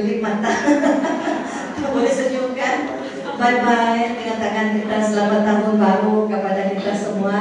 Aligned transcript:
kelip 0.00 0.24
mata. 0.24 0.48
Boleh 1.92 2.08
senyumkan. 2.08 2.76
Bye-bye. 3.36 4.16
Dengan 4.16 4.36
tangan 4.40 4.68
kita 4.80 4.96
selamat 5.04 5.42
tahun 5.44 5.74
baru 5.76 6.16
kepada 6.24 6.62
kita 6.72 6.92
semua. 6.96 7.40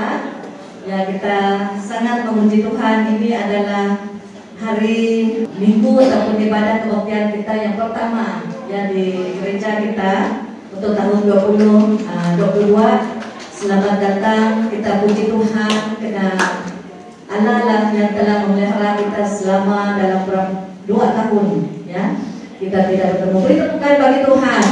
Ya 0.84 1.08
kita 1.08 1.38
sangat 1.80 2.28
memuji 2.28 2.68
Tuhan. 2.68 3.16
Ini 3.16 3.30
adalah 3.48 4.12
hari 4.60 5.00
Minggu 5.56 6.04
ataupun 6.04 6.36
ibadah 6.36 6.84
kebaktian 6.84 7.32
kita 7.40 7.54
yang 7.56 7.76
pertama 7.80 8.44
ya 8.68 8.92
di 8.92 9.40
gereja 9.40 9.80
kita 9.80 10.14
untuk 10.76 11.00
tahun 11.00 11.20
2022. 11.32 12.04
Selamat 13.56 13.96
datang. 14.04 14.68
Kita 14.68 15.04
puji 15.04 15.32
Tuhan 15.32 15.74
karena 16.00 16.28
Allah 17.30 17.60
lah 17.64 17.84
yang 17.94 18.12
telah 18.16 18.48
memelihara 18.48 19.00
kita 19.00 19.24
selama 19.24 20.00
dalam 20.00 20.28
dua 20.90 21.06
tahun 21.14 21.48
ya 21.86 22.19
kita 22.60 22.92
tidak 22.92 23.08
bertemu. 23.16 23.40
Beri 23.40 23.56
tepukan 23.56 23.94
bagi 24.04 24.20
Tuhan. 24.28 24.64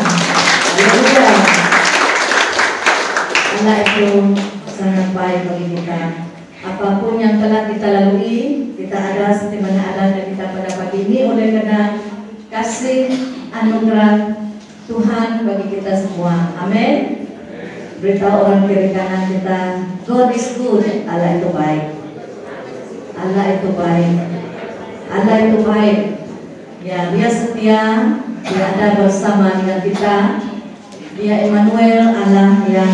Haleluya. 0.75 1.27
Allah 3.57 3.77
itu 3.79 4.09
sangat 4.67 5.07
baik 5.15 5.41
bagi 5.47 5.67
kita. 5.79 6.01
Apa 6.67 6.99
pun 6.99 7.15
yang 7.15 7.39
telah 7.39 7.71
kita 7.71 7.87
lalui 7.87 8.75
kita 8.75 8.97
ada 8.99 9.31
seperti 9.31 9.63
mana 9.63 9.81
ada 9.95 10.03
dan 10.19 10.25
kita 10.35 10.45
pada 10.51 10.69
pagi 10.69 10.99
ini 11.07 11.31
oleh 11.31 11.47
karena 11.55 11.81
kasih 12.51 13.07
anugerah 13.55 14.35
Tuhan 14.91 15.47
bagi 15.47 15.65
kita 15.79 15.93
semua. 15.95 16.59
Amin. 16.59 17.23
Beritahu 18.03 18.35
orang 18.51 18.67
kiri 18.67 18.91
kanan 18.91 19.31
kita 19.31 19.59
God 20.03 20.35
is 20.35 20.59
good. 20.59 20.83
Allah 21.07 21.39
itu 21.39 21.49
baik. 21.55 21.85
Allah 23.15 23.45
itu 23.57 23.69
baik. 23.71 24.15
Allah 25.07 25.35
itu 25.39 25.57
baik. 25.63 26.26
Ya, 26.87 27.11
dia 27.11 27.27
setia, 27.27 27.83
dia 28.47 28.63
ada 28.63 28.95
bersama 28.95 29.59
dengan 29.59 29.83
kita. 29.83 30.39
Dia 31.19 31.43
Emmanuel, 31.43 32.15
Allah 32.15 32.63
yang 32.63 32.93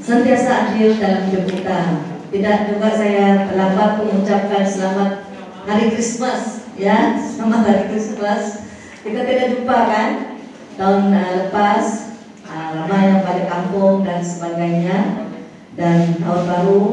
sentiasa 0.00 0.72
adil 0.72 0.96
dalam 0.96 1.28
hidup 1.28 1.44
kita. 1.44 2.00
Tidak 2.32 2.58
juga 2.72 2.88
saya 2.96 3.44
terlambat 3.44 4.00
mengucapkan 4.00 4.64
selamat 4.64 5.28
Hari 5.68 5.92
Krismas, 5.92 6.64
ya, 6.80 7.20
selamat 7.20 7.60
Hari 7.68 7.84
Krismas. 7.92 8.72
Kita 9.04 9.28
tidak 9.28 9.52
jumpa 9.52 9.78
kan 9.84 10.40
tahun 10.80 11.12
uh, 11.12 11.32
lepas, 11.44 12.16
uh, 12.48 12.68
ramai 12.72 13.12
yang 13.12 13.20
balik 13.20 13.52
kampung 13.52 14.00
dan 14.00 14.24
sebagainya. 14.24 15.28
Dan 15.76 16.24
tahun 16.24 16.42
baru 16.48 16.84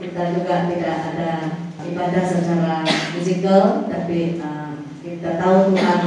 kita 0.00 0.32
juga 0.32 0.64
tidak 0.64 0.96
ada 1.12 1.60
ibadah 1.84 2.24
secara 2.24 2.88
fisikal 3.12 3.84
tapi 3.84 4.40
uh, 4.40 4.69
kita 5.10 5.42
tahu 5.42 5.74
Tuhan 5.74 6.02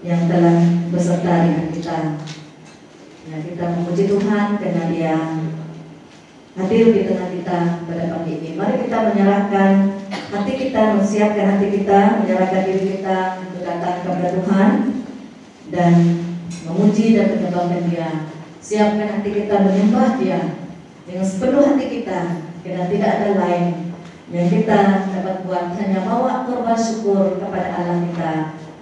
yang 0.00 0.22
telah 0.32 0.58
beserta 0.88 1.44
dengan 1.44 1.68
kita. 1.68 1.98
Ya, 3.28 3.36
kita 3.40 3.64
memuji 3.76 4.04
Tuhan 4.08 4.46
karena 4.56 4.82
dia 4.88 5.16
hadir 6.56 6.84
di 6.92 7.02
tengah 7.04 7.28
kita 7.36 7.58
pada 7.84 8.04
pagi 8.16 8.32
ini. 8.40 8.50
Mari 8.56 8.88
kita 8.88 8.96
menyerahkan 9.12 9.72
hati 10.08 10.52
kita 10.56 10.80
mempersiapkan 10.96 11.46
hati 11.56 11.66
kita 11.68 12.00
menyerahkan 12.24 12.62
diri 12.64 12.84
kita 12.96 13.18
untuk 13.44 13.60
datang 13.60 13.96
kepada 14.00 14.26
Tuhan 14.40 14.70
dan 15.68 15.94
memuji 16.64 17.06
dan 17.20 17.26
menyembahkan 17.36 17.82
dia. 17.92 18.08
Siapkan 18.64 19.20
hati 19.20 19.30
kita 19.36 19.54
menyembah 19.60 20.16
dia 20.16 20.40
dengan 21.04 21.26
sepenuh 21.28 21.76
hati 21.76 21.86
kita 21.92 22.20
karena 22.64 22.88
tidak 22.88 23.10
ada 23.20 23.28
lain 23.36 23.93
yang 24.32 24.48
kita 24.48 25.04
dapat 25.12 25.44
buat 25.44 25.76
hanya 25.76 26.00
bawa 26.08 26.48
korban 26.48 26.78
syukur 26.80 27.36
kepada 27.36 27.76
Allah 27.76 27.98
kita 28.08 28.32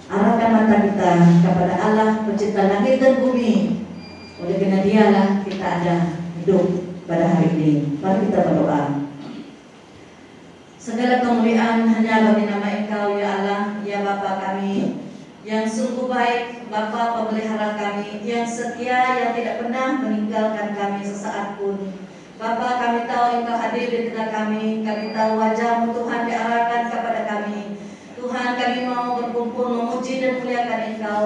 arahkan 0.06 0.50
mata 0.54 0.76
kita 0.86 1.12
kepada 1.42 1.74
Allah 1.82 2.08
pencipta 2.22 2.62
langit 2.70 3.02
dan 3.02 3.18
bumi. 3.18 3.82
Oleh 4.38 4.56
karena 4.58 4.78
dialah 4.86 5.28
kita 5.42 5.66
ada 5.66 5.94
hidup 6.38 6.66
pada 7.10 7.26
hari 7.26 7.48
ini. 7.58 7.72
Mari 7.98 8.30
kita 8.30 8.38
berdoa. 8.42 8.82
Segala 10.82 11.22
kemuliaan 11.22 11.86
hanya 11.86 12.34
bagi 12.34 12.44
nama 12.50 12.68
engkau 12.74 13.14
ya 13.14 13.38
Allah 13.38 13.62
ya 13.86 14.02
Bapa 14.02 14.42
kami 14.42 14.98
yang 15.46 15.62
sungguh 15.62 16.10
baik 16.10 16.66
Bapa 16.70 17.22
pemelihara 17.22 17.78
kami 17.78 18.22
yang 18.26 18.42
setia 18.42 18.98
yang 19.14 19.30
tidak 19.34 19.62
pernah 19.62 20.02
meninggalkan 20.02 20.74
kami 20.74 21.06
sesaat 21.06 21.54
pun 21.54 22.01
Bapa 22.42 22.74
kami 22.74 23.06
tahu 23.06 23.38
Engkau 23.38 23.54
hadir 23.54 23.86
di 23.86 24.10
tengah 24.10 24.34
kami. 24.34 24.82
Kami 24.82 25.14
tahu 25.14 25.38
wajahmu 25.38 25.94
Tuhan 25.94 26.26
diarahkan 26.26 26.82
kepada 26.90 27.22
kami. 27.22 27.78
Tuhan 28.18 28.58
kami 28.58 28.78
mau 28.90 29.14
berkumpul 29.14 29.70
memuji 29.70 30.18
dan 30.18 30.42
muliakan 30.42 30.80
Engkau. 30.90 31.24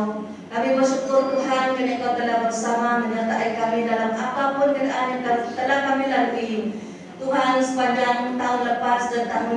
Kami 0.52 0.68
bersyukur 0.76 1.32
Tuhan 1.32 1.72
karena 1.72 1.92
Engkau 1.96 2.12
telah 2.20 2.36
bersama 2.44 3.00
menyertai 3.00 3.48
kami 3.56 3.88
dalam 3.88 4.12
apa 4.12 4.60
pun 4.60 4.76
keadaan 4.76 5.06
yang 5.16 5.20
telah 5.56 5.78
kami 5.88 6.04
lalui. 6.04 6.54
Tuhan 7.16 7.52
sepanjang 7.64 8.36
tahun 8.36 8.60
lepas 8.76 9.02
dan 9.08 9.24
tahun 9.32 9.56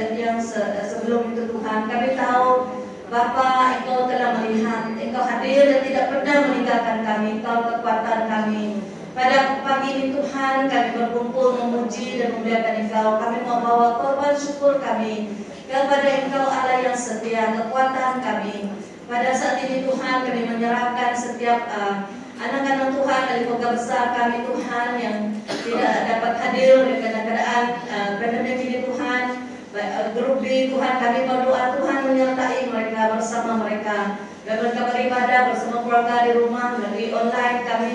yang, 0.00 0.40
sebelum 0.80 1.36
itu 1.36 1.44
Tuhan 1.44 1.92
Kami 1.92 2.08
tahu 2.16 2.72
Bapa 3.12 3.84
Engkau 3.84 4.08
telah 4.08 4.40
melihat. 4.40 4.96
Engkau 4.96 5.28
hadir 5.28 5.60
dan 5.60 5.80
tidak 5.84 6.08
pernah 6.08 6.36
meninggalkan 6.48 6.98
kami. 7.04 7.28
Engkau 7.44 7.68
kekuatan 7.68 8.32
kami 8.32 8.95
pada 9.16 9.64
pagi 9.64 9.88
ini 9.96 10.06
Tuhan 10.12 10.68
kami 10.68 10.88
berkumpul 10.92 11.56
memuji 11.56 12.20
dan 12.20 12.36
memuliakan 12.36 12.84
Engkau. 12.84 13.16
Kami 13.16 13.38
mau 13.48 13.64
bawa 13.64 13.88
korban 13.96 14.36
syukur 14.36 14.76
kami 14.76 15.32
kepada 15.64 16.04
Engkau 16.04 16.44
Allah 16.44 16.84
yang 16.84 16.92
setia, 16.92 17.56
kekuatan 17.56 18.20
kami. 18.20 18.76
Pada 19.08 19.32
saat 19.32 19.64
ini 19.64 19.88
Tuhan 19.88 20.28
kami 20.28 20.40
menyerahkan 20.52 21.16
setiap 21.16 21.64
uh, 21.72 22.12
anak-anak 22.36 22.92
Tuhan 22.92 23.20
dari 23.24 23.42
keluarga 23.48 23.68
besar 23.72 24.04
kami 24.12 24.44
Tuhan 24.44 24.88
yang 25.00 25.18
tidak 25.64 25.94
dapat 26.12 26.32
hadir 26.36 26.76
karena 27.00 27.20
keadaan 27.24 27.64
uh, 27.88 28.10
pandemi 28.20 28.52
ini 28.52 28.78
Tuhan. 28.84 29.48
Uh, 29.76 30.08
grup 30.12 30.44
B 30.44 30.72
Tuhan 30.72 30.94
kami 31.00 31.24
berdoa 31.24 31.80
Tuhan 31.80 31.98
menyertai 32.12 32.68
mereka 32.68 33.16
bersama 33.16 33.64
mereka. 33.64 34.20
Dan 34.44 34.62
mereka 34.62 34.92
beribadah 34.92 35.40
bersama 35.50 35.82
keluarga 35.82 36.22
di 36.22 36.32
rumah 36.36 36.78
melalui 36.78 37.10
online 37.10 37.58
kami 37.66 37.94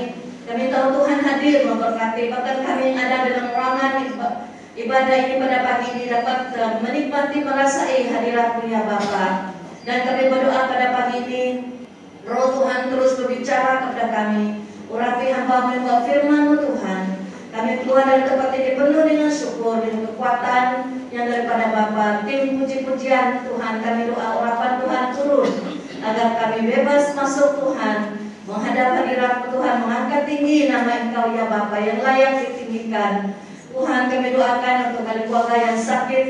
kami 0.51 0.67
tahu 0.67 0.99
Tuhan 0.99 1.19
hadir 1.23 1.63
memberkati 1.63 2.27
bahkan 2.27 2.59
kami 2.59 2.91
yang 2.91 2.99
ada 3.07 3.23
dalam 3.23 3.55
ruangan 3.55 4.03
ibadah 4.75 5.15
ini 5.15 5.39
pada 5.39 5.57
pagi 5.63 5.87
ini 5.95 6.03
dapat 6.11 6.51
uh, 6.59 6.75
menikmati 6.83 7.39
merasai 7.39 8.11
hadiratmu 8.11 8.67
ya 8.67 8.83
Bapa. 8.83 9.55
Dan 9.87 10.03
kami 10.03 10.27
berdoa 10.27 10.67
pada 10.67 10.87
pagi 10.91 11.23
ini 11.23 11.43
Roh 12.27 12.51
Tuhan 12.51 12.91
terus 12.91 13.15
berbicara 13.15 13.79
kepada 13.79 14.05
kami. 14.11 14.59
Urapi 14.91 15.31
hamba 15.31 15.71
membawa 15.71 16.03
firman 16.03 16.59
Tuhan. 16.59 17.01
Kami 17.55 17.71
keluar 17.87 18.03
dari 18.11 18.27
tempat 18.27 18.51
ini 18.51 18.71
penuh 18.75 19.03
dengan 19.07 19.31
syukur 19.31 19.79
dan 19.79 20.03
kekuatan 20.03 20.65
yang 21.15 21.31
daripada 21.31 21.71
Bapa. 21.71 22.27
Tim 22.27 22.59
puji-pujian 22.59 23.47
Tuhan 23.47 23.73
kami 23.79 24.11
doa 24.11 24.27
urapan 24.35 24.83
Tuhan 24.83 25.05
turun 25.15 25.51
agar 26.03 26.27
kami 26.43 26.59
bebas 26.67 27.15
masuk 27.15 27.55
Tuhan 27.55 28.20
menghadap 28.49 28.87
hadirat 28.97 29.53
Tuhan 29.53 29.75
mengangkat 29.85 30.21
tinggi 30.25 30.65
nama 30.65 30.91
Engkau 31.05 31.29
ya 31.33 31.45
Bapa 31.45 31.77
yang 31.77 32.01
layak 32.01 32.31
ditinggikan. 32.41 33.37
Tuhan 33.71 34.01
kami 34.11 34.35
doakan 34.35 34.75
untuk 34.91 35.03
keluarga 35.07 35.55
yang 35.55 35.79
sakit. 35.79 36.27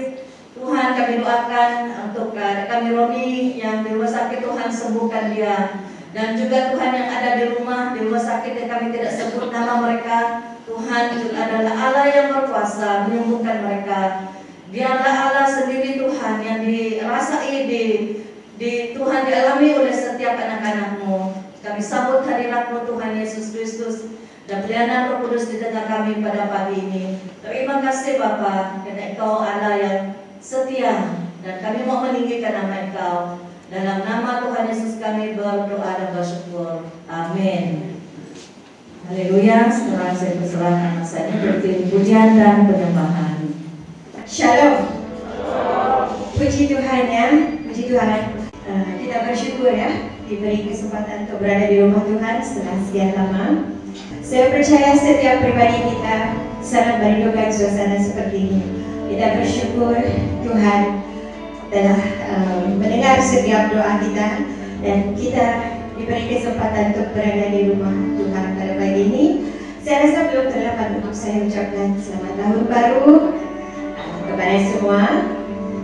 Tuhan 0.52 0.88
kami 0.94 1.14
doakan 1.26 1.72
untuk 2.12 2.38
kami 2.38 2.90
Roni 2.94 3.58
yang 3.58 3.82
di 3.82 3.98
rumah 3.98 4.12
sakit 4.12 4.46
Tuhan 4.46 4.70
sembuhkan 4.70 5.34
dia. 5.34 5.82
Dan 6.12 6.36
juga 6.36 6.76
Tuhan 6.76 6.92
yang 6.92 7.10
ada 7.10 7.30
di 7.40 7.44
rumah, 7.56 7.96
di 7.96 8.04
rumah 8.04 8.20
sakit 8.20 8.54
yang 8.54 8.70
kami 8.70 8.92
tidak 8.92 9.16
sebut 9.16 9.48
nama 9.50 9.80
mereka. 9.80 10.44
Tuhan 10.68 11.04
juga 11.18 11.36
adalah 11.40 11.74
Allah 11.74 12.06
yang 12.12 12.28
berkuasa 12.36 13.08
menyembuhkan 13.08 13.64
mereka. 13.64 14.00
Biarlah 14.70 15.16
Allah 15.32 15.48
sendiri 15.48 15.98
Tuhan 15.98 16.36
yang 16.44 16.60
dirasai 16.62 17.66
di, 17.66 17.86
di 18.60 18.72
Tuhan 18.94 19.22
dialami 19.26 19.68
oleh 19.82 19.96
setiap 19.96 20.36
anak-anakmu. 20.36 21.41
Kami 21.62 21.78
sambut 21.78 22.26
hadiratmu 22.26 22.90
Tuhan 22.90 23.22
Yesus 23.22 23.54
Kristus 23.54 24.10
dan 24.50 24.66
pelayanan 24.66 25.14
Roh 25.14 25.30
Kudus 25.30 25.46
di 25.46 25.62
tengah 25.62 25.86
kami 25.86 26.18
pada 26.18 26.50
pagi 26.50 26.90
ini. 26.90 27.22
Terima 27.46 27.78
kasih 27.86 28.18
Bapa 28.18 28.82
karena 28.82 29.14
Engkau 29.14 29.46
Allah 29.46 29.78
yang 29.78 30.00
setia 30.42 31.22
dan 31.46 31.56
kami 31.62 31.86
mau 31.86 32.02
meninggikan 32.02 32.66
nama 32.66 32.90
Engkau. 32.90 33.18
Dalam 33.70 34.02
nama 34.02 34.42
Tuhan 34.42 34.74
Yesus 34.74 34.98
kami 34.98 35.38
berdoa 35.38 35.92
dan 36.02 36.10
bersyukur. 36.18 36.90
Amin. 37.06 37.94
Haleluya. 39.06 39.70
Sekarang 39.70 40.18
saya 40.18 40.42
persilahkan 40.42 40.98
anak 40.98 41.06
saya 41.06 41.30
berkirim 41.30 41.94
pujian 41.94 42.42
dan 42.42 42.66
penyembahan. 42.66 43.38
Shalom. 44.26 44.98
Puji 46.42 46.74
Tuhan 46.74 47.04
ya, 47.06 47.28
puji 47.70 47.84
Tuhan. 47.86 48.50
Uh, 48.66 48.98
kita 48.98 49.30
bersyukur 49.30 49.70
ya 49.78 50.11
diberi 50.32 50.64
kesempatan 50.64 51.28
untuk 51.28 51.44
berada 51.44 51.68
di 51.68 51.84
rumah 51.84 52.08
Tuhan 52.08 52.40
setelah 52.40 52.78
sekian 52.88 53.12
lama. 53.20 53.46
Saya 54.24 54.48
percaya 54.48 54.96
setiap 54.96 55.44
pribadi 55.44 55.80
kita 55.92 56.40
sangat 56.64 57.04
merindukan 57.04 57.52
suasana 57.52 58.00
seperti 58.00 58.48
ini. 58.48 58.62
Kita 59.12 59.44
bersyukur 59.44 60.00
Tuhan 60.48 61.04
telah 61.68 62.02
uh, 62.32 62.64
mendengar 62.80 63.20
setiap 63.20 63.76
doa 63.76 64.00
kita 64.00 64.48
dan 64.80 64.98
kita 65.20 65.48
diberi 66.00 66.32
kesempatan 66.32 66.96
untuk 66.96 67.12
berada 67.12 67.52
di 67.52 67.76
rumah 67.76 67.92
Tuhan 68.16 68.46
pada 68.56 68.74
pagi 68.80 69.02
ini. 69.12 69.26
Saya 69.84 70.08
rasa 70.08 70.32
belum 70.32 70.48
terdapat 70.48 70.88
untuk 71.04 71.12
saya 71.12 71.44
ucapkan 71.44 72.00
selamat 72.00 72.34
tahun 72.40 72.64
baru 72.72 73.36
kepada 74.32 74.58
semua 74.64 75.04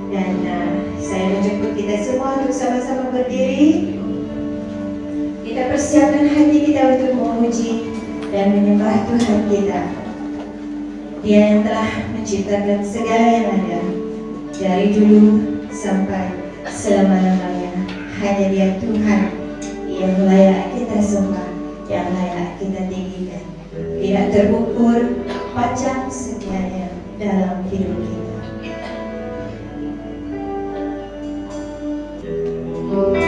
dan 0.08 0.32
uh, 0.48 0.72
saya 1.04 1.36
menjemput 1.36 1.76
kita 1.76 2.00
semua 2.00 2.40
untuk 2.40 2.56
sama-sama 2.56 3.12
berdiri. 3.12 4.07
Kita 5.58 5.74
persiapkan 5.74 6.30
hati 6.30 6.70
kita 6.70 6.82
untuk 6.86 7.18
memuji 7.18 7.90
dan 8.30 8.54
menyembah 8.54 9.10
Tuhan 9.10 9.50
kita. 9.50 9.90
Dia 11.26 11.40
yang 11.50 11.66
telah 11.66 11.90
menciptakan 12.14 12.86
segala 12.86 13.26
yang 13.26 13.48
ada 13.66 13.82
dari 14.54 14.94
dulu 14.94 15.26
sampai 15.74 16.30
selama-lamanya. 16.70 17.74
Hanya 18.22 18.46
Dia 18.54 18.78
Tuhan 18.78 19.22
yang 19.90 20.30
layak 20.30 20.78
kita 20.78 21.02
sembah, 21.02 21.50
yang 21.90 22.06
layak 22.14 22.62
kita 22.62 22.82
tinggikan. 22.86 23.42
Tidak 23.74 24.26
terukur 24.30 25.26
panjang 25.58 26.06
setianya 26.06 26.94
dalam 27.18 27.66
hidup 27.74 27.98
kita. 28.06 28.38
Betapa 32.78 33.27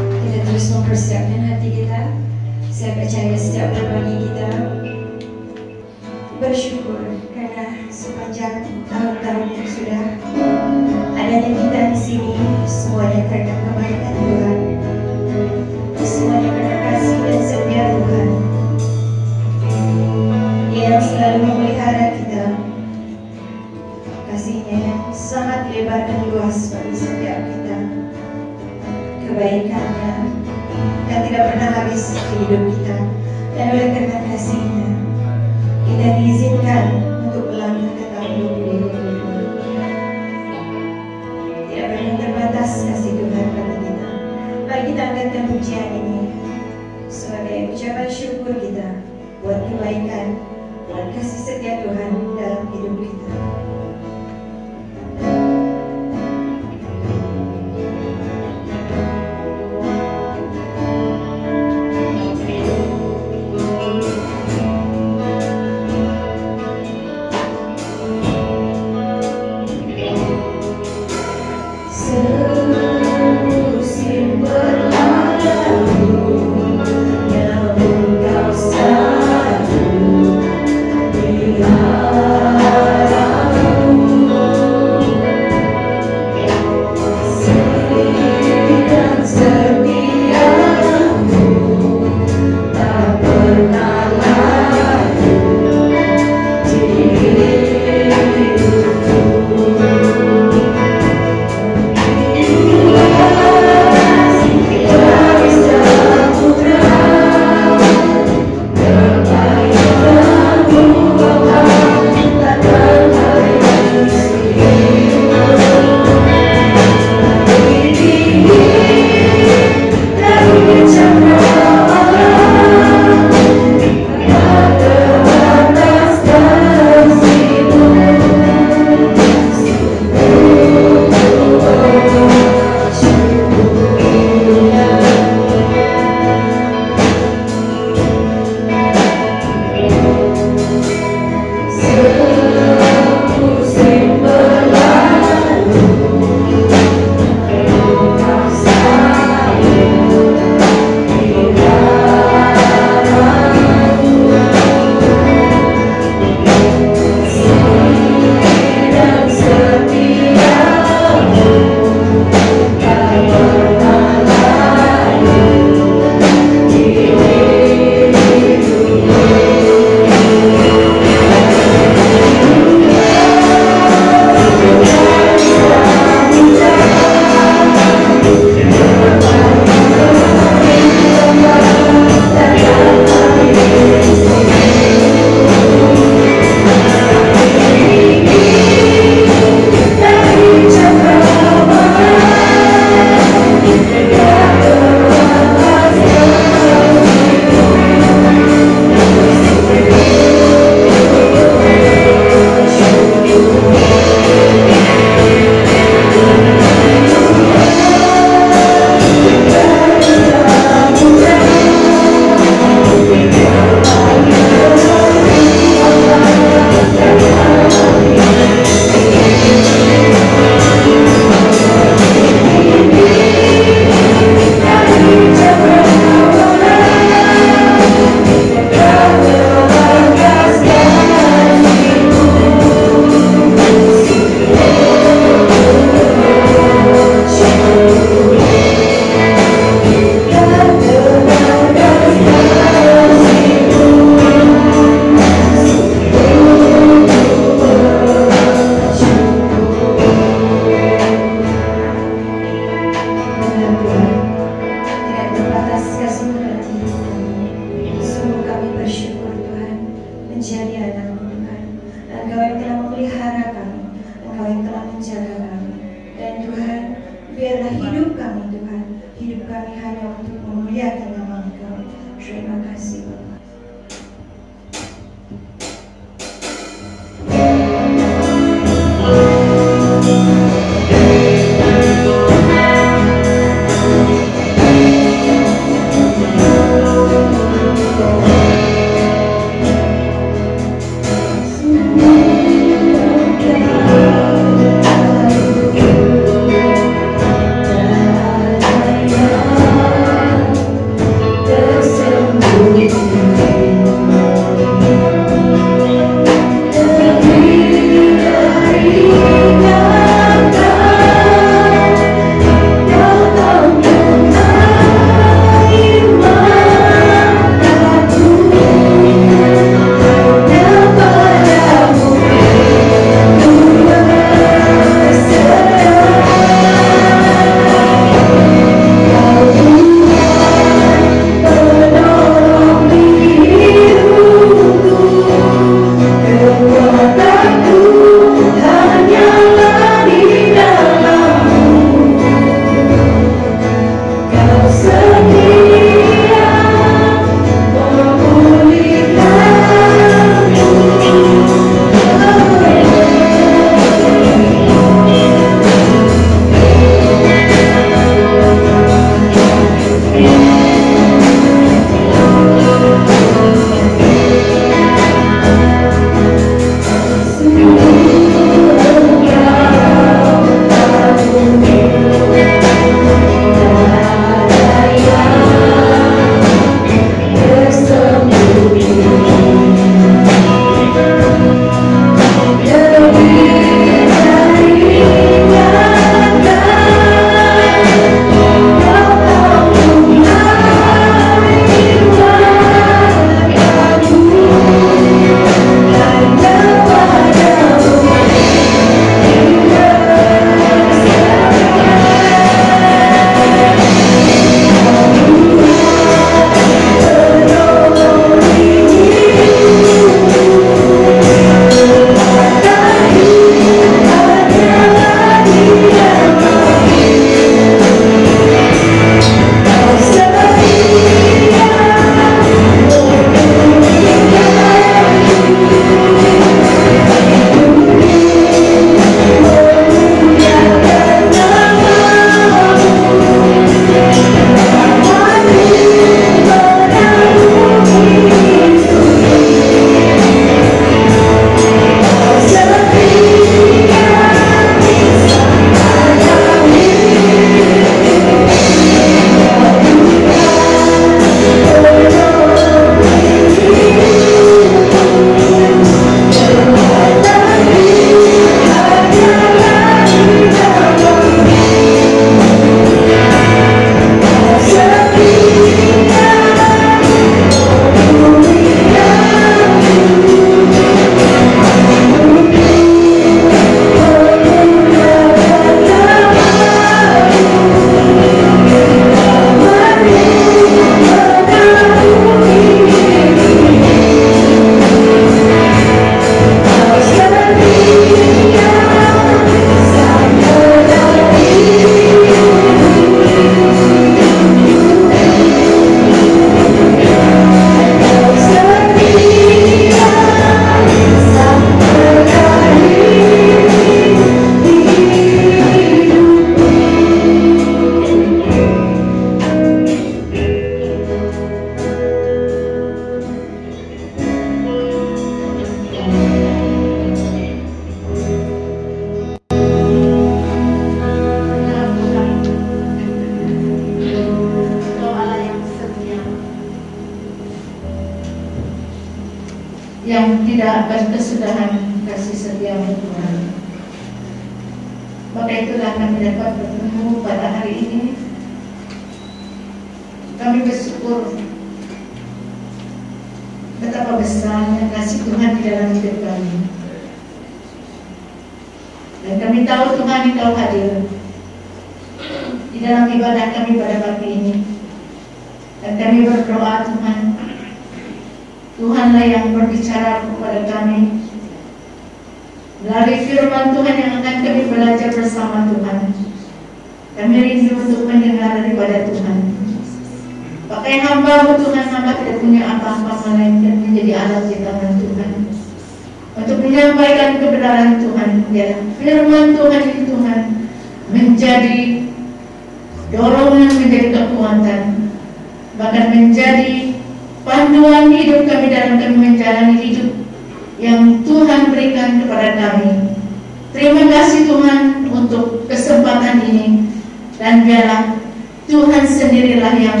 sendirilah 599.10 599.74
yang 599.76 600.00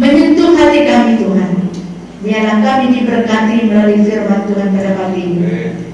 menyentuh 0.00 0.56
hati 0.56 0.88
kami 0.88 1.20
Tuhan. 1.20 1.50
Biarlah 2.22 2.58
kami 2.62 2.84
diberkati 2.96 3.66
melalui 3.66 4.00
firman 4.06 4.46
Tuhan 4.46 4.68
pada 4.72 4.90
pagi 4.94 5.20
ini. 5.20 5.42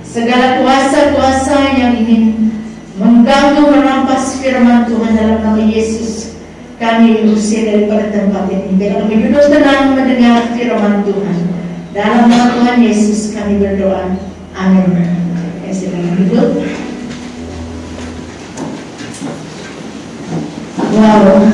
Segala 0.04 0.60
kuasa-kuasa 0.60 1.76
yang 1.76 1.96
ingin 1.98 2.52
mengganggu 3.00 3.64
merampas 3.64 4.36
firman 4.38 4.88
Tuhan 4.88 5.12
dalam 5.16 5.38
nama 5.40 5.62
Yesus 5.62 6.36
kami 6.78 7.26
usir 7.26 7.66
daripada 7.66 8.12
tempat 8.14 8.46
ini. 8.52 8.76
Biar 8.78 9.02
kami 9.02 9.14
duduk 9.28 9.50
tenang 9.50 9.98
mendengar 9.98 10.54
firman 10.54 11.02
Tuhan. 11.02 11.36
Dalam 11.96 12.30
nama 12.30 12.54
Tuhan 12.54 12.76
Yesus 12.84 13.34
kami 13.34 13.58
berdoa. 13.58 14.14
Amin. 14.54 14.86
Ya, 15.66 15.70
silakan 15.74 16.14
duduk. 16.22 16.48
Wow, 20.88 21.46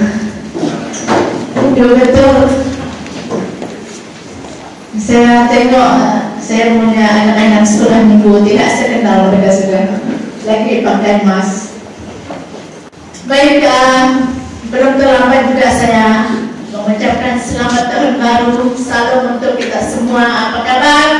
betul-betul 1.75 2.39
saya 4.95 5.51
tengok 5.51 5.95
saya 6.39 6.79
punya 6.79 7.03
anak-anak 7.03 7.67
sekolah 7.67 8.01
minggu 8.07 8.47
tidak 8.47 8.71
saya 8.71 8.89
kenal 8.95 9.19
mereka 9.27 9.51
sudah 9.51 9.85
lagi 10.47 10.87
pakai 10.87 11.27
emas. 11.27 11.75
Baik, 13.27 13.65
uh, 13.67 14.29
belum 14.71 15.01
terlambat 15.01 15.51
juga 15.51 15.69
saya 15.73 16.09
mengucapkan 16.71 17.43
selamat 17.43 17.85
tahun 17.91 18.15
baru. 18.23 18.71
Salam 18.77 19.41
untuk 19.41 19.57
kita 19.59 19.81
semua. 19.83 20.23
Apa 20.23 20.61
kabar? 20.63 21.11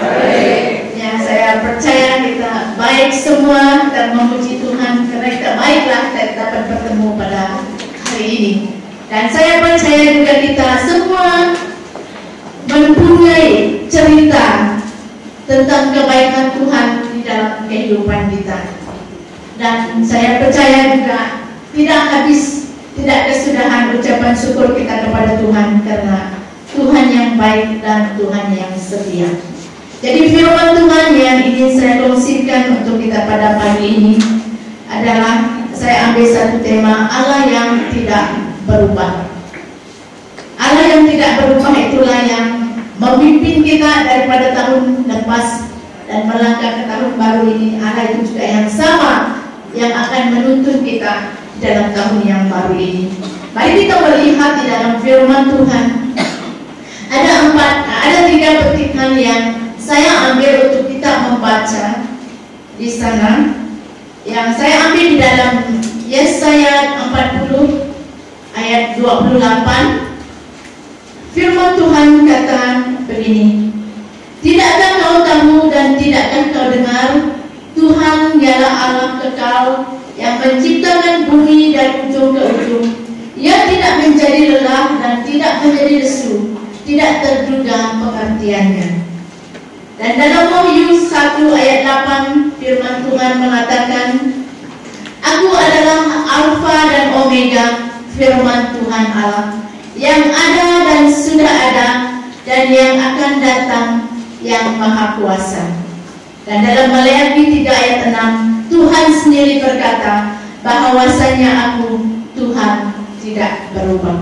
Baik. 0.00 0.96
Ya, 0.96 1.20
saya 1.20 1.60
percaya 1.60 2.24
kita 2.24 2.74
baik 2.80 3.12
semua 3.12 3.92
dan 3.94 4.16
memuji 4.16 4.58
Tuhan 4.58 5.06
karena 5.06 5.28
kita 5.28 5.50
baiklah 5.54 6.02
kita 6.10 6.32
dapat 6.34 6.62
bertemu 6.72 7.08
pada 7.14 7.42
hari 8.08 8.26
ini. 8.26 8.73
Dan 9.12 9.24
saya 9.28 9.60
percaya 9.60 10.04
juga 10.16 10.34
kita 10.40 10.68
semua 10.88 11.52
mempunyai 12.64 13.84
cerita 13.86 14.80
tentang 15.44 15.92
kebaikan 15.92 16.56
Tuhan 16.56 16.88
di 17.12 17.20
dalam 17.20 17.68
kehidupan 17.68 18.32
kita. 18.32 18.58
Dan 19.60 20.02
saya 20.02 20.40
percaya 20.40 20.96
juga 20.96 21.20
tidak 21.76 22.02
habis, 22.10 22.72
tidak 22.96 23.30
kesudahan 23.30 23.92
ucapan 23.94 24.34
syukur 24.34 24.72
kita 24.72 25.04
kepada 25.04 25.38
Tuhan 25.38 25.84
karena 25.84 26.18
Tuhan 26.74 27.06
yang 27.12 27.30
baik 27.38 27.84
dan 27.84 28.18
Tuhan 28.18 28.46
yang 28.56 28.72
setia. 28.74 29.30
Jadi 30.04 30.36
firman 30.36 30.76
Tuhan 30.76 31.06
yang 31.16 31.38
ingin 31.48 31.70
saya 31.80 31.94
kongsikan 32.04 32.82
untuk 32.82 33.00
kita 33.00 33.24
pada 33.24 33.56
pagi 33.56 33.88
ini 33.88 34.14
adalah 34.84 35.64
saya 35.72 36.12
ambil 36.12 36.26
satu 36.28 36.56
tema 36.60 37.08
Allah 37.08 37.48
yang 37.48 37.70
tidak 37.88 38.43
berubah. 38.64 39.28
Allah 40.54 40.84
yang 40.86 41.04
tidak 41.08 41.30
berubah 41.42 41.74
itulah 41.76 42.20
yang 42.24 42.46
memimpin 42.96 43.60
kita 43.64 44.06
daripada 44.06 44.54
tahun 44.54 45.04
lepas 45.04 45.46
dan 46.06 46.20
melangkah 46.28 46.70
ke 46.78 46.82
tahun 46.86 47.12
baru 47.16 47.42
ini. 47.50 47.68
Allah 47.80 48.04
itu 48.12 48.32
juga 48.32 48.44
yang 48.44 48.66
sama 48.70 49.42
yang 49.74 49.92
akan 49.92 50.22
menuntun 50.30 50.86
kita 50.86 51.34
dalam 51.58 51.90
tahun 51.92 52.18
yang 52.22 52.42
baru 52.46 52.74
ini. 52.78 53.10
Mari 53.54 53.86
kita 53.86 53.94
melihat 54.02 54.52
di 54.58 54.64
dalam 54.66 54.92
firman 54.98 55.42
Tuhan 55.46 55.86
ada 57.06 57.32
empat, 57.50 57.74
ada 57.86 58.18
tiga 58.26 58.50
petikan 58.66 59.14
yang 59.14 59.42
saya 59.78 60.32
ambil 60.32 60.70
untuk 60.70 60.90
kita 60.90 61.10
membaca 61.30 61.86
di 62.74 62.88
sana. 62.90 63.62
Yang 64.24 64.48
saya 64.56 64.74
ambil 64.88 65.04
di 65.04 65.16
dalam 65.20 65.52
Yesaya 66.08 66.96
40 67.12 67.83
ayat 68.54 68.98
28 68.98 69.38
Firman 71.34 71.70
Tuhan 71.74 72.08
kata 72.22 72.62
begini 73.10 73.74
Tidakkah 74.38 74.92
kau 75.00 75.18
tahu 75.26 75.56
dan 75.72 75.98
tidakkah 75.98 76.52
kau 76.54 76.68
dengar 76.70 77.10
Tuhan 77.74 78.38
ialah 78.38 78.74
Allah 78.86 79.10
kekal 79.18 79.66
yang 80.14 80.38
menciptakan 80.38 81.26
bumi 81.26 81.74
dari 81.74 82.06
ujung 82.06 82.38
ke 82.38 82.42
ujung. 82.54 82.86
Ia 83.34 83.66
tidak 83.66 83.94
menjadi 83.98 84.40
lelah 84.54 84.94
dan 85.02 85.26
tidak 85.26 85.58
menjadi 85.58 86.06
lesu 86.06 86.54
Tidak 86.86 87.12
terduga 87.18 87.98
pengertiannya. 87.98 88.88
Dan 89.98 90.12
dalam 90.20 90.44
Wahyu 90.54 90.94
1 91.02 91.50
ayat 91.50 91.80
8 91.82 92.60
firman 92.62 92.96
Tuhan 93.08 93.32
mengatakan 93.42 94.08
Aku 95.24 95.48
adalah 95.50 96.00
Alfa 96.28 96.78
dan 96.92 97.06
Omega 97.16 97.73
firman 98.14 98.78
Tuhan 98.78 99.06
Allah 99.10 99.48
yang 99.98 100.30
ada 100.30 100.68
dan 100.86 101.02
sudah 101.10 101.50
ada 101.50 101.88
dan 102.46 102.64
yang 102.70 102.94
akan 102.98 103.32
datang 103.42 103.88
yang 104.42 104.78
maha 104.78 105.18
kuasa. 105.18 105.70
Dan 106.44 106.60
dalam 106.60 106.92
Maleakhi 106.92 107.64
3 107.64 107.72
ayat 107.72 107.98
6 108.12 108.68
Tuhan 108.68 109.06
sendiri 109.16 109.64
berkata 109.64 110.36
bahwasanya 110.60 111.50
aku 111.72 112.04
Tuhan 112.36 112.92
tidak 113.24 113.72
berubah. 113.72 114.20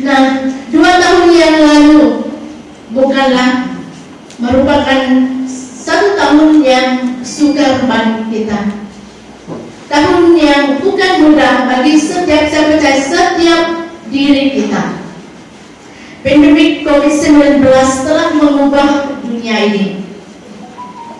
Nah, 0.00 0.48
dua 0.72 0.92
tahun 0.96 1.28
yang 1.28 1.56
lalu 1.60 2.00
bukanlah 2.96 3.76
merupakan 4.40 5.02
satu 5.84 6.16
tahun 6.16 6.64
yang 6.64 6.88
sukar 7.20 7.84
bagi 7.84 8.24
kita. 8.32 8.79
Tahun 9.90 10.38
yang 10.38 10.78
bukan 10.78 11.12
mudah 11.26 11.66
bagi 11.66 11.98
setiap 11.98 12.46
saya 12.46 12.70
percaya 12.70 13.02
setiap 13.02 13.90
diri 14.06 14.54
kita. 14.54 15.02
Pandemik 16.22 16.86
COVID-19 16.86 17.58
telah 18.06 18.30
mengubah 18.38 19.18
dunia 19.26 19.66
ini 19.66 20.06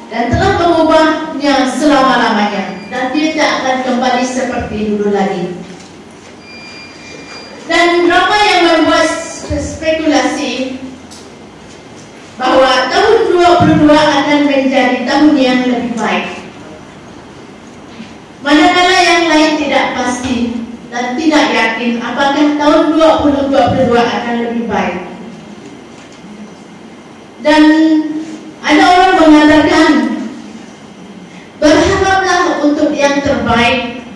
dan 0.07 0.31
telah 0.31 0.55
mengubahnya 0.63 1.67
selama-lamanya 1.75 2.87
dan 2.95 3.11
tidak 3.11 3.49
akan 3.59 3.77
kembali 3.83 4.23
seperti 4.23 4.77
dulu 4.95 5.11
lagi. 5.11 5.51
Dan 7.67 8.07
berapa 8.07 8.37
yang 8.39 8.63
membuat 8.71 9.11
spekulasi 9.51 10.79
bahwa 12.39 12.87
tahun 12.87 13.19
22 13.35 13.91
akan 13.91 14.39
menjadi 14.47 14.99
tahun 15.11 15.35
yang 15.35 15.59
lebih 15.67 15.95
baik. 15.99 16.40
Manakala 18.41 18.97
yang 19.05 19.25
lain 19.29 19.53
tidak 19.61 19.93
pasti 19.93 20.65
dan 20.89 21.13
tidak 21.13 21.45
yakin 21.53 22.01
apakah 22.01 22.57
tahun 22.57 22.83
2022 22.97 23.93
akan 23.93 24.35
lebih 24.49 24.65
baik. 24.65 24.99
Dan 27.45 27.63
ada 28.65 28.85
orang 28.85 29.15
mengatakan 29.21 29.91
berharaplah 31.61 32.65
untuk 32.65 32.97
yang 32.97 33.21
terbaik 33.21 34.09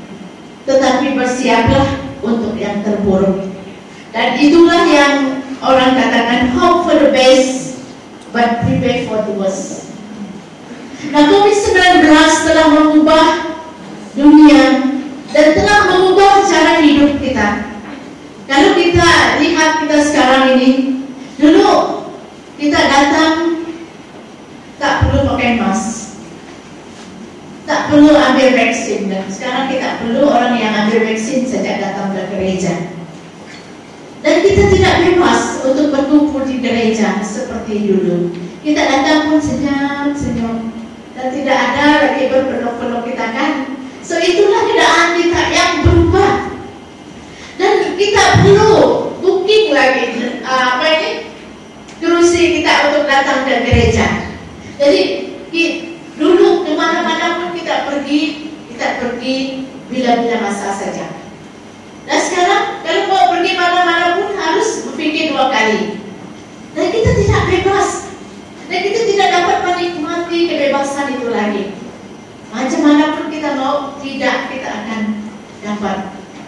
tetapi 0.65 1.13
bersiaplah 1.21 2.01
untuk 2.25 2.57
yang 2.57 2.81
terburuk. 2.81 3.45
Dan 4.17 4.41
itulah 4.41 4.89
yang 4.89 5.45
orang 5.61 5.93
katakan 6.01 6.49
hope 6.57 6.89
for 6.89 6.97
the 6.97 7.13
best 7.13 7.77
but 8.33 8.65
prepare 8.65 9.05
for 9.05 9.21
the 9.29 9.35
worst. 9.37 9.93
Nah, 11.13 11.29
COVID-19 11.29 12.09
telah 12.49 12.67
mengubah 12.73 13.54
dunia 14.15 14.95
dan 15.35 15.47
telah 15.59 15.81
mengubah 15.91 16.47
cara 16.47 16.79
hidup 16.79 17.19
kita. 17.19 17.75
Kalau 18.47 18.71
kita 18.79 19.41
lihat 19.43 19.83
kita 19.83 19.97
sekarang 19.99 20.55
ini, 20.55 21.03
dulu 21.35 22.07
kita 22.55 22.79
datang 22.79 23.67
tak 24.79 25.07
perlu 25.07 25.27
pakai 25.35 25.59
mask, 25.59 26.21
tak 27.67 27.91
perlu 27.91 28.15
ambil 28.15 28.49
vaksin 28.55 29.11
dan 29.11 29.27
sekarang 29.27 29.67
kita 29.73 29.99
perlu 29.99 30.31
orang 30.31 30.55
yang 30.55 30.73
ambil 30.87 31.03
vaksin 31.11 31.49
sejak 31.49 31.83
datang 31.83 32.15
ke 32.15 32.23
gereja. 32.31 32.95
Dan 34.25 34.41
kita 34.41 34.73
tidak 34.73 34.95
bebas 35.05 35.61
untuk 35.69 35.93
berkumpul 35.93 36.49
di 36.49 36.63
gereja 36.65 37.21
seperti 37.21 37.93
dulu. 37.93 38.33
Kita 38.65 38.81
datang 38.81 39.29
pun 39.29 39.37
senyum-senyum 39.37 40.73
dan 41.13 41.27
tidak 41.29 41.59
ada 41.61 41.85
lagi 42.09 42.33
berpeluk-peluk 42.33 43.05
kita 43.05 43.27
kan. 43.37 43.74
So 44.05 44.21
itulah 44.21 44.69
keadaan 44.69 45.17
kita 45.17 45.41
yang 45.49 45.73
berubah 45.81 46.53
dan 47.57 47.97
kita 47.97 48.45
perlu 48.45 48.77
booking 49.25 49.73
lagi 49.73 50.13
uh, 50.45 50.77
apa 50.77 50.87
ini 50.93 51.11
kursi 52.05 52.61
kita 52.61 52.93
untuk 52.93 53.09
datang 53.09 53.49
ke 53.49 53.65
gereja. 53.65 54.29
Jadi 54.77 55.33
dulu 56.21 56.69
ke 56.69 56.77
mana-mana 56.77 57.41
pun 57.41 57.57
kita 57.57 57.89
pergi 57.89 58.53
kita 58.69 59.01
pergi 59.01 59.65
bila-bila 59.89 60.37
masa 60.53 60.77
saja. 60.77 61.09
Nah 62.05 62.21
sekarang 62.21 62.85
kalau 62.85 63.09
mau 63.09 63.25
pergi 63.33 63.57
mana-mana 63.57 64.21
pun 64.21 64.37
harus 64.37 64.85
berpikir 64.85 65.33
dua 65.33 65.49
kali. 65.49 65.97
Dan 66.77 66.93
kita 66.93 67.11
tidak 67.25 67.43
bebas 67.49 68.13
dan 68.69 68.79
kita 68.85 69.01
tidak 69.09 69.29
dapat 69.33 69.59
menikmati 69.65 70.39
kebebasan 70.53 71.17
itu 71.17 71.33
lagi. 71.33 71.65
Macam 72.55 72.81
mana 72.87 73.19
pun 73.19 73.27
kita 73.35 73.59
mau, 73.59 73.99
tidak 73.99 74.47
kita 74.55 74.69
akan 74.71 75.01
dapat 75.59 75.99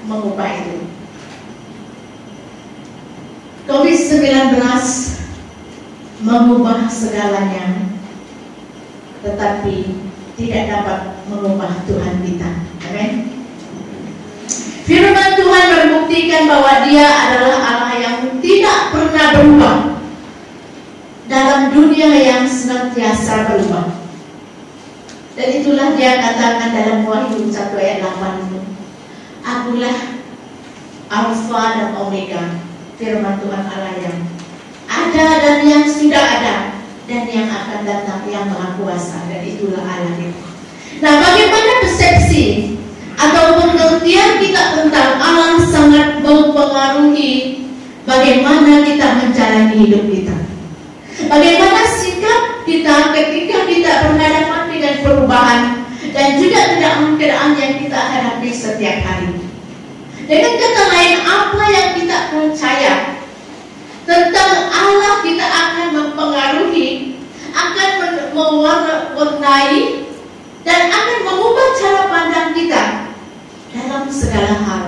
mengubah 0.06 0.48
itu. 0.62 0.86
COVID-19 3.66 4.54
mengubah 6.22 6.86
segalanya, 6.86 7.90
tetapi 9.26 9.98
tidak 10.38 10.62
dapat 10.70 11.00
mengubah 11.26 11.74
Tuhan 11.90 12.22
kita. 12.22 12.50
Amin. 12.86 13.12
Firman 14.86 15.34
Tuhan 15.34 15.64
membuktikan 15.74 16.46
bahwa 16.46 16.86
Dia 16.86 17.10
adalah 17.10 17.58
Allah 17.58 17.92
yang 17.98 18.18
tidak 18.38 18.94
pernah 18.94 19.26
berubah 19.34 19.76
dalam 21.26 21.74
dunia 21.74 22.14
yang 22.14 22.46
senantiasa 22.46 23.50
berubah. 23.50 23.95
Dan 25.36 25.48
itulah 25.52 25.92
Dia 26.00 26.16
katakan 26.16 26.72
dalam 26.72 27.04
Wahyu 27.04 27.52
1 27.52 27.76
ayat 27.76 28.00
8 28.00 28.44
itu. 28.48 28.60
Akulah 29.44 29.98
Alfa 31.06 31.64
dan 31.76 31.90
Omega, 31.94 32.56
firman 32.98 33.38
Tuhan 33.38 33.62
Allah 33.68 33.94
yang 34.00 34.18
ada 34.90 35.26
dan 35.38 35.58
yang 35.62 35.84
sudah 35.86 36.18
ada 36.18 36.56
dan 37.06 37.22
yang 37.30 37.46
akan 37.46 37.86
datang 37.86 38.26
yang 38.26 38.50
maha 38.50 38.74
kuasa 38.80 39.28
dan 39.30 39.44
itulah 39.46 39.84
Allah 39.84 40.18
itu. 40.18 40.42
Nah, 41.04 41.20
bagaimana 41.20 41.72
persepsi 41.84 42.74
atau 43.14 43.60
pengertian 43.60 44.40
kita 44.40 44.62
tentang 44.80 45.20
Allah 45.20 45.60
sangat 45.68 46.24
mempengaruhi 46.24 47.62
bagaimana 48.08 48.82
kita 48.88 49.06
menjalani 49.20 49.74
hidup 49.84 50.04
kita. 50.10 50.36
Bagaimana 51.28 51.80
sikap 51.86 52.55
kita 52.66 53.14
ketika 53.14 53.58
kita 53.70 53.92
berhadapan 54.10 54.62
dengan 54.66 54.94
perubahan 55.06 55.60
dan 56.10 56.42
juga 56.42 56.60
keadaan-keadaan 56.74 57.50
yang 57.54 57.74
kita 57.78 58.00
hadapi 58.00 58.50
setiap 58.50 58.98
hari. 59.06 59.30
Dengan 60.26 60.52
kata 60.58 60.82
lain, 60.90 61.16
apa 61.22 61.62
yang 61.70 61.90
kita 61.94 62.18
percaya 62.34 62.94
tentang 64.02 64.52
Allah 64.74 65.22
kita 65.22 65.46
akan 65.46 65.86
mempengaruhi, 65.94 67.14
akan 67.54 67.90
mewarnai 68.34 70.10
dan 70.66 70.90
akan 70.90 71.18
mengubah 71.22 71.68
cara 71.78 72.02
pandang 72.10 72.50
kita 72.58 72.82
dalam 73.70 74.10
segala 74.10 74.54
hal. 74.66 74.84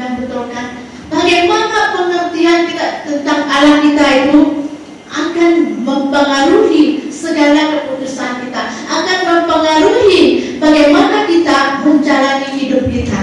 Dan 0.00 0.24
betul 0.24 0.48
kan? 0.48 0.80
Bagaimana 1.12 1.92
pengertian 1.92 2.70
kita 2.72 3.04
tentang 3.04 3.44
Allah 3.44 3.84
kita 3.84 4.04
itu 4.24 4.69
akan 5.10 5.82
mempengaruhi 5.82 7.10
segala 7.10 7.74
keputusan 7.74 8.46
kita, 8.46 8.62
akan 8.86 9.18
mempengaruhi 9.26 10.54
bagaimana 10.62 11.26
kita 11.26 11.82
menjalani 11.82 12.48
hidup 12.54 12.86
kita. 12.86 13.20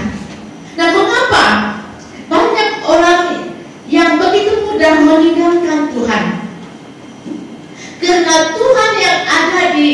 Nah, 0.76 0.88
mengapa 0.94 1.46
banyak 2.28 2.70
orang 2.84 3.22
yang 3.88 4.20
begitu 4.20 4.68
mudah 4.68 4.94
meninggalkan 5.00 5.90
Tuhan? 5.96 6.24
Karena 7.98 8.34
Tuhan 8.54 8.92
yang 9.00 9.20
ada 9.26 9.62
di 9.74 9.88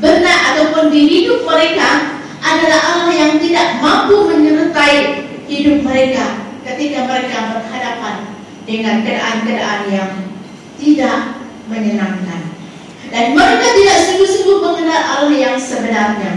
benak 0.00 0.40
ataupun 0.54 0.88
di 0.88 1.00
hidup 1.04 1.44
mereka 1.44 2.16
adalah 2.40 2.80
Allah 2.80 3.12
yang 3.12 3.32
tidak 3.42 3.82
mampu 3.82 4.30
menyertai 4.30 5.26
hidup 5.50 5.82
mereka 5.82 6.46
ketika 6.62 7.04
mereka 7.04 7.38
berhadapan 7.52 8.14
dengan 8.66 9.02
keadaan-keadaan 9.02 9.82
yang 9.90 10.10
tidak 10.76 11.40
menyenangkan. 11.66 12.40
Dan 13.10 13.32
mereka 13.32 13.66
tidak 13.76 13.98
sungguh-sungguh 14.06 14.58
mengenal 14.60 15.00
Allah 15.00 15.36
yang 15.36 15.56
sebenarnya. 15.56 16.32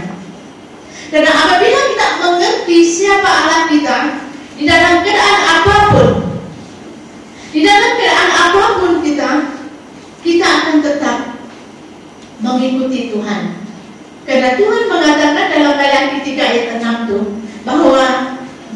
Karena 1.10 1.30
apabila 1.34 1.80
kita 1.90 2.08
mengerti 2.22 2.78
siapa 2.86 3.26
Allah 3.26 3.62
kita 3.66 3.96
di 4.54 4.64
dalam 4.68 5.02
keadaan 5.02 5.40
apa 5.42 5.76
pun, 5.90 6.10
di 7.50 7.60
dalam 7.66 7.92
keadaan 7.98 8.30
apa 8.30 8.64
pun 8.78 8.92
kita, 9.02 9.30
kita 10.22 10.46
akan 10.46 10.76
tetap 10.78 11.18
mengikuti 12.38 13.10
Tuhan. 13.10 13.42
Karena 14.22 14.54
Tuhan 14.54 14.82
mengatakan 14.86 15.46
dalam 15.50 15.74
Wahyu 15.74 16.18
3 16.22 16.38
ayat 16.38 16.66
6 16.78 17.04
itu 17.10 17.20
bahwa 17.66 18.06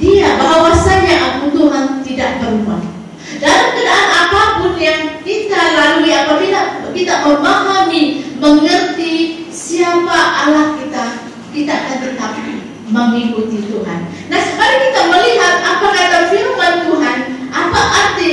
dia 0.02 0.34
bahwasanya 0.34 1.14
aku 1.38 1.54
Tuhan 1.54 2.02
tidak 2.02 2.42
berubah. 2.42 2.93
Dalam 3.42 3.66
keadaan 3.74 4.10
apa 4.10 4.42
pun 4.60 4.72
yang 4.78 5.18
kita 5.22 5.60
lalui 5.74 6.12
apabila 6.14 6.60
kita 6.94 7.14
memahami, 7.26 8.02
mengerti 8.38 9.46
siapa 9.50 10.46
Allah 10.46 10.78
kita, 10.78 11.04
kita 11.50 11.72
akan 11.72 11.96
tetap 12.02 12.30
mengikuti 12.94 13.58
Tuhan. 13.66 14.00
Nah, 14.30 14.42
mari 14.54 14.76
kita 14.90 15.00
melihat 15.10 15.54
apa 15.66 15.86
kata 15.90 16.18
firman 16.30 16.74
Tuhan, 16.86 17.18
apa 17.50 17.80
arti 17.82 18.30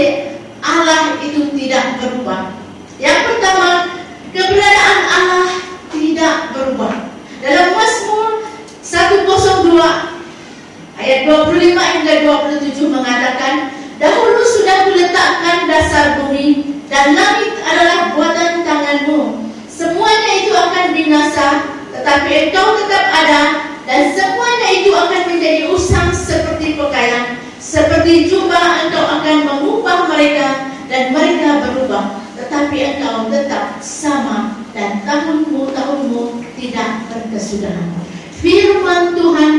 Allah 0.62 1.18
itu 1.26 1.50
tidak 1.58 1.98
berubah. 1.98 2.54
Yang 3.02 3.20
pertama, 3.26 3.98
keberadaan 4.30 5.00
Allah 5.10 5.50
tidak 5.90 6.36
berubah. 6.54 6.94
Dalam 7.42 7.74
Mazmur 7.74 8.46
102 8.86 11.02
ayat 11.02 11.20
25 11.26 11.74
hingga 11.74 12.14
27 12.62 12.94
mengatakan, 12.94 13.81
Dahulu 14.02 14.42
sudah 14.42 14.90
kuletakkan 14.90 15.70
dasar 15.70 16.18
bumi 16.18 16.82
dan 16.90 17.14
langit 17.14 17.54
adalah 17.62 18.18
buatan 18.18 18.66
tanganmu. 18.66 19.46
Semuanya 19.70 20.32
itu 20.42 20.58
akan 20.58 20.86
binasa, 20.98 21.48
tetapi 21.94 22.50
engkau 22.50 22.82
tetap 22.82 23.06
ada 23.14 23.42
dan 23.86 24.10
semuanya 24.18 24.70
itu 24.74 24.90
akan 24.90 25.22
menjadi 25.30 25.70
usang 25.70 26.10
seperti 26.10 26.82
pakaian. 26.82 27.38
Seperti 27.62 28.26
jubah 28.26 28.90
engkau 28.90 29.06
akan 29.06 29.38
mengubah 29.46 30.10
mereka 30.10 30.74
dan 30.90 31.14
mereka 31.14 31.62
berubah. 31.70 32.26
Tetapi 32.42 32.78
engkau 32.98 33.30
tetap 33.30 33.78
sama 33.86 34.66
dan 34.74 35.06
tahunmu 35.06 35.78
tahunmu 35.78 36.42
tidak 36.58 37.06
berkesudahan. 37.14 37.94
Firman 38.42 39.14
Tuhan 39.14 39.54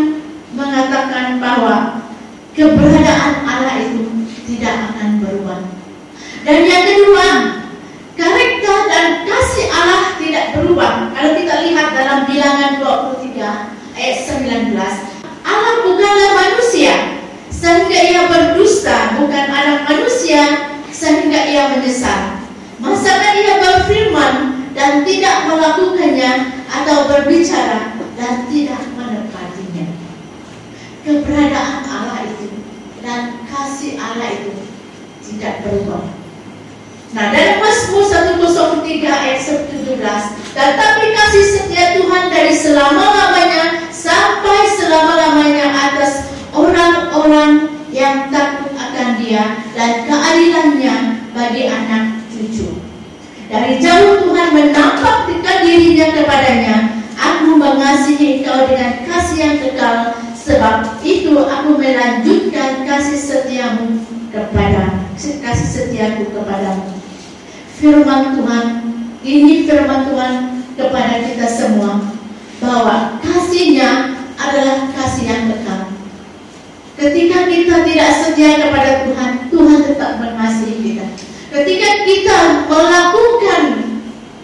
mengatakan 0.59 1.39
bahwa 1.39 2.03
keberadaan 2.59 3.47
Allah 3.47 3.79
itu 3.87 4.22
tidak 4.47 4.75
akan 4.93 5.23
berubah. 5.23 5.61
Dan 6.43 6.59
yang 6.67 6.85
kedua, 6.87 7.29
karakter 8.19 8.79
dan 8.91 9.07
kasih 9.23 9.67
Allah 9.71 10.19
tidak 10.19 10.59
berubah. 10.59 11.15
Kalau 11.15 11.31
kita 11.39 11.55
lihat 11.71 11.89
dalam 11.95 12.19
bilangan 12.27 12.73
23 12.83 13.95
ayat 13.95 14.19
19, 14.27 14.75
Allah 15.47 15.75
bukanlah 15.87 16.31
manusia 16.35 16.95
sehingga 17.51 17.99
ia 18.03 18.23
berdusta, 18.27 19.23
bukan 19.23 19.45
anak 19.47 19.87
manusia 19.87 20.75
sehingga 20.91 21.47
ia 21.47 21.71
menyesal. 21.79 22.43
Masakan 22.83 23.39
ia 23.39 23.55
berfirman 23.63 24.35
dan 24.75 25.07
tidak 25.07 25.47
melakukannya 25.47 26.59
atau 26.67 27.07
berbicara 27.07 27.95
dan 28.19 28.51
tidak 28.51 28.83
menepatinya. 28.99 29.87
Keberadaan 31.07 31.87
Allah 31.87 32.27
itu 32.27 32.42
dan 33.03 33.43
kasih 33.51 33.99
Allah 33.99 34.31
itu 34.31 34.55
tidak 35.27 35.67
berubah. 35.67 36.07
Nah, 37.13 37.29
dalam 37.29 37.61
Mazmur 37.61 38.09
103 38.09 39.05
ayat 39.05 39.43
17, 39.45 39.69
tetapi 40.57 41.05
kasih 41.13 41.45
setia 41.45 42.01
Tuhan 42.01 42.33
dari 42.33 42.55
selama-lamanya 42.57 43.93
sampai 43.93 44.65
selama-lamanya 44.81 45.67
atas 45.93 46.33
orang-orang 46.57 47.69
yang 47.93 48.33
takut 48.33 48.73
akan 48.73 49.21
Dia 49.21 49.61
dan 49.77 50.09
keadilannya 50.09 50.97
bagi 51.37 51.69
anak 51.69 52.25
cucu. 52.33 52.81
Dari 53.53 53.77
jauh 53.85 54.25
Tuhan 54.25 54.49
menampakkan 54.57 55.59
dirinya 55.61 56.17
kepadanya, 56.17 56.77
Aku 57.23 57.55
mengasihi 57.55 58.41
engkau 58.41 58.67
dengan 58.67 59.05
kasih 59.07 59.37
yang 59.39 59.57
kekal, 59.63 60.22
sebab 60.43 61.03
itu 61.07 61.35
aku 61.39 61.79
melanjutkan 61.79 62.83
kasih 62.83 63.19
setiamu 63.19 64.03
kepada 64.35 65.07
kasih 65.15 65.69
setiaku 65.71 66.35
kepadamu. 66.35 66.99
Firman 67.79 68.39
Tuhan, 68.39 68.67
ini 69.23 69.67
firman 69.67 70.11
Tuhan 70.11 70.35
kepada 70.75 71.15
kita 71.23 71.47
semua 71.47 72.03
bahwa 72.59 73.19
kasihnya 73.23 74.19
adalah 74.39 74.91
kasih 74.95 75.25
yang 75.31 75.43
kekal. 75.51 75.83
Ketika 76.99 77.39
kita 77.51 77.77
tidak 77.83 78.11
setia 78.23 78.51
kepada 78.63 79.07
Tuhan, 79.07 79.31
Tuhan 79.51 79.79
tetap 79.83 80.23
mengasihi 80.23 80.77
kita. 80.79 81.07
Ketika 81.51 81.89
kita 82.07 82.39
melakukan 82.71 83.63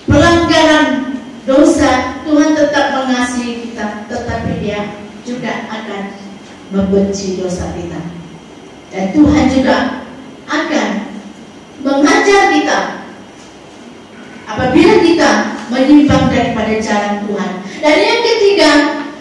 pelanggaran 0.04 0.88
dosa, 1.46 2.20
Tuhan 2.26 2.58
tetap 2.58 2.86
mengasihi 2.98 3.70
kita, 3.70 4.04
tetapi 4.10 4.52
Dia 4.60 4.80
juga 5.28 5.68
akan 5.68 6.02
membenci 6.72 7.40
dosa 7.40 7.72
kita. 7.72 8.00
Dan 8.88 9.12
Tuhan 9.12 9.44
juga 9.52 9.76
akan 10.48 10.88
mengajar 11.84 12.42
kita 12.52 12.78
apabila 14.48 14.94
kita 15.04 15.30
menyimpang 15.68 16.32
daripada 16.32 16.74
jalan 16.80 17.14
Tuhan. 17.28 17.52
Dan 17.84 17.96
yang 18.00 18.20
ketiga, 18.24 18.70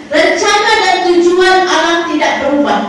rencana 0.07 0.73
dan 0.81 0.97
tujuan 1.11 1.67
Allah 1.67 2.07
tidak 2.07 2.33
berubah. 2.47 2.81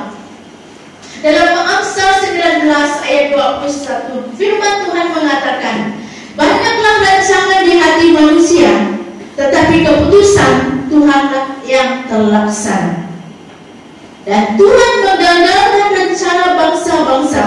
Dalam 1.18 1.66
Amsal 1.66 2.22
19 2.30 2.70
ayat 3.02 3.26
21, 3.34 4.38
firman 4.38 4.74
Tuhan 4.86 5.06
mengatakan, 5.10 5.78
Banyaklah 6.38 6.96
rancangan 7.02 7.66
di 7.66 7.74
hati 7.74 8.06
manusia, 8.14 8.70
tetapi 9.34 9.82
keputusan 9.82 10.86
Tuhanlah 10.86 11.58
yang 11.66 12.06
terlaksana. 12.06 13.07
Dan 14.28 14.60
Tuhan 14.60 14.92
menggagalkan 15.08 15.88
rencana 15.96 16.52
bangsa-bangsa. 16.52 17.44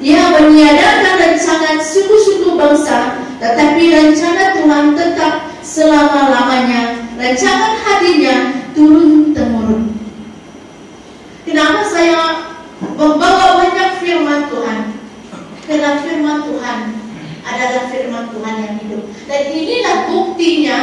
Ia 0.00 0.32
meniadakan 0.32 1.14
rancangan 1.20 1.76
suku-suku 1.84 2.56
bangsa, 2.56 3.20
tetapi 3.36 3.92
rencana 3.92 4.56
Tuhan 4.56 4.96
tetap 4.96 5.52
selama-lamanya. 5.60 7.04
Rancangan 7.20 7.76
hatinya 7.84 8.64
turun-temurun. 8.72 9.92
Kenapa 11.44 11.84
saya 11.84 12.48
membawa 12.96 13.60
banyak 13.60 14.00
firman 14.00 14.48
Tuhan? 14.48 14.80
Karena 15.68 16.00
firman 16.00 16.48
Tuhan 16.48 16.78
adalah 17.44 17.84
firman 17.92 18.32
Tuhan 18.32 18.54
yang 18.56 18.74
hidup. 18.80 19.04
Dan 19.28 19.42
inilah 19.52 20.08
buktinya 20.08 20.78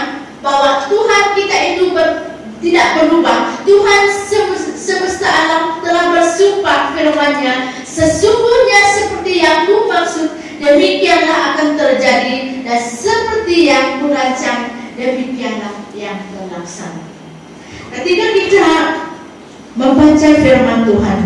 bahwa 0.46 0.86
Tuhan 0.86 1.24
kita 1.34 1.58
itu 1.74 1.84
ber, 1.92 2.39
tidak 2.60 2.88
berubah. 3.00 3.64
Tuhan 3.64 4.04
semesta 4.76 5.28
alam 5.28 5.64
telah 5.84 6.12
bersumpah 6.12 6.92
firman-Nya, 6.96 7.72
sesungguhnya 7.88 8.82
seperti 8.96 9.44
yang 9.44 9.68
ku 9.70 9.88
maksud, 9.88 10.28
demikianlah 10.60 11.56
akan 11.56 11.80
terjadi 11.80 12.64
dan 12.68 12.80
seperti 12.84 13.72
yang 13.72 14.04
ku 14.04 14.12
rancang, 14.12 14.76
demikianlah 15.00 15.76
yang 15.96 16.20
terlaksana. 16.36 17.04
Ketika 17.90 18.26
kita 18.36 18.68
membaca 19.80 20.30
firman 20.42 20.80
Tuhan, 20.84 21.20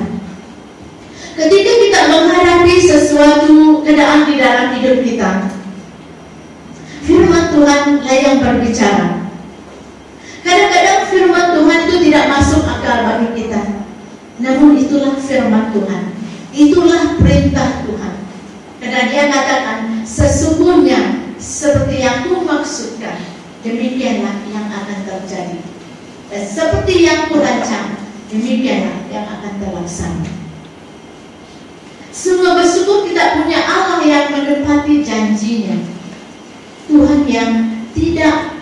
ketika 1.33 1.71
kita 1.81 1.99
menghadapi 2.13 2.75
sesuatu 2.77 3.81
keadaan 3.81 4.29
di 4.29 4.35
dalam 4.37 4.67
hidup 4.77 4.97
kita, 5.01 5.31
firman 7.03 7.49
Tuhan 7.51 7.83
yang 8.05 8.37
berbicara. 8.37 9.22
Kadang-kadang 10.43 11.07
firman 11.07 11.47
Tuhan 11.55 11.79
itu 11.87 11.95
tidak 12.11 12.25
masuk 12.27 12.61
akal 12.67 12.97
bagi 13.07 13.27
kita. 13.31 13.61
Namun 14.43 14.75
itulah 14.75 15.15
firman 15.15 15.71
Tuhan. 15.71 16.03
Itulah 16.51 17.15
perintah 17.17 17.81
Tuhan. 17.87 18.13
Karena 18.83 19.01
dia 19.07 19.23
katakan, 19.31 20.03
sesungguhnya 20.03 21.31
seperti 21.39 22.03
yang 22.03 22.27
ku 22.27 22.43
maksudkan, 22.43 23.23
demikianlah 23.63 24.43
yang 24.51 24.67
akan 24.67 24.99
terjadi. 25.07 25.59
Dan 26.27 26.43
seperti 26.43 27.07
yang 27.07 27.31
ku 27.31 27.39
rancang, 27.39 27.95
demikianlah 28.27 29.07
yang 29.07 29.23
akan 29.23 29.53
terlaksana. 29.63 30.27
Semua 32.13 32.53
bersyukur 32.59 33.09
kita 33.09 33.41
punya 33.41 33.65
Allah 33.65 34.03
yang 34.05 34.29
menepati 34.29 35.01
janjinya. 35.01 35.81
Tuhan 36.85 37.25
yang 37.25 37.51
tidak 37.97 38.52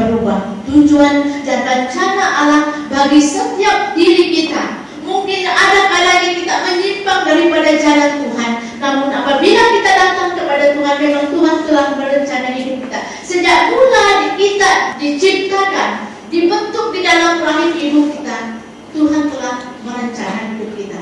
berubah 0.00 0.56
tujuan 0.64 1.44
dan 1.44 1.60
rencana 1.68 2.24
Allah 2.24 2.62
bagi 2.88 3.20
setiap 3.20 3.92
diri 3.92 4.32
kita. 4.32 4.80
Mungkin 5.04 5.42
ada 5.42 5.90
kalanya 5.90 6.30
kita 6.38 6.54
menyimpang 6.64 7.26
daripada 7.26 7.70
jalan 7.76 8.12
Tuhan, 8.24 8.52
namun 8.78 9.08
apabila 9.10 9.62
kita 9.74 9.90
datang 9.90 10.30
kepada 10.38 10.66
Tuhan, 10.78 10.96
memang 11.02 11.26
Tuhan 11.34 11.56
telah 11.66 11.86
berencana 11.98 12.48
hidup 12.54 12.76
kita. 12.86 12.98
Sejak 13.26 13.74
mula 13.74 14.38
kita 14.38 14.94
diciptakan, 15.02 16.14
dibentuk 16.30 16.94
di 16.94 17.00
dalam 17.02 17.42
rahim 17.42 17.74
ibu 17.74 18.00
kita, 18.14 18.62
Tuhan 18.94 19.22
telah 19.34 19.54
merencanakan 19.82 20.46
hidup 20.56 20.72
kita. 20.78 21.00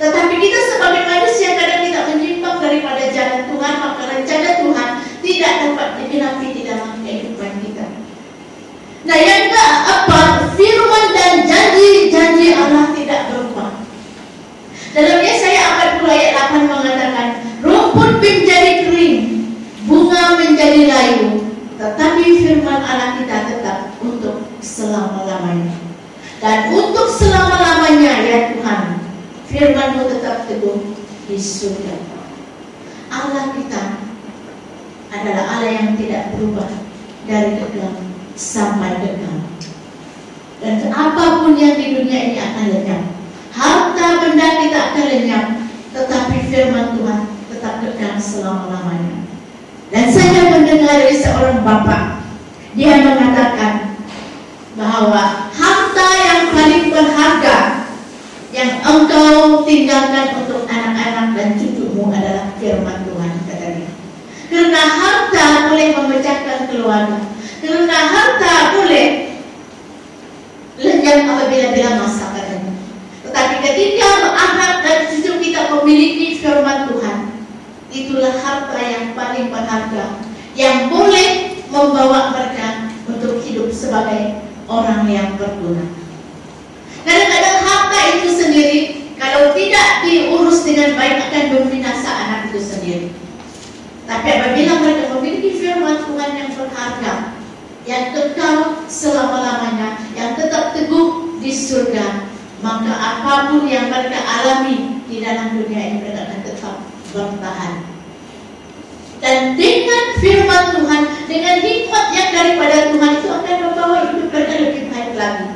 Tetapi 0.00 0.34
kita 0.40 0.58
sebagai 0.74 1.02
manusia 1.06 1.54
kadang 1.60 1.82
kita 1.86 2.00
menyimpang 2.08 2.56
daripada 2.58 3.04
jalan 3.12 3.40
Tuhan, 3.52 3.74
maka 3.78 4.02
rencana 4.10 4.48
Tuhan 4.64 4.88
tidak 5.20 5.52
dapat 5.60 5.88
digenapi 6.00 6.48
di 6.56 6.62
dalam. 6.64 6.93
Nah 9.04 9.18
yang 9.20 9.52
keempat, 9.52 10.56
firman 10.56 11.06
dan 11.12 11.44
janji-janji 11.44 12.56
Allah 12.56 12.88
tidak 12.96 13.20
berubah. 13.28 13.84
Dalam 14.96 15.20
Yesaya 15.20 16.00
40 16.00 16.08
ayat 16.08 16.32
8 16.56 16.72
mengatakan, 16.72 17.28
rumput 17.60 18.24
menjadi 18.24 18.88
kering, 18.88 19.16
bunga 19.84 20.40
menjadi 20.40 20.88
layu, 20.88 21.52
tetapi 21.76 22.24
firman 22.40 22.80
Allah 22.80 23.20
kita 23.20 23.36
tetap 23.52 23.92
untuk 24.00 24.48
selama-lamanya. 24.64 25.76
Dan 26.40 26.72
untuk 26.72 27.12
selama-lamanya 27.12 28.24
ya 28.24 28.38
Tuhan, 28.56 29.04
firmanmu 29.52 30.08
tetap 30.16 30.48
teguh 30.48 30.80
di 31.28 31.36
surga. 31.36 31.92
Allah 33.12 33.52
kita 33.52 34.00
adalah 35.12 35.44
Allah 35.60 35.70
yang 35.76 35.92
tidak 35.92 36.32
berubah 36.32 36.72
dari 37.28 37.60
kekal 37.60 38.13
sampai 38.34 38.98
kekal. 39.02 39.38
Dan 40.62 40.90
apa 40.90 41.42
pun 41.42 41.58
yang 41.58 41.78
di 41.78 41.98
dunia 41.98 42.18
ini 42.30 42.38
akan 42.38 42.64
lenyap. 42.70 43.02
Harta 43.54 44.06
benda 44.22 44.48
kita 44.58 44.78
akan 44.90 45.04
lenyap, 45.06 45.46
tetapi 45.94 46.36
firman 46.50 46.98
Tuhan 46.98 47.20
tetap 47.50 47.74
kekal 47.82 48.14
selama-lamanya. 48.18 49.24
Dan 49.94 50.10
saya 50.10 50.50
mendengar 50.50 51.06
dari 51.06 51.14
seorang 51.14 51.62
bapak, 51.62 52.26
dia 52.74 52.98
mengatakan 53.06 53.94
bahwa 54.74 55.54
harta 55.54 56.08
yang 56.18 56.42
paling 56.50 56.90
berharga 56.90 57.86
yang 58.50 58.82
engkau 58.82 59.62
tinggalkan 59.66 60.42
untuk 60.42 60.66
anak-anak 60.66 61.34
dan 61.34 61.48
cucumu 61.58 62.10
adalah 62.10 62.54
firman 62.58 63.02
Tuhan 63.06 63.32
kata 63.50 63.66
dia. 63.78 63.90
Karena 64.50 64.82
harta 64.82 65.46
boleh 65.70 65.88
memecahkan 65.94 66.70
keluarga, 66.70 67.33
karena 67.64 67.96
harta 67.96 68.76
boleh 68.76 69.08
lenyap 70.76 71.24
apabila 71.24 71.66
bila 71.72 71.90
masa 72.04 72.36
katanya. 72.36 72.72
Tetapi 73.24 73.54
ketika 73.64 74.08
anak 74.28 74.72
dan 74.84 74.98
cucu 75.08 75.32
kita 75.40 75.72
memiliki 75.72 76.44
firman 76.44 76.92
Tuhan, 76.92 77.18
itulah 77.88 78.34
harta 78.36 78.80
yang 78.84 79.16
paling 79.16 79.48
berharga 79.48 80.20
yang 80.54 80.92
boleh 80.92 81.62
membawa 81.72 82.36
mereka 82.36 82.92
untuk 83.08 83.42
hidup 83.42 83.72
sebagai 83.72 84.44
orang 84.68 85.08
yang 85.08 85.34
berguna. 85.40 85.88
Kadang-kadang 87.02 87.58
harta 87.64 87.98
itu 88.16 88.28
sendiri 88.32 88.80
kalau 89.16 89.56
tidak 89.56 90.04
diurus 90.04 90.62
dengan 90.68 90.94
baik 91.00 91.16
akan 91.30 91.44
membinasa 91.58 92.10
anak 92.12 92.40
itu 92.52 92.60
sendiri. 92.60 93.08
Tapi 94.04 94.28
apabila 94.30 94.72
mereka 94.84 95.04
memiliki 95.16 95.50
firman 95.58 96.04
Tuhan 96.04 96.30
yang 96.36 96.50
berharga, 96.52 97.33
yang 97.84 98.16
kekal 98.16 98.84
selama-lamanya, 98.88 100.00
yang 100.16 100.32
tetap 100.40 100.72
teguh 100.72 101.36
di 101.40 101.52
surga, 101.52 102.32
maka 102.64 102.92
apa 102.96 103.52
pun 103.52 103.68
yang 103.68 103.92
mereka 103.92 104.24
alami 104.24 105.04
di 105.04 105.20
dalam 105.20 105.60
dunia 105.60 105.80
ini 105.80 105.96
mereka 106.00 106.24
akan 106.24 106.40
tetap 106.48 106.76
bertahan. 107.12 107.74
Dan 109.20 109.56
dengan 109.56 110.04
firman 110.20 110.64
Tuhan, 110.76 111.02
dengan 111.28 111.56
hikmat 111.60 112.06
yang 112.12 112.30
daripada 112.32 112.76
Tuhan 112.92 113.12
itu 113.20 113.28
akan 113.32 113.56
membawa 113.68 113.96
hidup 114.12 114.28
mereka 114.32 114.54
lebih 114.60 114.84
baik 114.92 115.12
lagi. 115.16 115.48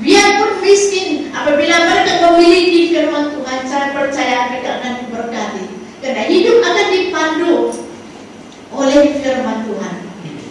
Biarpun 0.00 0.52
miskin, 0.64 1.28
apabila 1.28 1.76
mereka 1.84 2.12
memiliki 2.24 2.88
firman 2.88 3.36
Tuhan, 3.36 3.60
saya 3.68 3.92
percaya 3.92 4.48
mereka 4.48 4.80
akan 4.80 4.92
diberkati. 5.04 5.64
Karena 6.00 6.24
hidup 6.24 6.56
akan 6.64 6.86
dipandu 6.88 7.54
oleh 8.72 9.02
firman 9.20 9.68
Tuhan. 9.68 9.99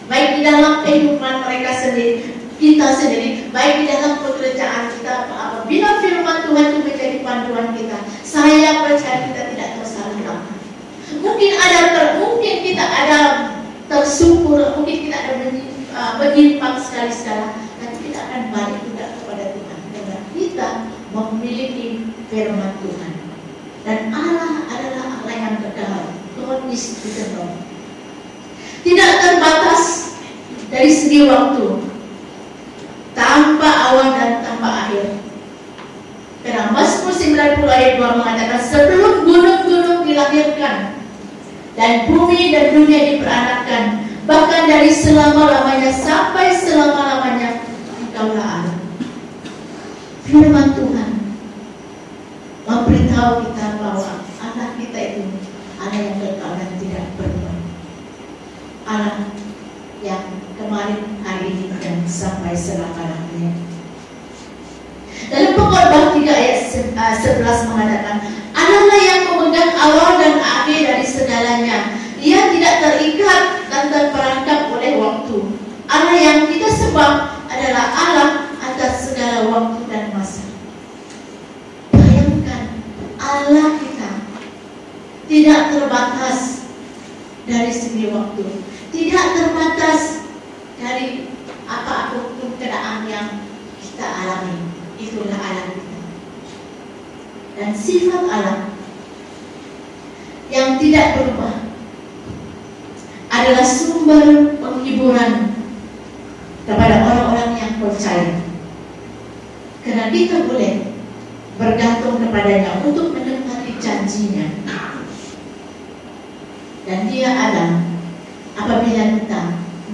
Baik 0.09 0.29
di 0.35 0.41
dalam 0.41 0.81
kehidupan 0.81 1.45
mereka 1.45 1.69
sendiri, 1.85 2.33
kita 2.57 2.97
sendiri, 2.97 3.45
baik 3.53 3.85
di 3.85 3.85
dalam 3.93 4.17
pekerjaan 4.25 4.89
kita, 4.97 5.29
apabila 5.29 6.01
firman 6.01 6.49
Tuhan 6.49 6.65
itu 6.73 6.79
menjadi 6.81 7.17
panduan 7.21 7.77
kita, 7.77 7.97
saya 8.25 8.81
percaya 8.81 9.29
kita 9.29 9.41
tidak 9.53 9.69
tersalah. 9.77 10.41
Mungkin 11.21 11.51
ada 11.61 12.17
mungkin 12.17 12.55
kita 12.65 12.81
ada 12.81 13.19
tersungkur, 13.85 14.81
mungkin 14.81 14.97
kita 15.07 15.17
ada 15.17 15.33
menyimpang 16.17 16.81
sekali 16.81 17.13
sekala, 17.13 17.53
tapi 17.77 18.09
kita 18.09 18.17
akan 18.17 18.41
balik 18.49 18.81
juga 18.89 19.05
kepada 19.13 19.45
Tuhan 19.53 19.79
karena 19.93 20.17
kita 20.33 20.69
memiliki 21.13 22.09
firman 22.33 22.81
Tuhan. 22.81 23.13
Dan 23.85 24.09
Allah 24.09 24.65
adalah 24.73 25.05
Allah 25.21 25.35
yang 25.37 25.55
kekal. 25.61 26.17
God 26.33 26.65
is 26.73 26.97
eternal. 27.05 27.68
Tidak 28.85 29.11
terbatas 29.19 30.15
dari 30.71 30.89
segi 30.89 31.27
waktu, 31.27 31.83
tanpa 33.17 33.69
awal 33.91 34.15
dan 34.15 34.41
tanpa 34.41 34.87
akhir. 34.87 35.19
Mazmur 36.79 37.11
90 37.11 37.67
ayat 37.67 37.99
2 37.99 38.19
mengatakan 38.23 38.61
sebelum 38.63 39.27
gunung-gunung 39.27 40.07
dilahirkan 40.07 40.95
dan 41.75 42.07
bumi 42.07 42.55
dan 42.55 42.71
dunia 42.71 42.99
diperanatkan 43.15 43.83
bahkan 44.23 44.63
dari 44.63 44.87
selama-lamanya 44.87 45.91
sampai 45.91 46.55
selama-lamanya 46.55 47.67
engkaulah 47.99 48.63
Allah. 48.63 48.77
Firman 50.23 50.71
Tuhan 50.71 51.11
memberitahu 52.63 53.31
kita 53.43 53.65
bahwa 53.83 54.23
Allah 54.39 54.69
kita 54.79 54.99
itu 55.03 55.23
Allah 55.83 55.99
yang 55.99 56.15
kekal 56.23 56.51
dan 56.55 56.71
tidak 56.79 57.05
berubah. 57.19 57.58
Allah 58.89 59.29
yang 60.01 60.25
kemarin, 60.57 61.21
hari 61.21 61.53
ini 61.53 61.69
dan 61.77 62.01
sampai 62.09 62.57
selama-lamanya. 62.57 63.53
Dalam 65.29 65.53
pengkhotbah 65.53 66.17
3 66.17 66.25
ayat 66.25 66.57
se- 66.65 66.89
uh, 66.97 67.13
11 67.13 67.69
mengatakan, 67.69 68.17
Allah 68.57 68.81
lah 68.89 68.97
yang 68.97 69.21
memegang 69.29 69.77
awal 69.77 70.17
dan 70.17 70.41
akhir 70.41 70.89
dari 70.89 71.05
segalanya. 71.05 71.93
Ia 72.17 72.49
tidak 72.49 72.75
terikat 72.81 73.43
dan 73.69 73.93
terperangkap 73.93 74.73
oleh 74.73 74.97
waktu. 74.97 75.37
Allah 75.85 76.17
yang 76.17 76.49
kita 76.49 76.65
sembah 76.73 77.45
adalah 77.45 77.85
Allah 77.93 78.29
atas 78.57 79.13
segala 79.13 79.53
waktu 79.53 79.79
dan 79.85 80.09
masa. 80.17 80.49
Bayangkan, 81.93 82.81
Allah 83.21 83.77
kita 83.77 84.09
tidak 85.29 85.61
terbatas 85.77 86.65
dari 87.49 87.73
segi 87.73 88.13
waktu, 88.13 88.45
tidak 88.99 89.25
terbatas 89.31 90.27
dari 90.75 91.31
apa-apapun 91.63 92.59
keadaan 92.59 93.07
yang 93.07 93.27
kita 93.79 94.03
alami. 94.03 94.75
Itulah 94.99 95.39
Allah 95.39 95.71
kita. 95.71 95.99
Dan 97.55 97.69
sifat 97.71 98.23
Allah 98.27 98.75
yang 100.51 100.75
tidak 100.83 101.15
berubah 101.15 101.71
adalah 103.31 103.63
sumber 103.63 104.59
penghiburan 104.59 105.55
kepada 106.67 106.95
orang-orang 107.07 107.55
yang 107.55 107.73
percaya. 107.79 108.43
Karena 109.79 110.11
kita 110.11 110.43
boleh 110.43 110.91
bergantung 111.55 112.19
kepadanya 112.19 112.83
untuk 112.83 113.15
menempati 113.15 113.79
janjinya. 113.79 114.47
Dan 116.83 117.05
dia 117.07 117.29
ada 117.31 117.88
apabila 118.59 119.03
kita 119.15 119.41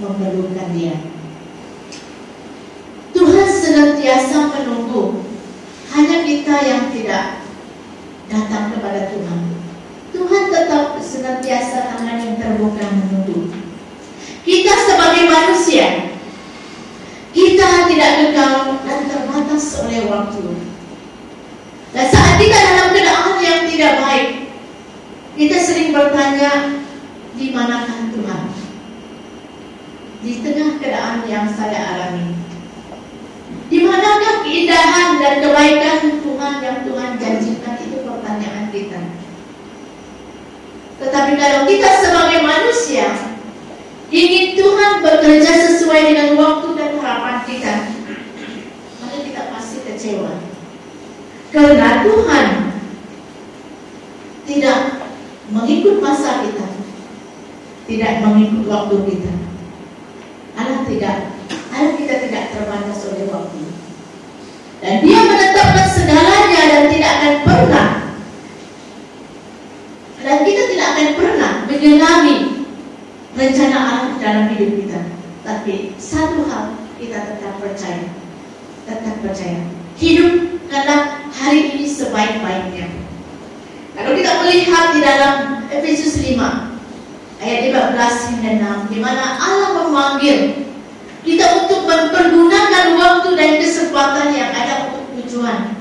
memerlukan 0.02 0.68
dia. 0.74 0.96
Tuhan 3.14 3.48
senantiasa 3.48 4.52
menunggu 4.52 5.24
hanya 5.94 6.26
kita 6.26 6.54
yang 6.66 6.82
tidak 6.92 7.46
datang 8.28 8.74
kepada 8.74 9.08
Tuhan. 9.14 9.40
Tuhan 10.12 10.44
tetap 10.52 10.98
senantiasa 11.00 11.96
tangan 11.96 12.18
yang 12.20 12.36
terbuka 12.36 12.84
menunggu. 12.84 13.54
Kita 14.46 14.74
sebagai 14.86 15.26
manusia, 15.26 16.14
kita 17.34 17.68
tidak 17.90 18.12
kekal 18.20 18.78
dan 18.84 19.00
terbatas 19.10 19.64
oleh 19.82 20.06
waktu. 20.06 20.44
Dan 21.90 22.06
saat 22.12 22.36
kita 22.36 22.56
dalam 22.56 22.88
keadaan 22.92 23.40
yang 23.40 23.60
tidak 23.66 23.92
baik, 24.04 24.28
kita 25.34 25.56
sering 25.58 25.90
bertanya, 25.96 26.84
di 27.36 27.52
manakah? 27.52 28.05
Di 30.26 30.42
tengah 30.42 30.82
keadaan 30.82 31.22
yang 31.30 31.46
saya 31.54 31.94
alami, 31.94 32.34
di 33.70 33.78
manakah 33.86 34.42
keindahan 34.42 35.22
dan 35.22 35.38
kebaikan 35.38 36.18
Tuhan 36.18 36.54
yang 36.66 36.78
Tuhan 36.82 37.10
janjikan 37.14 37.78
itu 37.78 38.02
pertanyaan 38.02 38.66
kita. 38.74 39.06
Tetapi 40.98 41.32
kalau 41.38 41.60
kita 41.70 41.90
sebagai 42.02 42.42
manusia 42.42 43.06
ingin 44.10 44.58
Tuhan 44.58 44.98
bekerja 45.06 45.52
sesuai 45.70 46.00
dengan 46.10 46.34
waktu 46.34 46.68
dan 46.74 46.90
harapan 46.98 47.36
kita, 47.46 47.74
maka 48.98 49.16
kita 49.22 49.42
pasti 49.54 49.78
kecewa. 49.86 50.42
Karena 51.54 52.02
Tuhan 52.02 52.46
tidak 54.42 54.78
mengikut 55.54 56.02
masa 56.02 56.42
kita, 56.42 56.66
tidak 57.86 58.12
mengikut 58.26 58.66
waktu 58.66 58.98
kita. 59.06 59.45
Allah 60.56 60.80
tidak, 60.88 61.16
Allah 61.70 61.92
kita 61.94 62.14
tidak 62.24 62.42
terbatas 62.56 62.98
oleh 63.12 63.28
waktu. 63.28 63.62
Dan 64.80 64.94
Dia 65.04 65.20
menetapkan 65.24 65.88
segalanya 65.88 66.62
dan 66.68 66.82
tidak 66.92 67.10
akan 67.20 67.34
pernah 67.44 67.88
dan 70.26 70.42
kita 70.42 70.62
tidak 70.74 70.86
akan 70.90 71.08
pernah 71.14 71.52
menyelami 71.70 72.36
rencana 73.38 73.78
Allah 73.78 74.12
dalam 74.18 74.44
hidup 74.50 74.74
kita. 74.82 75.00
Tapi 75.46 75.94
satu 76.02 76.50
hal 76.50 76.74
kita 76.98 77.30
tetap 77.30 77.62
percaya, 77.62 78.10
tetap 78.90 79.14
percaya. 79.22 79.62
Hidupkanlah 79.94 81.30
hari 81.30 81.78
ini 81.78 81.86
sebaik-baiknya. 81.86 82.90
Kalau 83.94 84.12
kita 84.18 84.30
melihat 84.42 84.84
di 84.92 85.00
dalam 85.00 85.34
Efesus 85.70 86.18
5 86.18 86.75
ayat 87.40 87.60
15 87.72 88.30
hingga 88.32 88.50
6 88.88 88.92
di 88.92 88.98
mana 89.00 89.36
Allah 89.36 89.70
memanggil 89.84 90.66
kita 91.26 91.66
untuk 91.66 91.84
mempergunakan 91.84 92.94
waktu 92.94 93.28
dan 93.34 93.50
kesempatan 93.58 94.30
yang 94.30 94.50
ada 94.54 94.88
untuk 94.88 95.04
tujuan 95.18 95.74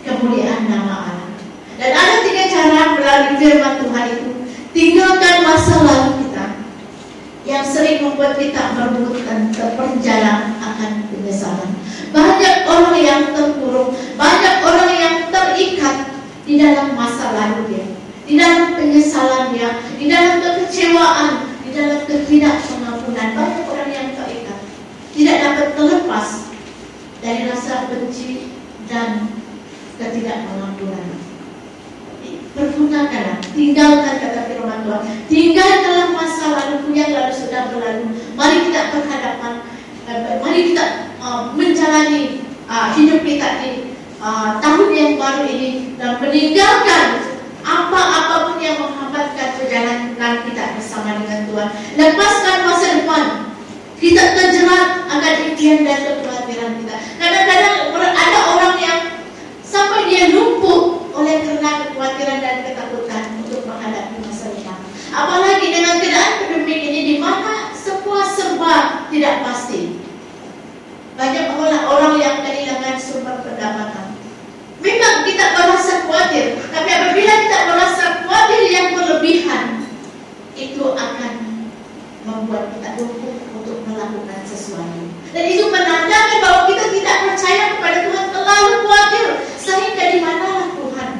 kemuliaan 0.00 0.70
nama 0.70 1.12
Allah. 1.12 1.30
Dan 1.76 1.92
ada 1.92 2.24
tiga 2.24 2.48
cara 2.48 2.96
melalui 2.96 3.34
firman 3.36 3.74
Tuhan 3.84 4.04
itu. 4.16 4.30
Tinggalkan 4.72 5.36
masa 5.44 5.74
lalu 5.84 6.10
kita 6.24 6.46
yang 7.44 7.64
sering 7.64 8.04
membuat 8.04 8.40
kita 8.40 8.76
merebut 8.76 9.20
dan 9.28 9.52
terperjala 9.52 10.56
akan 10.60 10.92
penyesalan. 11.12 11.70
Banyak 12.12 12.64
orang 12.64 12.96
yang 12.96 13.22
terpuruk, 13.36 13.92
banyak 14.16 14.56
orang 14.64 14.92
yang 14.96 15.16
terikat 15.28 15.96
di 16.48 16.56
dalam 16.56 16.96
masa 16.96 17.36
lalu 17.36 17.60
dia, 17.72 17.86
di 18.26 18.34
dalam 18.34 18.74
penyesalan 18.74 19.54
dia, 19.54 19.78
di 19.94 20.10
dalam 20.10 20.42
kekecewaan, 20.42 21.30
di 21.62 21.70
dalam 21.70 22.02
ketidakpengampunan. 22.04 23.28
Banyak 23.38 23.64
orang 23.70 23.90
yang 23.94 24.08
terikat, 24.18 24.58
tidak 25.14 25.36
dapat 25.46 25.68
terlepas 25.78 26.28
dari 27.22 27.46
rasa 27.46 27.86
benci 27.86 28.50
dan 28.90 29.30
ketidakpengampunan 29.96 31.26
pergunakanlah, 32.56 33.38
tinggalkan 33.52 34.16
kata 34.16 34.48
firman 34.48 34.80
Tuhan, 34.88 35.02
tinggalkanlah 35.28 36.08
masa 36.16 36.46
lalu 36.56 36.96
yang 36.96 37.12
lalu 37.12 37.32
sudah 37.36 37.68
berlalu. 37.68 38.16
Mari 38.32 38.56
kita 38.72 38.80
berhadapan, 38.96 39.52
uh, 40.08 40.40
mari 40.40 40.72
kita 40.72 41.12
uh, 41.20 41.52
menjalani 41.52 42.40
uh, 42.64 42.96
hidup 42.96 43.20
kita 43.20 43.48
di 43.60 43.92
uh, 44.24 44.56
tahun 44.64 44.88
yang 44.96 45.12
baru 45.20 45.44
ini 45.44 46.00
dan 46.00 46.16
meninggalkan 46.16 47.25
apa-apapun 47.66 48.62
yang 48.62 48.78
menghambatkan 48.78 49.58
perjalanan 49.58 50.46
kita 50.46 50.78
bersama 50.78 51.18
dengan 51.18 51.50
Tuhan. 51.50 51.68
Lepaskan 51.98 52.56
masa 52.62 52.86
depan. 53.02 53.24
Kita 53.96 54.22
terjerat 54.38 55.08
akan 55.10 55.34
impian 55.50 55.82
dan 55.82 55.98
kekhawatiran 56.04 56.78
kita. 56.84 56.96
Kadang-kadang 57.16 57.76
ada 57.96 58.40
orang 58.54 58.74
yang 58.78 59.00
sampai 59.66 60.06
dia 60.06 60.30
lumpuh 60.30 61.10
oleh 61.16 61.42
karena 61.42 61.70
kekhawatiran 61.90 62.38
dan 62.44 62.56
ketakutan 62.70 63.24
untuk 63.42 63.64
menghadapi 63.66 64.20
masa 64.22 64.52
depan. 64.52 64.78
Apalagi 65.16 65.66
dengan 65.72 65.96
keadaan 65.98 66.32
pandemi 66.44 66.76
ini 66.76 67.00
di 67.08 67.16
mana 67.18 67.72
semua 67.72 68.20
serba 68.30 69.08
tidak 69.08 69.42
pasti. 69.42 69.96
Banyak 71.16 71.56
orang, 71.56 71.84
orang 71.88 72.14
yang 72.20 72.36
kehilangan 72.44 73.00
sumber 73.00 73.40
pendapatan. 73.40 74.05
Memang 74.86 75.26
kita 75.26 75.46
merasa 75.58 76.06
khawatir, 76.06 76.62
tapi 76.70 76.88
apabila 76.94 77.34
kita 77.42 77.58
merasa 77.66 78.04
khawatir 78.22 78.62
yang 78.70 78.94
berlebihan, 78.94 79.82
itu 80.54 80.94
akan 80.94 81.32
membuat 82.22 82.70
kita 82.70 82.94
lumpuh 82.94 83.34
untuk 83.58 83.82
melakukan 83.90 84.46
sesuatu. 84.46 85.02
Dan 85.34 85.44
itu 85.50 85.66
menandakan 85.66 86.38
bahwa 86.38 86.60
kita 86.70 86.86
tidak 86.94 87.16
percaya 87.26 87.64
kepada 87.74 87.98
Tuhan 88.06 88.26
terlalu 88.30 88.72
khawatir 88.86 89.26
sehingga 89.58 90.04
di 90.14 90.18
manalah 90.22 90.68
Tuhan. 90.78 91.10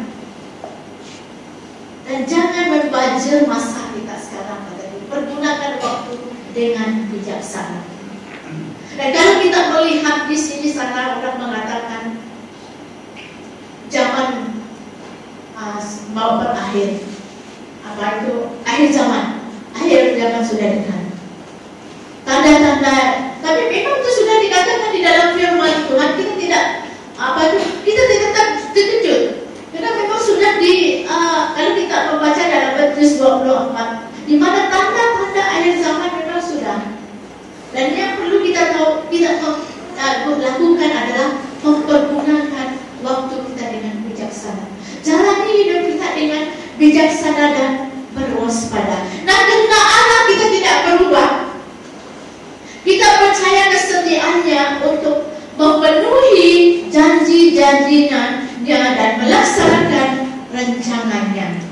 Dan 2.06 2.18
jangan 2.30 2.64
membajir 2.70 3.50
masa 3.50 3.90
kita 3.90 4.14
sekarang 4.22 4.62
Pergunakan 5.06 5.78
waktu 5.78 6.14
dengan 6.50 7.06
bijaksana. 7.14 7.78
Dan 8.98 9.08
kalau 9.14 9.34
kita 9.38 9.60
melihat 9.70 10.26
di 10.26 10.34
sini 10.34 10.74
sana 10.74 11.22
orang 11.22 11.38
mengatakan 11.38 12.25
zaman 13.90 14.56
uh, 15.56 15.80
mau 16.14 16.42
berakhir. 16.42 17.02
Apa 17.86 18.22
itu? 18.22 18.54
Akhir 18.66 18.88
zaman. 18.92 19.26
Akhir 19.76 20.16
zaman 20.18 20.42
sudah 20.42 20.68
dekat 20.72 21.06
tanda-tanda. 22.26 22.98
Tapi 23.38 23.62
memang 23.70 23.96
itu 24.02 24.10
sudah 24.10 24.36
dikatakan 24.42 24.90
di 24.90 25.00
dalam 25.06 25.38
firman 25.38 25.86
Tuhan 25.86 26.10
kita 26.18 26.32
tidak 26.34 26.64
apa 27.16 27.40
itu 27.48 27.58
kita 27.86 28.02
tidak 28.10 28.30
terkejut. 28.74 29.22
Karena 29.70 29.90
memang 29.94 30.20
sudah 30.20 30.52
di 30.58 31.06
uh, 31.06 31.54
kalau 31.54 31.72
kita 31.78 31.96
membaca 32.10 32.42
dalam 32.42 32.72
Matius 32.74 33.22
24 33.22 34.26
di 34.26 34.34
mana 34.34 34.66
tanda-tanda 34.66 35.42
akhir 35.46 35.74
zaman 35.78 36.10
memang 36.18 36.42
sudah. 36.42 36.78
Dan 37.70 37.86
yang 37.94 38.18
perlu 38.18 38.42
kita 38.42 38.74
tahu 38.74 39.06
kita 39.06 39.30
uh, 39.94 40.34
lakukan 40.34 40.90
adalah 40.90 41.30
mempergunakan 41.62 42.68
waktu 43.06 43.34
kita 43.46 43.64
dengan 43.70 43.94
bijaksana 44.10 44.66
jalani 45.06 45.50
hidup 45.54 45.82
kita 45.94 46.08
dengan 46.18 46.44
bijaksana 46.74 47.44
dan 47.54 47.72
berwaspada 48.10 49.06
nah 49.22 49.38
karena 49.46 49.78
Allah 49.78 50.20
kita 50.34 50.46
tidak 50.50 50.76
berubah 50.90 51.30
kita 52.82 53.08
percaya 53.22 53.62
kesetiaannya 53.70 54.82
untuk 54.82 55.30
memenuhi 55.54 56.86
janji-janjinya 56.90 58.46
dan 58.66 59.10
melaksanakan 59.22 60.10
rencananya. 60.50 61.62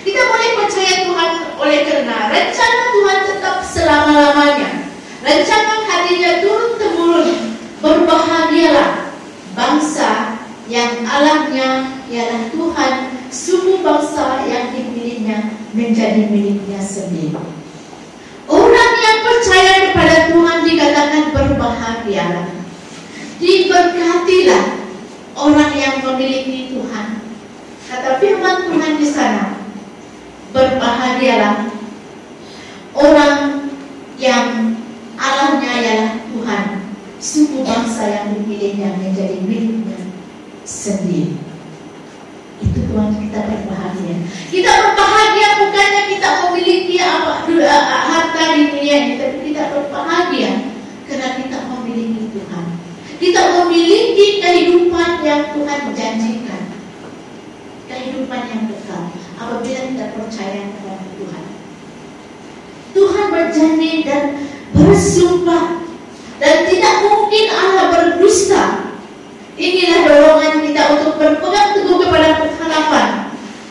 Kita 0.00 0.20
boleh 0.26 0.50
percaya 0.58 0.94
Tuhan 1.06 1.30
oleh 1.60 1.80
karena 1.86 2.18
rencana 2.32 2.82
Tuhan 2.94 3.18
tetap 3.26 3.56
selama-lamanya. 3.62 4.70
Rencana 5.20 5.74
hatinya 5.86 6.32
turun 6.42 6.72
temurun. 6.80 7.28
Berbahagialah 7.80 9.12
bangsa 9.56 10.29
yang 10.70 11.02
Allahnya 11.02 11.98
ialah 12.06 12.46
Tuhan, 12.54 12.94
suku 13.26 13.82
bangsa 13.82 14.46
yang 14.46 14.70
dipilihnya 14.70 15.58
menjadi 15.74 16.30
miliknya 16.30 16.78
sendiri. 16.78 17.34
Orang 18.46 18.92
yang 19.02 19.18
percaya 19.26 19.90
kepada 19.90 20.16
Tuhan 20.30 20.58
dikatakan 20.62 21.24
berbahagialah. 21.34 22.46
Diberkatilah 23.42 24.66
orang 25.34 25.72
yang 25.74 25.96
memiliki 26.06 26.70
Tuhan. 26.70 27.18
Kata 27.90 28.22
firman 28.22 28.70
Tuhan 28.70 28.92
di 28.94 29.06
sana, 29.10 29.58
berbahagialah 30.54 31.66
orang 32.94 33.66
yang 34.22 34.78
Allahnya 35.18 35.72
ialah 35.82 36.12
Tuhan, 36.30 36.64
suku 37.18 37.66
bangsa 37.66 38.06
yang 38.06 38.26
dipilihnya 38.38 38.94
menjadi 38.98 39.42
miliknya 39.42 39.79
sendiri. 40.70 41.34
Itu 42.62 42.78
Tuhan 42.86 43.18
kita 43.18 43.40
berbahagia. 43.42 44.14
Kita 44.54 44.70
berbahagia 44.70 45.48
bukannya 45.66 46.02
kita 46.14 46.28
memiliki 46.46 46.96
apa 47.02 47.42
harta 47.82 48.42
di 48.54 48.62
dunia 48.70 48.96
ini, 49.02 49.14
tapi 49.18 49.38
kita 49.50 49.62
berbahagia 49.74 50.50
karena 51.10 51.28
kita 51.42 51.58
memiliki 51.66 52.30
Tuhan. 52.30 52.64
Kita 53.18 53.42
memiliki 53.58 54.26
kehidupan 54.38 55.26
yang 55.26 55.42
Tuhan 55.50 55.80
janjikan. 55.92 56.62
Kehidupan 57.90 58.40
yang 58.46 58.62
kekal 58.70 59.10
apabila 59.34 59.80
kita 59.90 60.06
percaya 60.14 60.62
kepada 60.78 61.04
Tuhan. 61.18 61.44
Tuhan 62.94 63.26
berjanji 63.34 63.92
dan 64.06 64.24
bersumpah 64.76 65.82
dan 66.38 66.56
tidak 66.70 66.94
mungkin 67.02 67.44
Allah 67.50 67.86
berdusta. 67.90 68.89
Inilah 69.60 70.08
dorongan 70.08 70.64
kita 70.64 70.82
untuk 70.96 71.20
berpegang 71.20 71.76
teguh 71.76 72.00
kepada 72.00 72.40
pengharapan 72.40 73.08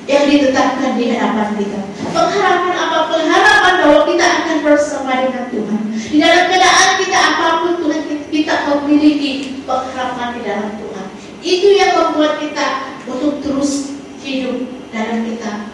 yang 0.06 0.30
ditetapkan 0.30 1.02
di 1.02 1.18
hadapan 1.18 1.50
kita. 1.58 1.82
Pengharapan 2.14 2.74
apa? 2.78 2.98
Pengharapan 3.10 3.74
bahwa 3.82 4.02
kita 4.06 4.26
akan 4.30 4.58
bersama 4.62 5.18
dengan 5.18 5.50
Tuhan. 5.50 5.82
Di 5.90 6.18
dalam 6.22 6.46
keadaan 6.46 6.92
kita 7.02 7.18
apa 7.18 7.48
pun 7.66 7.74
Tuhan 7.82 8.02
kita 8.30 8.54
memiliki 8.70 9.66
pengharapan 9.66 10.30
di 10.38 10.42
dalam 10.46 10.70
Tuhan. 10.78 11.06
Itu 11.42 11.68
yang 11.74 11.92
membuat 11.98 12.38
kita 12.38 12.66
untuk 13.10 13.42
terus 13.42 13.98
hidup 14.22 14.70
dalam 14.94 15.26
kita 15.26 15.74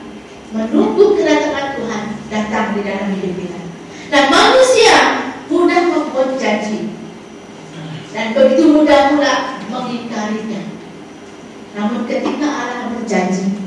menunggu 0.56 1.20
kedatangan 1.20 1.76
Tuhan 1.76 2.04
datang 2.32 2.66
di 2.72 2.88
dalam 2.88 3.12
hidup 3.20 3.36
kita. 3.36 3.60
Dan 4.08 4.32
manusia 4.32 4.96
mudah 5.52 5.92
membuat 5.92 6.40
janji 6.40 6.95
dan 8.16 8.32
begitu 8.32 8.72
mudah 8.72 9.12
pula 9.12 9.60
mengingkarinya. 9.68 10.64
Namun 11.76 12.08
ketika 12.08 12.48
Allah 12.48 12.96
berjanji, 12.96 13.60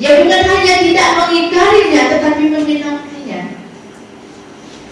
dia 0.00 0.24
bukan 0.24 0.42
hanya 0.48 0.74
tidak 0.80 1.08
mengingkarinya, 1.20 2.02
tetapi 2.16 2.42
menyenanginya. 2.48 3.42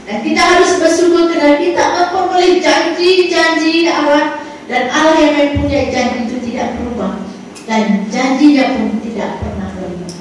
Dan 0.05 0.17
kita 0.21 0.43
harus 0.45 0.77
bersyukur 0.77 1.33
karena 1.33 1.57
kita 1.57 1.81
memperoleh 1.81 2.61
janji-janji 2.61 3.89
Allah 3.89 4.45
dan 4.69 4.93
Allah 4.93 5.17
yang 5.17 5.57
mempunyai 5.57 5.89
janji 5.89 6.29
itu 6.29 6.37
tidak 6.53 6.77
berubah 6.77 7.25
dan 7.65 8.05
janjinya 8.13 8.77
pun 8.77 9.01
tidak 9.01 9.41
pernah 9.41 9.69
berubah. 9.81 10.13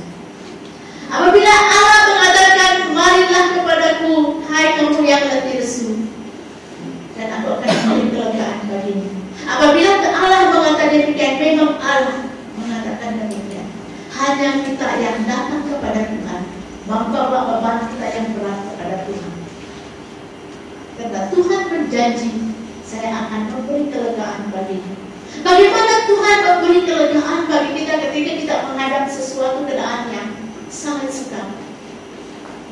Apabila 1.11 1.51
Allah 1.51 1.99
mengatakan, 2.15 2.73
marilah 2.95 3.45
kepadaku, 3.59 4.39
hai 4.47 4.79
kamu 4.79 5.03
yang 5.03 5.23
letih 5.27 5.59
lesu, 5.59 6.07
dan 7.18 7.28
aku 7.41 7.47
akan 7.57 7.70
memberi 7.89 8.13
kelegaan 8.13 8.59
bagimu. 8.70 9.09
Apabila 9.49 9.91
Allah 10.13 10.41
mengatakan 10.53 10.93
demikian, 10.93 11.34
memang 11.41 11.74
Allah 11.82 12.30
mengatakan 12.53 13.11
demikian. 13.26 13.68
Hanya 14.13 14.49
kita 14.61 14.88
yang 15.01 15.18
datang 15.26 15.65
kepada 15.65 16.01
Tuhan, 16.13 16.41
membawa 16.86 17.39
beban 17.57 17.89
kita 17.89 18.07
yang 18.13 18.28
berat 18.38 18.59
kepada 18.70 18.95
Tuhan. 19.09 19.34
Karena 20.97 21.22
Tuhan 21.34 21.61
berjanji, 21.70 22.32
saya 22.86 23.09
akan 23.26 23.41
memberi 23.49 23.89
kelegaan 23.89 24.53
bagimu. 24.53 24.93
Bagaimana 25.41 25.93
Tuhan 26.09 26.38
memberi 26.45 26.80
kelegaan 26.86 27.39
bagi 27.45 27.72
kita 27.82 27.93
ketika 28.09 28.32
kita 28.41 28.55
menghadap 28.70 29.05
sesuatu 29.09 29.65
keadaan 29.65 30.09
yang 30.09 30.30
sangat 30.70 31.13
sukar? 31.13 31.45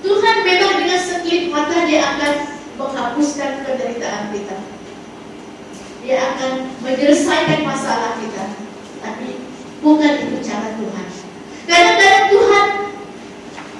Tuhan 0.02 0.36
memang 0.46 0.74
dengan 0.82 1.02
sekelip 1.02 1.50
mata 1.50 1.86
dia 1.86 2.02
akan 2.02 2.55
menghapuskan 2.76 3.64
penderitaan 3.64 4.32
kita. 4.36 4.58
Dia 6.06 6.18
akan 6.36 6.52
menyelesaikan 6.86 7.66
masalah 7.66 8.20
kita. 8.22 8.46
Tapi 9.02 9.42
bukan 9.82 10.14
itu 10.30 10.38
cara 10.46 10.78
Tuhan. 10.78 11.08
Kadang-kadang 11.66 12.26
Tuhan 12.30 12.66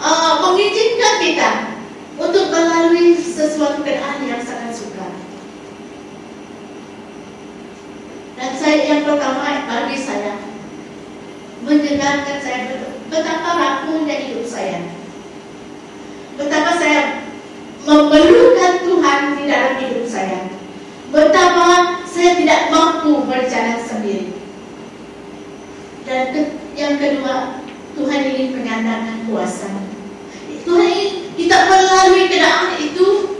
uh, 0.02 0.34
mengizinkan 0.42 1.16
kita 1.22 1.52
untuk 2.18 2.50
melalui 2.50 3.14
sesuatu 3.20 3.84
keadaan 3.86 4.26
yang 4.26 4.42
sangat 4.42 4.74
sukar. 4.74 5.12
Dan 8.36 8.52
saya 8.58 8.80
yang 8.90 9.02
pertama 9.06 9.64
bagi 9.70 9.98
saya 10.00 10.40
mendengarkan 11.66 12.38
saya 12.42 12.78
betapa 13.10 13.50
rapuhnya 13.54 14.16
hidup 14.18 14.46
saya. 14.46 14.82
Betapa 16.36 16.76
saya 16.76 17.02
memerlukan 17.86 18.85
Tuhan 19.06 19.38
di 19.38 19.46
dalam 19.46 19.78
hidup 19.78 20.10
saya. 20.10 20.50
Betapa 21.14 22.02
saya 22.10 22.42
tidak 22.42 22.74
mampu 22.74 23.22
berjalan 23.30 23.78
sendiri. 23.86 24.34
Dan 26.10 26.34
ke, 26.34 26.42
yang 26.74 26.98
kedua, 26.98 27.62
Tuhan 27.94 28.34
ingin 28.34 28.58
menyatakan 28.58 29.30
kuasa. 29.30 29.70
Tuhan 30.66 30.90
ingin 30.90 31.38
kita 31.38 31.70
melalui 31.70 32.26
keadaan 32.34 32.82
itu 32.82 33.38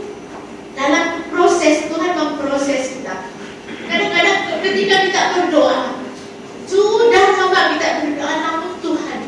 dalam 0.78 1.26
proses 1.34 1.90
Tuhan 1.90 2.14
memproses 2.14 3.02
kita. 3.02 3.26
Kadang-kadang 3.90 4.62
ketika 4.62 4.96
kita 5.02 5.20
berdoa, 5.34 5.98
sudah 6.70 7.42
lama 7.42 7.60
kita 7.74 8.06
berdoa, 8.06 8.34
namun 8.38 8.72
Tuhan 8.78 9.18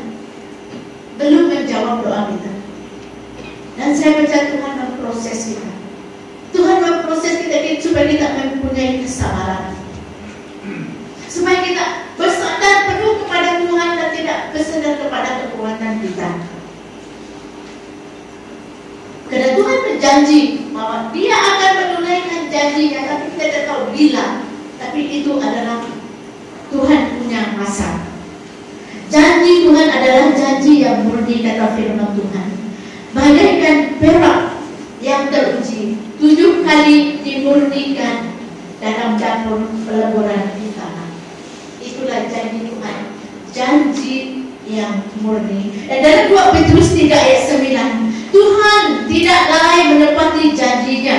belum 1.19 1.43
menjawab 1.51 1.99
doa 1.99 2.31
kita. 2.31 2.51
Dan 3.75 3.91
saya 3.91 4.23
percaya 4.23 4.55
Tuhan 4.55 4.73
memproses 4.87 5.39
kita. 5.51 5.78
Tuhan 6.49 6.77
memproses 6.81 7.45
kita 7.45 7.57
supaya 7.81 8.05
kita 8.09 8.27
mempunyai 8.33 9.01
kesabaran. 9.05 9.77
Supaya 11.29 11.61
kita 11.61 11.85
bersandar 12.17 12.89
penuh 12.89 13.21
kepada 13.23 13.61
Tuhan 13.61 13.89
dan 13.95 14.09
tidak 14.17 14.39
bersandar 14.51 14.93
kepada 14.97 15.29
kekuatan 15.45 15.93
kita. 16.01 16.29
Karena 19.29 19.49
Tuhan 19.53 19.77
berjanji 19.85 20.39
bahwa 20.73 21.13
Dia 21.13 21.37
akan 21.37 21.73
menunaikan 21.77 22.49
janjinya, 22.49 23.01
tapi 23.05 23.25
kita 23.37 23.45
tidak 23.45 23.63
tahu 23.69 23.83
bila. 23.93 24.25
Tapi 24.81 24.99
itu 25.21 25.31
adalah 25.37 25.85
Tuhan 26.73 27.01
punya 27.21 27.41
masa. 27.53 28.09
Janji 29.09 29.65
Tuhan 29.65 29.87
adalah 29.89 30.33
janji 30.33 30.85
yang 30.85 31.05
murni 31.05 31.41
kata 31.45 31.77
firman 31.77 32.13
Tuhan. 32.13 32.47
Bagaikan 33.13 33.77
perak 33.97 34.58
yang 34.99 35.31
teruji, 35.31 35.95
tujuh 36.19 36.63
kali 36.67 37.23
dimurnikan 37.23 38.35
dalam 38.83 39.15
dapur 39.15 39.67
peleburan 39.87 40.55
tanah. 40.75 41.09
Itulah 41.79 42.27
janji 42.27 42.67
Tuhan, 42.67 42.99
janji 43.51 44.15
yang 44.67 45.03
murni. 45.23 45.87
Dan 45.87 45.99
dalam 46.03 46.25
2 46.31 46.55
Petrus 46.55 46.93
3 46.95 47.09
ayat 47.09 47.41
9, 47.47 48.31
Tuhan 48.31 48.83
tidak 49.09 49.41
lalai 49.49 49.81
menepati 49.95 50.43
janjinya. 50.53 51.17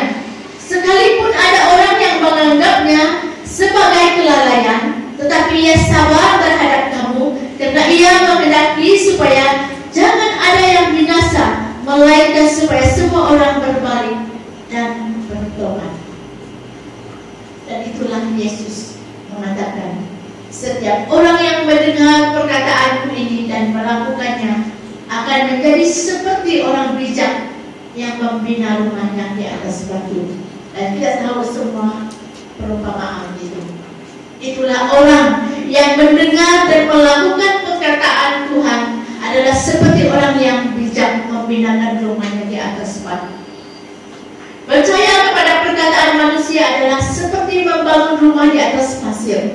Sekalipun 0.61 1.35
ada 1.35 1.61
orang 1.75 1.97
yang 1.99 2.17
menganggapnya 2.23 3.03
sebagai 3.43 4.23
kelalaian, 4.23 5.11
tetapi 5.19 5.55
ia 5.59 5.77
sabar 5.77 6.39
terhadap 6.39 6.95
kamu 6.95 7.35
karena 7.59 7.83
ia 7.91 8.13
menghendaki 8.25 8.95
supaya 8.95 9.69
jangan 9.91 10.33
ada 10.39 10.65
yang 10.65 10.89
binasa, 10.95 11.20
kita 12.41 12.57
supaya 12.57 12.89
semua 12.89 13.37
orang 13.37 13.61
berbalik 13.61 14.21
dan 14.73 15.13
bertobat. 15.29 15.93
Dan 17.69 17.85
itulah 17.85 18.33
Yesus 18.33 18.97
mengatakan, 19.29 20.09
setiap 20.49 21.05
orang 21.13 21.37
yang 21.37 21.69
mendengar 21.69 22.33
perkataan 22.33 23.13
ini 23.13 23.45
dan 23.45 23.77
melakukannya 23.77 24.73
akan 25.13 25.41
menjadi 25.53 25.85
seperti 25.85 26.65
orang 26.65 26.97
bijak 26.97 27.53
yang 27.93 28.17
membina 28.17 28.89
rumahnya 28.89 29.37
di 29.37 29.45
atas 29.45 29.93
batu. 29.93 30.41
Dan 30.73 30.97
kita 30.97 31.21
tahu 31.21 31.45
semua 31.45 32.09
perumpamaan 32.57 33.37
itu. 33.37 33.61
Itulah 34.41 34.89
orang 34.97 35.45
yang 35.69 35.93
mendengar 36.01 36.73
dan 36.73 36.89
melakukan 36.89 37.69
perkataan 37.69 38.49
Tuhan 38.49 38.83
adalah 39.21 39.53
seperti 39.53 40.09
orang 40.09 40.41
yang 40.41 40.80
bijak 40.91 41.31
membinakan 41.31 42.03
rumahnya 42.03 42.51
di 42.51 42.59
atas 42.59 43.07
batu. 43.07 43.31
Percaya 44.67 45.31
kepada 45.31 45.63
perkataan 45.63 46.13
manusia 46.19 46.67
adalah 46.67 46.99
seperti 46.99 47.63
membangun 47.63 48.19
rumah 48.19 48.51
di 48.51 48.59
atas 48.59 48.99
pasir. 48.99 49.55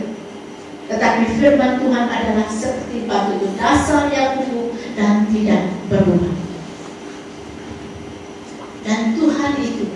Tetapi 0.87 1.35
firman 1.35 1.83
Tuhan 1.83 2.07
adalah 2.07 2.47
seperti 2.47 3.03
batu 3.03 3.35
dasar 3.59 4.07
yang 4.15 4.39
kukuh 4.39 4.71
dan 4.95 5.27
tidak 5.27 5.75
berubah. 5.91 6.35
Dan 8.87 9.19
Tuhan 9.19 9.51
itu 9.59 9.91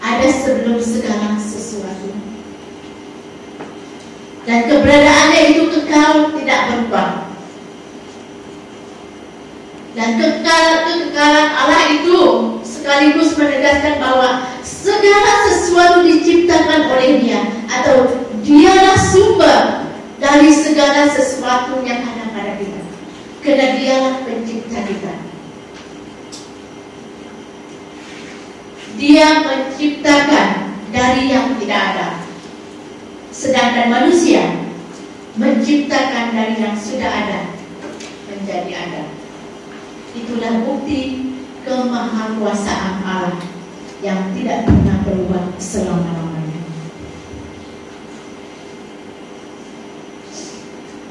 ada 0.00 0.28
sebelum 0.32 0.80
segala 0.80 1.36
sesuatu. 1.36 2.16
Dan 4.48 4.72
keberadaannya 4.72 5.40
itu 5.52 5.62
kekal 5.68 6.32
tidak 6.32 6.60
berubah. 6.72 7.31
Dan 9.92 10.16
kekal 10.16 10.88
kekekalan 10.88 11.48
Allah 11.52 11.82
itu 12.00 12.20
sekaligus 12.64 13.36
menegaskan 13.36 14.00
bahwa 14.00 14.48
segala 14.64 15.52
sesuatu 15.52 16.00
diciptakan 16.00 16.88
oleh 16.96 17.20
Dia 17.20 17.40
atau 17.68 18.24
Dialah 18.42 18.98
sumber 18.98 19.86
dari 20.18 20.50
segala 20.50 21.06
sesuatu 21.14 21.78
yang 21.86 22.02
ada 22.02 22.26
pada 22.34 22.58
kita. 22.58 22.82
Karena 23.38 23.78
Dialah 23.78 24.14
pencipta 24.26 24.82
kita. 24.82 25.14
Dia 28.98 29.46
menciptakan 29.46 30.48
dari 30.90 31.30
yang 31.30 31.54
tidak 31.62 31.80
ada. 31.94 32.08
Sedangkan 33.30 33.94
manusia 33.94 34.42
menciptakan 35.38 36.34
dari 36.34 36.58
yang 36.58 36.74
sudah 36.74 37.08
ada 37.08 37.40
menjadi 38.26 38.72
ada. 38.74 39.21
Itulah 40.12 40.60
bukti 40.68 41.32
kemahakuasaan 41.64 42.94
Allah 43.00 43.40
yang 44.04 44.34
tidak 44.36 44.68
pernah 44.68 44.98
berubah 45.08 45.44
selama-lamanya. 45.56 46.60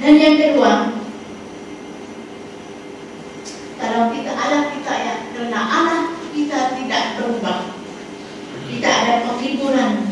Dan 0.01 0.13
yang 0.21 0.35
kedua, 0.37 0.93
kalau 3.81 4.13
kita 4.13 4.31
Allah 4.37 4.63
kita 4.69 4.93
ya, 4.93 5.15
karena 5.33 5.59
Allah 5.65 6.01
kita 6.35 6.59
tidak 6.77 7.03
berubah. 7.17 7.59
Kita 8.71 8.87
ada 8.87 9.13
penghiburan 9.27 10.07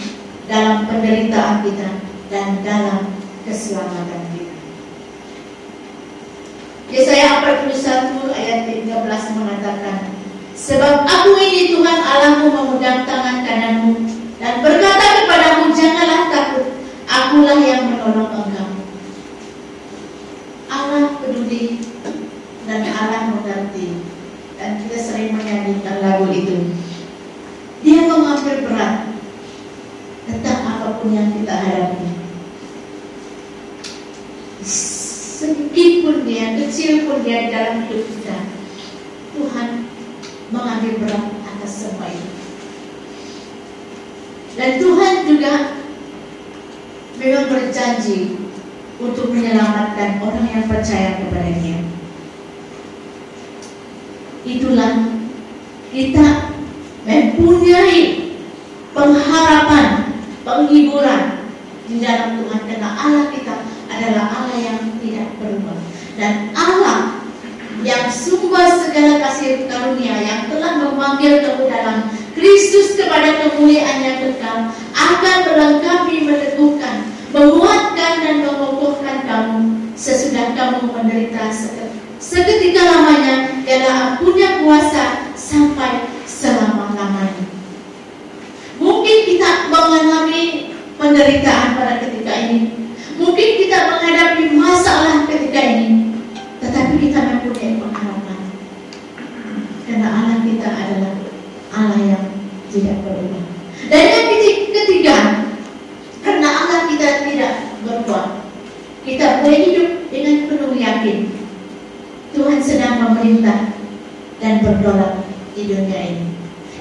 dalam 0.49 0.89
penderitaan 0.89 1.61
kita 1.61 1.89
dan 2.33 2.47
dalam 2.65 3.07
keselamatan 3.45 4.23
kita. 4.35 4.48
Yesaya 6.89 7.45
41 7.45 8.33
ayat 8.33 8.59
13 8.65 9.37
mengatakan, 9.37 10.09
Sebab 10.57 11.05
aku 11.05 11.37
ini 11.37 11.71
Tuhan 11.71 12.01
Allahmu 12.01 12.49
memegang 12.49 13.05
tangan 13.05 13.45
kananmu 13.45 13.95
dan 14.41 14.59
berkata 14.59 15.23
kepadamu, 15.23 15.71
janganlah 15.71 16.27
takut, 16.33 16.67
akulah 17.05 17.61
yang 17.61 17.93
menolong 17.93 18.33
engkau. 18.43 18.69
Allah 20.67 21.15
peduli 21.21 21.79
dan 22.67 22.81
Allah 22.89 23.37
mengerti 23.37 24.03
dan 24.59 24.83
kita 24.83 24.97
sering 24.99 25.37
menyanyikan 25.37 26.03
lagu 26.03 26.27
itu. 26.33 26.75
Dia 27.79 28.09
mengambil 28.11 28.67
berat 28.67 29.15
tentang 30.27 30.59
apa 30.67 30.87
pun 30.99 31.15
yang 31.15 31.31
kita 31.31 31.55
hadapi. 31.55 32.18
Sedikit 35.70 36.01
pun 36.01 36.17
dia, 36.26 36.57
kecil 36.57 37.05
pun 37.05 37.22
dia 37.22 37.53
dalam 37.53 37.86
hidup 37.86 38.01
kita. 38.09 38.41
Tuhan 39.38 39.86
mengambil 40.49 40.97
berat 40.97 41.30
atas 41.45 41.86
semua 41.86 42.09
itu. 42.09 42.30
Dan 44.57 44.82
Tuhan 44.82 45.15
juga 45.30 45.53
memang 47.22 47.45
berjanji 47.53 48.49
untuk 48.97 49.30
menyelamatkan 49.30 50.17
orang 50.26 50.49
yang 50.49 50.65
percaya 50.65 51.22
kepada 51.22 51.53
Dia. 51.61 51.86
Itulah 54.49 54.93
kita 55.93 56.28
mempunyai 57.05 58.34
pengharapan, 58.97 60.17
penghiburan 60.41 61.45
di 61.86 62.01
dalam 62.01 62.41
Tuhan 62.41 62.61
karena 62.65 62.89
Allah 62.89 63.26
kita 63.30 63.70
adalah 63.86 64.26
Allah 64.34 64.57
yang 64.57 64.88
tidak 65.20 65.36
berubah 65.43 65.80
dan 66.15 66.55
Allah 66.55 67.20
yang 67.84 68.07
sumber 68.07 68.67
segala 68.88 69.20
kasih 69.20 69.67
karunia 69.67 70.15
yang 70.24 70.47
telah 70.47 70.80
memanggil 70.80 71.43
kamu 71.43 71.67
dalam 71.67 72.07
Kristus 72.36 72.95
kepada 72.95 73.39
kemuliaan 73.43 73.99
yang 74.03 74.17
kekal 74.20 74.72
akan 74.95 75.38
melengkapi, 75.47 76.28
meneguhkan, 76.28 77.07
menguatkan 77.36 78.13
dan 78.24 78.36
mengokohkan 78.47 79.17
kamu 79.28 79.59
sesudah 79.95 80.55
kamu 80.55 80.91
menderita 80.91 81.51
seketika 82.20 82.84
lamanya 82.84 83.63
ialah 83.63 84.20
punya 84.20 84.63
kuasa 84.63 85.36
sampai 85.36 86.07
selama-lamanya. 86.28 87.47
Mungkin 88.80 89.17
kita 89.28 89.67
mengalami 89.67 90.76
penderitaan 90.95 91.76
pada 91.80 92.03
ketika 92.03 92.34
ini. 92.47 92.78
Mungkin 93.20 93.49
kita 93.59 93.78
menghadapi 93.91 94.55
masalah 94.55 95.28
ketika 95.28 95.59
ini. 95.59 96.15
Tetapi 96.63 96.93
kita 97.03 97.20
mempunyai 97.20 97.76
pengharapan. 97.84 98.39
Karena 99.84 100.07
Allah 100.07 100.38
kita 100.47 100.67
adalah 100.72 101.13
Allah 101.76 101.99
yang 101.99 102.26
tidak 102.72 103.03
berubah. 103.03 103.43
Dan 103.91 104.03
yang 104.07 104.28
ketiga, 104.72 105.17
karena 106.24 106.47
Allah 106.47 106.80
kita 106.88 107.07
tidak 107.28 107.53
berubah, 107.84 108.47
kita 109.03 109.43
boleh 109.43 109.59
hidup 109.67 109.89
dengan 110.13 110.36
penuh 110.47 110.74
yakin. 110.78 111.20
Tuhan 112.32 112.59
sedang 112.61 113.03
memerintah 113.03 113.74
dan 114.39 114.63
berdaulat 114.63 115.26
di 115.57 115.67
dunia 115.67 115.99
ini. 116.15 116.28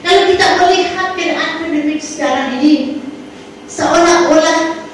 Kalau 0.04 0.22
kita 0.30 0.46
melihat 0.62 1.16
keadaan 1.18 1.52
pandemik 1.64 1.98
sekarang 1.98 2.60
ini, 2.60 3.02
seolah-olah 3.66 4.87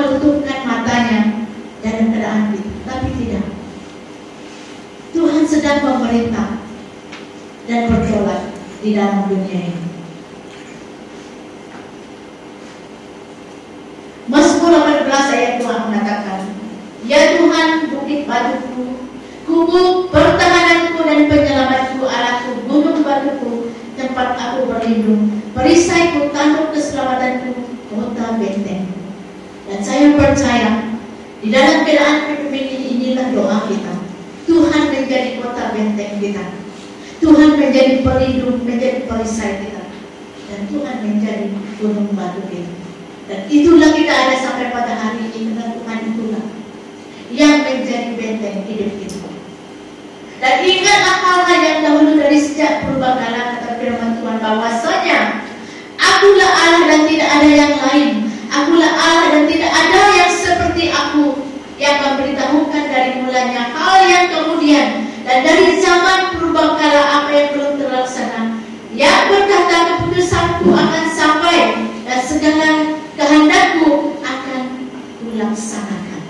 Menutupkan 0.00 0.64
matanya 0.64 1.44
dalam 1.84 2.08
keadaan 2.08 2.56
itu, 2.56 2.72
tapi 2.88 3.08
tidak. 3.20 3.44
Tuhan 5.12 5.44
sedang 5.44 5.84
memerintah 5.84 6.56
dan 7.68 7.92
berdaulat 7.92 8.48
di 8.80 8.96
dalam 8.96 9.28
dunia 9.28 9.60
ini. 9.76 9.84
Mazmur 14.24 14.72
18 14.72 15.36
ayat 15.36 15.54
2 15.60 15.68
mengatakan, 15.68 16.40
Ya 17.04 17.36
Tuhan 17.36 17.92
bukit 17.92 18.24
batuku, 18.24 19.04
kubu 19.44 20.08
pertahananku 20.08 21.04
dan 21.04 21.28
penyelamatku, 21.28 22.08
Allahku, 22.08 22.50
gunung 22.64 23.04
batuku, 23.04 23.68
tempat 24.00 24.38
aku 24.40 24.64
berlindung, 24.64 25.44
perisaiku, 25.52 26.32
tanduk 26.32 26.72
keselamatanku, 26.72 27.52
kota 27.92 28.40
bentengku. 28.40 28.89
Dan 29.70 29.80
saya 29.86 30.18
percaya, 30.18 30.98
di 31.38 31.48
dalam 31.54 31.86
keadaan 31.86 32.26
pandemi 32.26 32.74
ini 32.74 32.88
inilah 32.98 33.30
doa 33.30 33.70
kita. 33.70 34.02
Tuhan 34.50 34.90
menjadi 34.90 35.38
kota 35.38 35.70
benteng 35.70 36.18
kita. 36.18 36.44
Tuhan 37.22 37.54
menjadi 37.54 38.02
pelindung, 38.02 38.66
menjadi 38.66 39.06
perisai 39.06 39.62
kita. 39.62 39.94
Dan 40.50 40.66
Tuhan 40.74 40.96
menjadi 41.06 41.54
gunung 41.78 42.10
batu 42.18 42.42
kita. 42.50 42.74
Dan 43.30 43.46
itulah 43.46 43.94
kita 43.94 44.10
ada 44.10 44.34
sampai 44.42 44.74
pada 44.74 44.90
hari 44.90 45.30
ini 45.30 45.54
karena 45.54 45.70
Tuhan 45.70 45.98
itulah 46.10 46.44
yang 47.30 47.62
menjadi 47.62 48.10
benteng 48.18 48.66
hidup 48.66 48.90
kita. 48.98 49.30
Dan 50.42 50.66
ingatlah 50.66 51.16
hal-hal 51.22 51.58
yang 51.62 51.78
dahulu 51.86 52.18
dari 52.18 52.42
sejak 52.42 52.82
perubahan 52.82 53.54
kata 53.54 53.78
firman 53.78 54.18
Tuhan 54.18 54.36
bahwasanya 54.42 55.46
Akulah 56.00 56.48
Allah 56.48 56.82
dan 56.88 57.02
tidak 57.06 57.28
ada 57.28 57.48
yang 57.54 57.74
lain. 57.76 58.29
Akulah 58.50 58.92
Allah 58.98 59.26
dan 59.30 59.44
tidak 59.46 59.70
ada 59.70 60.02
yang 60.18 60.32
seperti 60.34 60.90
aku 60.90 61.38
yang 61.78 62.02
memberitahukan 62.02 62.84
dari 62.90 63.22
mulanya 63.22 63.70
hal 63.72 64.04
yang 64.04 64.26
kemudian 64.26 65.06
dan 65.22 65.46
dari 65.46 65.78
zaman 65.78 66.34
perubahan 66.34 66.98
apa 66.98 67.30
yang 67.30 67.48
belum 67.54 67.72
terlaksana 67.78 68.60
yang 68.90 69.30
berkata 69.30 69.76
keputusanku 69.96 70.66
akan 70.74 71.04
sampai 71.14 71.58
dan 72.02 72.20
segala 72.26 72.98
kehendakku 73.14 74.18
akan 74.18 74.62
kulaksanakan. 75.22 76.22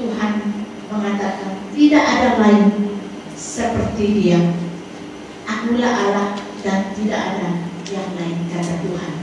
Tuhan 0.00 0.32
mengatakan 0.88 1.52
tidak 1.76 2.04
ada 2.04 2.28
lain 2.40 2.96
seperti 3.36 4.04
dia. 4.24 4.40
Akulah 5.44 5.92
Allah 5.92 6.28
dan 6.64 6.96
tidak 6.96 7.20
ada 7.20 7.48
yang 7.92 8.08
lain 8.16 8.38
kata 8.48 8.74
Tuhan. 8.82 9.21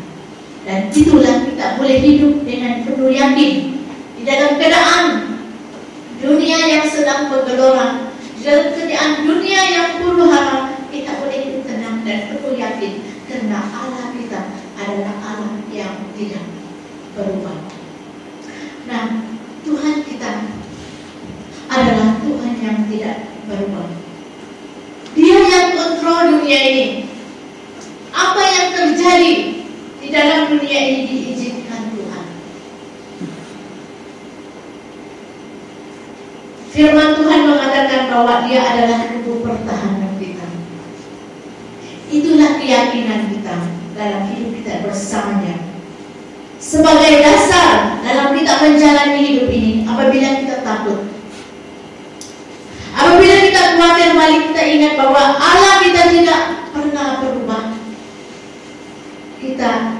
Dan 0.69 0.93
itulah 0.93 1.49
kita 1.49 1.81
boleh 1.81 1.97
hidup 1.97 2.45
dengan 2.45 2.85
penuh 2.85 3.09
yakin 3.09 3.81
di 4.13 4.21
dalam 4.21 4.61
keadaan 4.61 5.05
dunia 6.21 6.61
yang 6.61 6.85
sedang 6.85 7.25
bergelora, 7.33 8.13
di 8.37 8.45
dalam 8.45 8.77
keadaan 8.77 9.25
dunia 9.25 9.61
yang 9.65 9.87
penuh 9.97 10.29
harap, 10.29 10.85
kita 10.93 11.25
boleh 11.25 11.41
hidup 11.41 11.65
tenang 11.65 12.05
dan 12.05 12.29
penuh 12.29 12.53
yakin 12.53 13.01
karena 13.25 13.65
Allah 13.65 14.13
kita 14.13 14.61
adalah 14.77 15.15
Allah 15.25 15.57
yang 15.73 16.05
tidak 16.13 16.45
berubah. 17.17 17.65
Nah, 18.85 19.25
Tuhan 19.65 20.05
kita 20.05 20.53
adalah 21.65 22.21
Tuhan 22.21 22.53
yang 22.61 22.77
tidak 22.85 23.17
berubah. 23.49 23.89
Dia 25.17 25.39
yang 25.49 25.67
kontrol 25.73 26.37
dunia 26.37 26.61
ini. 26.61 26.85
Apa 28.13 28.41
yang 28.45 28.67
terjadi 28.77 29.58
dalam 30.09 30.49
dunia 30.53 30.79
ini 30.89 31.01
diizinkan 31.05 31.93
Tuhan. 31.93 32.25
Firman 36.69 37.09
Tuhan 37.17 37.41
mengatakan 37.49 38.01
bahwa 38.13 38.45
Dia 38.45 38.61
adalah 38.61 38.99
tubuh 39.13 39.41
pertahanan 39.41 40.17
kita. 40.21 40.47
Itulah 42.09 42.57
keyakinan 42.57 43.29
kita 43.33 43.55
dalam 43.97 44.21
hidup 44.33 44.49
kita 44.61 44.73
bersamanya. 44.85 45.55
Sebagai 46.59 47.23
dasar 47.23 48.03
dalam 48.03 48.35
kita 48.35 48.53
menjalani 48.59 49.19
hidup 49.23 49.47
ini, 49.47 49.87
apabila 49.87 50.43
kita 50.43 50.59
takut, 50.59 51.07
apabila 52.91 53.35
kita 53.47 53.79
khawatir 53.79 54.11
balik 54.11 54.41
kita 54.51 54.61
ingat 54.67 54.93
bahwa 54.99 55.39
Allah 55.39 55.79
kita 55.79 56.01
tidak 56.11 56.41
pernah 56.75 57.23
berubah. 57.23 57.63
Kita 59.39 59.98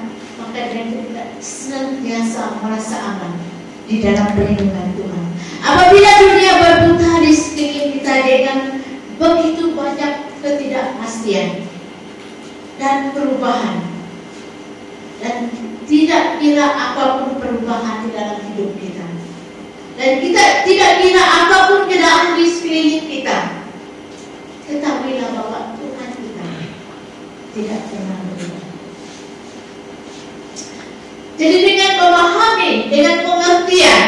maka 0.50 0.66
dengan 0.66 0.90
itu 0.90 0.98
kita 1.14 1.26
senantiasa 1.38 2.58
merasa 2.66 2.98
aman 2.98 3.38
di 3.86 4.02
dalam 4.02 4.34
perlindungan 4.34 4.98
Tuhan. 4.98 5.26
Apabila 5.62 6.10
dunia 6.26 6.54
berputar 6.58 7.22
di 7.22 7.30
sekeliling 7.38 8.02
kita 8.02 8.14
dengan 8.26 8.58
begitu 9.22 9.78
banyak 9.78 10.14
ketidakpastian 10.42 11.70
dan 12.82 13.14
perubahan 13.14 13.78
dan 15.22 15.54
tidak 15.86 16.42
kira 16.42 16.66
apa 16.66 17.22
pun 17.22 17.38
perubahan 17.38 18.10
di 18.10 18.10
dalam 18.18 18.42
hidup 18.50 18.74
kita 18.82 19.06
dan 20.02 20.18
kita 20.18 20.66
tidak 20.66 20.92
kira 21.06 21.22
apa 21.22 21.58
pun 21.70 21.82
keadaan 21.86 22.42
di 22.42 22.46
sekeliling 22.50 23.06
kita 23.06 23.38
ketahuilah 24.66 25.30
bahwa 25.30 25.78
Tuhan 25.78 26.10
kita 26.10 26.46
tidak 27.54 27.80
pernah 27.92 28.18
berubah 28.34 28.69
jadi 31.40 31.58
dengan 31.64 31.92
memahami 32.04 32.72
dengan 32.92 33.16
pengertian 33.24 34.08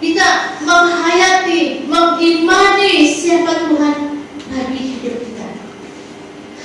kita 0.00 0.28
menghayati 0.64 1.84
mengimani 1.84 3.04
siapa 3.04 3.68
Tuhan 3.68 4.24
bagi 4.48 4.80
hidup 4.96 5.16
kita 5.20 5.30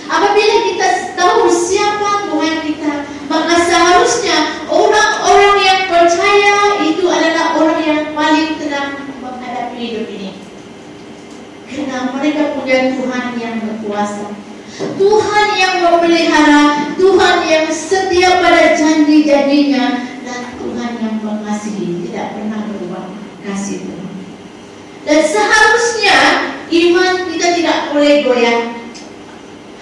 Apabila 0.05 0.55
kita 0.69 0.87
tahu 1.17 1.49
siapa 1.49 2.29
Tuhan 2.29 2.61
kita, 2.61 3.09
maka 3.25 3.55
seharusnya 3.57 4.37
orang-orang 4.69 5.57
yang 5.65 5.81
percaya 5.89 6.77
itu 6.85 7.09
adalah 7.09 7.57
orang 7.57 7.81
yang 7.81 8.01
paling 8.13 8.53
tenang 8.61 9.01
menghadapi 9.17 9.77
hidup 9.81 10.05
ini. 10.13 10.31
Karena 11.65 12.13
mereka 12.13 12.53
punya 12.53 12.93
Tuhan 12.93 13.25
yang 13.41 13.55
berkuasa. 13.65 14.29
Tuhan 14.77 15.47
yang 15.57 15.75
memelihara, 15.89 16.84
Tuhan 17.05 17.37
yang 17.45 17.69
setia 17.69 18.41
pada 18.41 18.73
janji-janjinya, 18.73 19.85
dan 20.25 20.41
Tuhan 20.57 20.91
yang 20.97 21.21
mengasihi, 21.21 22.09
tidak 22.09 22.33
pernah 22.33 22.65
berubah 22.65 23.13
kasih 23.45 23.85
Tuhan. 23.85 24.13
Dan 25.05 25.21
seharusnya 25.21 26.19
iman 26.65 27.29
kita 27.29 27.47
tidak 27.61 27.93
boleh 27.93 28.25
goyah 28.25 28.59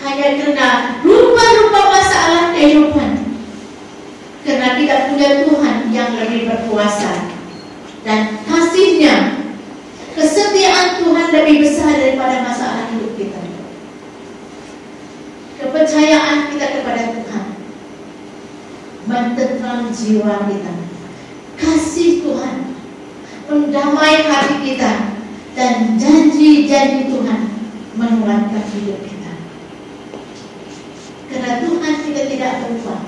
hanya 0.03 0.28
karena 0.36 0.99
rupa-rupa 0.99 1.82
masalah 1.95 2.51
kehidupan. 2.51 3.24
Karena 4.43 4.76
kita 4.76 4.95
punya 5.07 5.47
Tuhan 5.47 5.78
yang 5.95 6.19
lebih 6.19 6.51
berkuasa 6.51 7.39
dan 8.03 8.43
kasihnya, 8.43 9.47
kesetiaan 10.11 10.99
Tuhan 10.99 11.28
lebih 11.32 11.63
besar 11.63 11.95
daripada 11.95 12.43
masalah 12.43 12.91
hidup 12.91 13.15
kita. 13.15 13.39
Kepercayaan 15.84 16.48
kita 16.48 16.80
kepada 16.80 17.12
Tuhan 17.12 17.46
mententram 19.04 19.92
jiwa 19.92 20.48
kita. 20.48 20.74
Kasih 21.60 22.24
Tuhan 22.24 22.72
mendamai 23.52 24.24
hati 24.24 24.64
kita 24.64 25.12
dan 25.60 26.00
janji-janji 26.00 27.12
Tuhan 27.12 27.42
menguatkan 28.00 28.64
hidup 28.64 29.04
kita. 29.04 29.34
Karena 31.28 31.52
Tuhan 31.68 31.94
kita 32.08 32.22
tidak 32.32 32.52
berubah. 32.64 33.04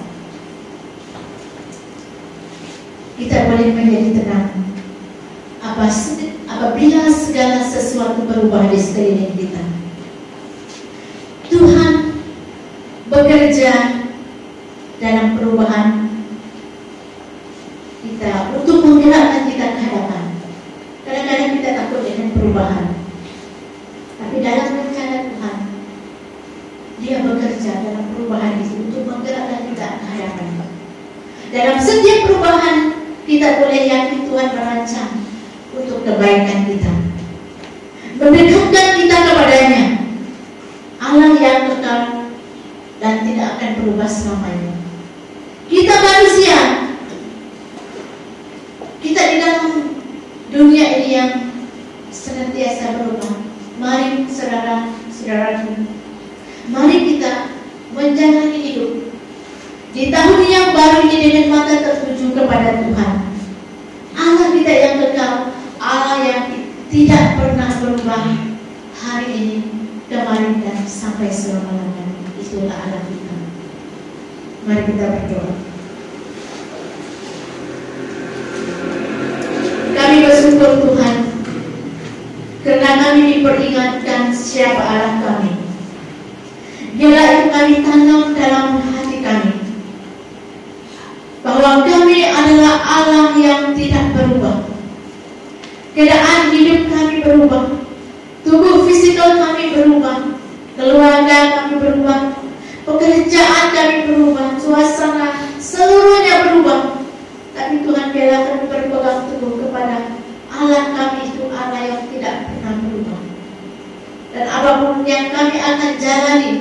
Kita 3.16 3.38
boleh 3.56 3.70
menjadi 3.72 4.10
tenang. 4.20 4.52
Apa 5.64 5.88
apabila 6.44 7.08
segala 7.08 7.64
sesuatu 7.64 8.28
berubah 8.28 8.68
di 8.68 8.76
sekeliling 8.84 9.32
kita. 9.40 9.64
Tuhan 11.56 11.95
bekerja 13.16 14.04
dalam 15.00 15.40
perubahan 15.40 16.12
kita 18.04 18.52
untuk 18.60 18.84
menggerakkan 18.84 19.48
kita 19.48 19.66
ke 19.72 19.80
hadapan. 19.88 20.24
Kadang-kadang 21.08 21.52
kita 21.56 21.70
takut 21.80 22.02
dengan 22.04 22.36
perubahan. 22.36 22.86
Tapi 24.20 24.36
dalam 24.44 24.68
rencana 24.84 25.18
Tuhan, 25.32 25.58
dia 27.00 27.16
bekerja 27.24 27.72
dalam 27.88 28.06
perubahan 28.12 28.60
itu 28.60 28.76
untuk 28.92 29.04
menggerakkan 29.08 29.62
kita 29.72 29.88
ke 29.96 30.06
hadapan. 30.12 30.48
Dalam 31.56 31.78
setiap 31.80 32.20
perubahan 32.28 32.78
kita 33.24 33.64
boleh 33.64 33.82
yakin 33.88 34.28
Tuhan 34.28 34.48
merancang 34.52 35.12
untuk 35.72 36.04
kebaikan 36.04 36.68
kita. 36.68 36.94
Mendekatkan 38.20 38.88
kita 39.00 39.18
kepadanya. 39.24 39.84
Allah 41.00 41.32
yang 41.38 41.68
kekal 41.72 42.15
dan 43.06 43.22
tidak 43.22 43.62
akan 43.62 43.72
berubah 43.86 44.10
selamanya. 44.10 44.74
Kita 45.70 45.94
manusia. 45.94 46.60
Kita 48.98 49.22
di 49.30 49.36
dalam 49.38 49.94
dunia 50.50 50.86
ini 50.98 51.10
yang 51.14 51.32
senantiasa 52.10 52.98
berubah. 52.98 53.46
Mari 53.78 54.26
saudara-saudaraku 54.26 55.86
Mari 56.74 56.98
kita 57.14 57.54
menjalani 57.94 58.58
hidup 58.58 59.14
di 59.94 60.10
tahun 60.10 60.42
yang 60.50 60.74
baru 60.74 61.06
ini 61.06 61.18
dengan 61.30 61.46
mata 61.54 61.86
tertuju 61.86 62.34
kepada 62.34 62.82
Tuhan. 62.82 63.14
Allah 64.18 64.48
kita 64.50 64.74
yang 64.74 64.96
kekal, 64.98 65.54
Allah 65.78 66.18
yang 66.26 66.44
tidak 66.90 67.38
pernah 67.38 67.70
berubah 67.70 68.34
hari 68.98 69.28
ini, 69.30 69.58
kemarin 70.10 70.66
dan 70.66 70.82
sampai 70.90 71.30
selama-lamanya. 71.30 72.15
Itulah 72.46 72.78
Allah 72.78 73.02
kita. 73.10 73.36
Mari 74.70 74.82
kita 74.86 75.06
berdoa. 75.10 75.54
Kami 79.96 80.16
bersyukur 80.22 80.72
Tuhan 80.86 81.18
karena 82.62 82.92
kami 83.02 83.22
diperingatkan 83.42 84.30
siapa 84.30 84.82
Allah 84.82 85.14
kami. 85.26 85.54
Biarlah 86.96 87.28
itu 87.34 87.46
kami 87.50 87.76
tanam 87.82 88.32
dalam 88.38 88.80
hati 88.82 89.18
kami 89.26 89.54
bahwa 91.46 91.86
kami 91.86 92.26
adalah 92.26 92.82
Allah 92.82 93.38
yang 93.38 93.78
tidak 93.78 94.18
berubah. 94.18 94.66
Keadaan 95.94 96.52
hidup 96.52 96.90
kami 96.90 97.22
berubah, 97.22 97.70
tubuh 98.42 98.84
fisikal 98.90 99.38
kami 99.38 99.78
berubah, 99.78 100.34
keluarga 100.74 101.38
kami 101.54 101.74
berubah, 101.80 102.25
pekerjaan 102.96 103.76
kami 103.76 103.98
berubah, 104.08 104.56
suasana 104.56 105.52
seluruhnya 105.60 106.48
berubah. 106.48 107.04
Tapi 107.56 107.84
Tuhan 107.84 108.12
biarlah 108.12 108.42
kami 108.48 108.64
berpegang 108.68 109.22
teguh 109.32 109.54
kepada 109.68 110.16
Allah 110.52 110.84
kami 110.96 111.36
itu 111.36 111.44
Allah 111.52 111.82
yang 111.84 112.04
tidak 112.12 112.48
pernah 112.48 112.74
berubah. 112.80 113.20
Dan 114.36 114.46
apa 114.48 114.72
pun 114.84 115.04
yang 115.08 115.32
kami 115.32 115.58
akan 115.60 115.92
jalani, 116.00 116.52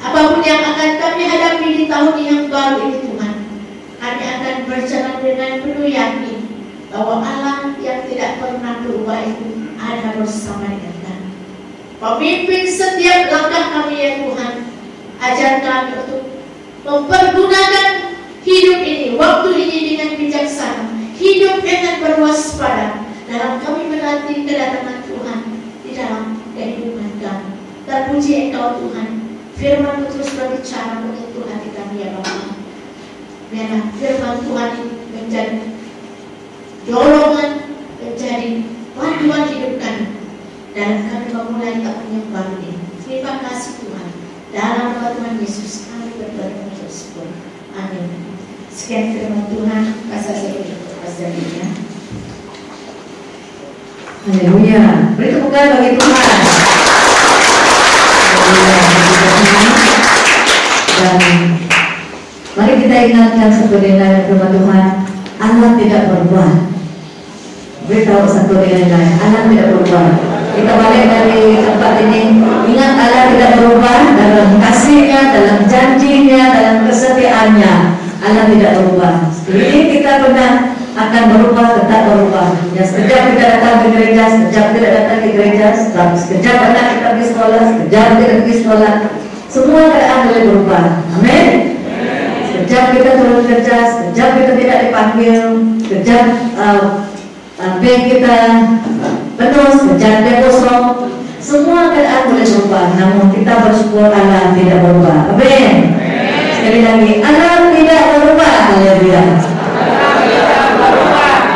apa 0.00 0.20
pun 0.32 0.40
yang 0.44 0.60
akan 0.60 0.90
kami 1.00 1.22
hadapi 1.24 1.68
di 1.72 1.84
tahun 1.88 2.16
yang 2.20 2.42
baru 2.52 2.78
ini 2.84 2.98
Tuhan, 3.04 3.34
kami 4.00 4.24
akan 4.24 4.54
berjalan 4.68 5.16
dengan 5.24 5.52
penuh 5.64 5.88
yakin 5.88 6.38
bahwa 6.92 7.20
Allah 7.20 7.76
yang 7.80 8.04
tidak 8.08 8.40
pernah 8.40 8.80
berubah 8.84 9.20
itu 9.24 9.48
ada 9.76 10.16
bersama 10.16 10.68
dengan 10.68 10.96
kami. 11.04 11.28
Pemimpin 11.96 12.64
setiap 12.68 13.32
langkah 13.32 13.64
kami 13.72 13.94
ya 14.00 14.10
Tuhan. 14.24 14.65
Ajar 15.16 15.64
kami 15.64 15.96
untuk 16.04 16.22
mempergunakan 16.84 18.14
hidup 18.44 18.80
ini, 18.84 19.06
waktu 19.16 19.48
ini 19.56 19.78
dengan 19.94 20.10
bijaksana. 20.20 20.84
Hidup 21.16 21.64
dengan 21.64 22.04
berwaspada 22.04 23.00
dalam 23.26 23.58
kami 23.64 23.88
menanti 23.88 24.44
kedatangan 24.44 25.08
Tuhan 25.08 25.40
di 25.82 25.90
dalam 25.96 26.24
kehidupan 26.52 27.10
kami. 27.18 27.50
Terpuji 27.88 28.32
Engkau 28.48 28.84
Tuhan. 28.84 29.08
Firman 29.56 30.04
terus 30.12 30.36
berbicara 30.36 31.00
menyentuh 31.00 31.48
hati 31.48 31.72
kami 31.72 32.04
ya 32.04 32.12
Bapak. 32.12 32.60
Biarlah 33.48 33.88
firman 33.96 34.36
Tuhan 34.44 34.70
ini 34.76 34.96
menjadi 35.16 35.60
dorongan, 36.84 37.50
menjadi 38.04 38.50
panduan 38.92 39.48
hidup 39.48 39.74
kami 39.80 40.06
dalam 40.76 41.00
kami 41.08 41.26
memulai 41.32 41.80
tahun 41.80 42.06
yang 42.12 42.28
baru 42.36 42.54
ini. 42.60 42.84
Terima 43.00 43.40
kasih 43.40 43.72
Tuhan. 43.80 44.05
Dalam 44.56 44.96
nama 44.96 45.36
Yesus 45.36 45.92
kami 45.92 46.16
berdoa 46.16 46.48
bersyukur. 46.80 47.28
Amin. 47.76 48.08
Sekian 48.72 49.12
firman 49.12 49.52
Tuhan, 49.52 49.84
pasal 50.08 50.32
saya 50.32 50.64
darinya. 51.20 51.66
Haleluya. 54.24 55.12
Beri 55.20 55.28
tepuk 55.36 55.52
tangan 55.52 55.76
bagi 55.76 56.00
Tuhan. 56.00 56.38
Dan 60.96 61.20
mari 62.56 62.74
kita 62.80 62.96
ingatkan 63.12 63.50
seperti 63.52 64.00
yang 64.00 64.24
firman 64.24 64.56
Tuhan, 64.56 64.84
Allah 65.36 65.70
tidak 65.76 66.02
berubah. 66.08 66.50
Beritahu 67.92 68.24
satu 68.24 68.64
dengan 68.64 68.88
lain, 68.88 69.20
Allah 69.20 69.52
tidak 69.52 69.68
berubah. 69.76 70.06
Kita 70.56 70.72
balik 70.80 71.04
dari 71.12 71.60
tempat 71.60 71.92
ini, 72.08 72.35
kesetiaannya. 77.46 77.74
Allah 78.16 78.44
tidak 78.50 78.70
berubah. 78.80 79.14
Ini 79.46 79.80
kita 79.92 80.12
pernah 80.24 80.50
akan 80.96 81.22
berubah, 81.36 81.66
tetap 81.78 82.00
berubah. 82.10 82.48
Ya, 82.72 82.82
sekejap 82.82 83.22
kita 83.36 83.44
datang 83.44 83.74
ke 83.84 83.86
gereja, 83.92 84.22
sekejap 84.32 84.66
tidak 84.74 84.90
datang 84.96 85.18
ke 85.22 85.28
gereja, 85.36 85.66
sekejap 86.16 86.56
anak 86.72 86.84
kita 86.96 87.06
pergi 87.12 87.26
sekolah, 87.30 87.62
sekejap 87.76 88.06
tidak 88.18 88.36
pergi 88.42 88.54
sekolah. 88.64 88.92
Semua 89.46 89.82
keadaan 89.92 90.20
boleh 90.26 90.42
berubah. 90.48 90.84
Amin. 91.20 91.46
Sekejap 92.50 92.84
kita 92.98 93.10
turun 93.20 93.42
kerja, 93.46 93.76
sekejap 93.94 94.30
kita 94.42 94.52
tidak 94.58 94.78
dipanggil, 94.88 95.42
sekejap 95.86 96.24
uh, 96.56 96.82
uh, 97.60 97.72
bank 97.78 98.00
kita 98.10 98.36
penuh, 99.38 99.70
sekejap 99.76 100.14
dia 100.24 100.34
kosong. 100.42 100.84
Semua 101.38 101.94
keadaan 101.94 102.34
boleh 102.34 102.42
berubah, 102.42 102.86
namun 102.98 103.30
kita 103.30 103.52
bersyukur 103.62 104.10
Allah 104.10 104.50
tidak 104.56 104.82
berubah. 104.82 105.30
Amin. 105.30 106.05
Sekali 106.66 106.82
lagi, 106.82 107.22
Allah 107.22 107.70
tidak 107.78 108.02
berubah. 108.10 108.54
Haleluya. 108.74 109.22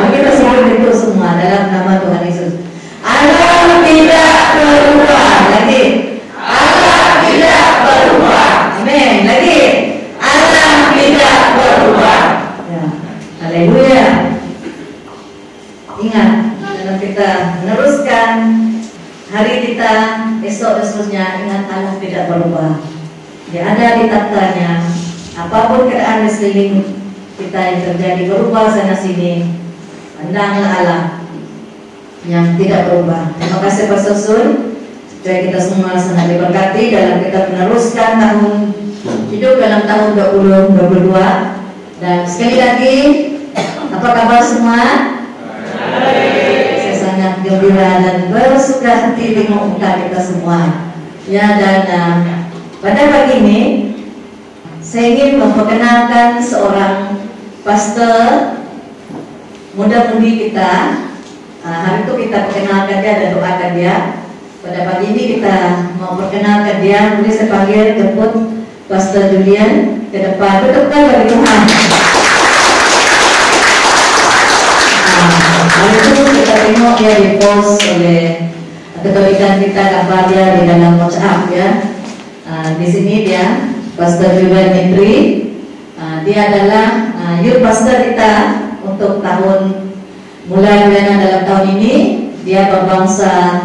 Kita 0.07 0.31
sebut 0.39 0.71
itu 0.71 0.91
semua 0.95 1.35
dalam 1.35 1.67
nama 1.67 1.99
Tuhan 1.99 2.23
Yesus. 2.23 2.63
Allah 3.03 3.83
tidak 3.83 4.55
berubah. 4.55 5.31
Lagi. 5.51 5.83
Allah 6.39 7.27
tidak 7.27 7.63
berubah. 7.83 8.55
Amin. 8.79 9.27
Lagi. 9.27 9.59
Allah 10.15 10.95
tidak 10.95 11.39
berubah. 11.59 12.23
Ya. 12.71 12.83
Haleluya. 13.43 14.07
Ingat, 15.99 16.31
dalam 16.55 16.97
kita 17.03 17.29
meneruskan 17.59 18.35
hari 19.27 19.75
kita 19.75 19.91
esok 20.39 20.79
seterusnya 20.79 21.43
ingat 21.43 21.67
Allah 21.67 21.99
tidak 21.99 22.31
berubah. 22.31 22.79
Dia 23.51 23.75
ada 23.75 23.99
di 23.99 24.07
taktanya. 24.07 24.90
Apa 25.41 25.73
pun 25.73 25.89
keadaan 25.89 26.29
di 26.29 26.29
sekeliling 26.29 26.75
kita 27.41 27.57
yang 27.57 27.79
terjadi 27.81 28.21
berubah 28.29 28.69
sana 28.69 28.93
sini, 28.93 29.49
pandanglah 30.13 30.69
Allah 30.69 31.03
yang 32.29 32.53
tidak 32.61 32.85
berubah. 32.85 33.33
Terima 33.41 33.57
kasih 33.65 33.89
Pastor 33.89 34.17
Sun. 34.17 34.47
Supaya 35.09 35.37
kita 35.49 35.59
semua 35.61 35.97
sangat 35.97 36.33
diberkati 36.33 36.93
dalam 36.93 37.17
kita 37.25 37.53
meneruskan 37.53 38.11
tahun 38.21 38.53
hidup 39.33 39.57
dalam 39.57 39.81
tahun 39.89 40.09
2022. 40.17 41.09
Dan 42.01 42.19
sekali 42.25 42.57
lagi, 42.57 42.97
apa 43.93 44.07
kabar 44.13 44.41
semua? 44.45 44.81
Saya 46.81 46.95
sangat 46.97 47.33
gembira 47.45 48.01
dan 48.01 48.17
bersuka 48.29 48.93
hati 48.93 49.45
muka 49.49 49.89
kita 50.05 50.19
semua. 50.21 50.89
Ya 51.29 51.57
dan 51.57 51.81
uh, 51.85 52.17
pada 52.81 53.01
pagi 53.13 53.33
ini 53.45 53.90
saya 54.81 55.13
ingin 55.13 55.37
memperkenalkan 55.37 56.41
seorang 56.41 57.21
pastor 57.61 58.57
muda-mudi 59.77 60.49
kita. 60.49 61.05
Uh, 61.61 61.77
hari 61.85 62.01
itu 62.09 62.13
kita 62.25 62.49
perkenalkan 62.49 62.97
dia 63.05 63.13
dan 63.21 63.29
doakan 63.37 63.71
dia. 63.77 63.95
Pada 64.61 64.79
pagi 64.89 65.13
ini 65.13 65.23
kita 65.37 65.57
mau 66.01 66.17
perkenalkan 66.17 66.81
dia. 66.81 67.17
Boleh 67.17 67.33
saya 67.33 67.53
panggil 67.53 67.93
jemput 67.93 68.33
Pastor 68.89 69.29
Julian 69.29 70.01
ke 70.09 70.17
depan. 70.17 70.65
Betulkan 70.65 71.01
bagi 71.13 71.25
Tuhan. 71.29 71.61
Uh, 75.05 75.61
hari 75.69 75.93
itu 75.93 76.21
kita 76.41 76.55
tengok 76.57 76.95
dia 76.97 77.13
di 77.21 77.29
post 77.37 77.77
oleh 77.85 78.25
ketulisan 79.01 79.61
kita 79.61 79.83
gambar 79.85 80.21
dia 80.33 80.45
di 80.57 80.61
dalam 80.65 80.97
WhatsApp 80.97 81.53
ya. 81.53 81.69
Uh, 82.49 82.69
di 82.81 82.87
sini 82.89 83.29
dia 83.29 83.70
Pastor 84.01 84.33
Julian 84.33 84.73
Hendry. 84.73 85.45
Uh, 85.93 86.25
dia 86.25 86.49
adalah 86.49 87.13
uh, 87.21 87.37
youth 87.45 87.61
pastor 87.61 88.01
kita 88.01 88.33
untuk 88.81 89.21
tahun 89.21 89.93
mulai 90.49 90.89
bulan 90.89 91.21
dalam 91.21 91.41
tahun 91.45 91.65
ini. 91.77 91.93
Dia 92.41 92.65
berbangsa 92.73 93.61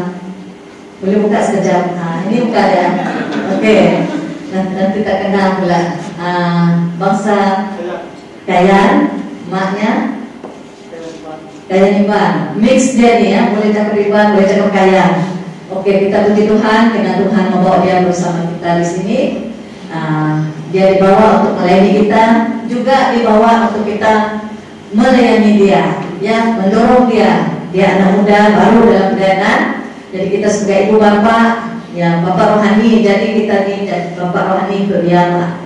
boleh 1.01 1.25
buka 1.25 1.41
sekejap. 1.41 1.97
Uh, 1.97 2.17
ini 2.29 2.53
buka 2.53 2.63
dia. 2.69 2.89
Oke. 3.49 3.65
Okay. 3.65 3.83
Nanti, 4.53 5.09
tak 5.09 5.25
kenal 5.25 5.57
pula. 5.57 5.81
Uh, 6.21 6.93
bangsa 7.01 7.73
Kayan, 8.45 9.17
maknya 9.49 10.21
Kaya 11.67 11.99
Iban, 11.99 12.55
mix 12.61 12.95
dia 12.95 13.19
nih 13.19 13.29
ya, 13.35 13.41
boleh 13.51 13.75
cakap 13.75 13.99
Iban, 13.99 14.27
boleh 14.37 14.47
cakap 14.47 14.71
Kaya. 14.71 15.07
Oke, 15.73 16.07
kita 16.07 16.29
puji 16.31 16.47
Tuhan 16.47 16.95
karena 16.95 17.19
Tuhan 17.25 17.45
membawa 17.51 17.83
dia 17.83 18.07
bersama 18.07 18.47
kita 18.47 18.69
di 18.79 18.87
sini. 18.87 19.21
Uh, 19.97 20.53
dia 20.77 20.93
dibawa 20.93 21.41
untuk 21.41 21.57
melayani 21.57 22.05
kita, 22.05 22.25
juga 22.69 23.17
dibawa 23.17 23.73
untuk 23.73 23.89
kita 23.89 24.45
melayani 24.93 25.57
dia, 25.57 26.05
ya, 26.21 26.53
mendorong 26.61 27.09
dia. 27.09 27.57
Dia 27.73 27.97
anak 27.97 28.21
muda 28.21 28.39
baru 28.53 28.81
dalam 28.93 29.11
pelayanan. 29.17 29.61
Jadi 30.13 30.27
kita 30.37 30.49
sebagai 30.53 30.93
ibu 30.93 30.97
bapak, 31.01 31.81
ya 31.97 32.21
bapak 32.21 32.61
rohani. 32.61 33.01
Jadi 33.01 33.27
kita 33.41 33.65
nih 33.65 33.89
bapak 34.21 34.43
rohani 34.53 34.77
untuk 34.85 35.01
dia, 35.09 35.23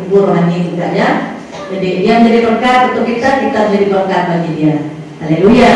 ibu 0.07 0.17
rohani 0.23 0.57
juga 0.71 0.87
ya. 0.95 1.35
Jadi 1.75 1.89
dia 2.07 2.23
menjadi 2.23 2.41
berkat 2.47 2.81
untuk 2.95 3.11
kita, 3.11 3.29
kita 3.51 3.59
menjadi 3.67 3.87
berkat 3.91 4.23
bagi 4.31 4.51
dia. 4.59 4.77
Haleluya. 5.23 5.75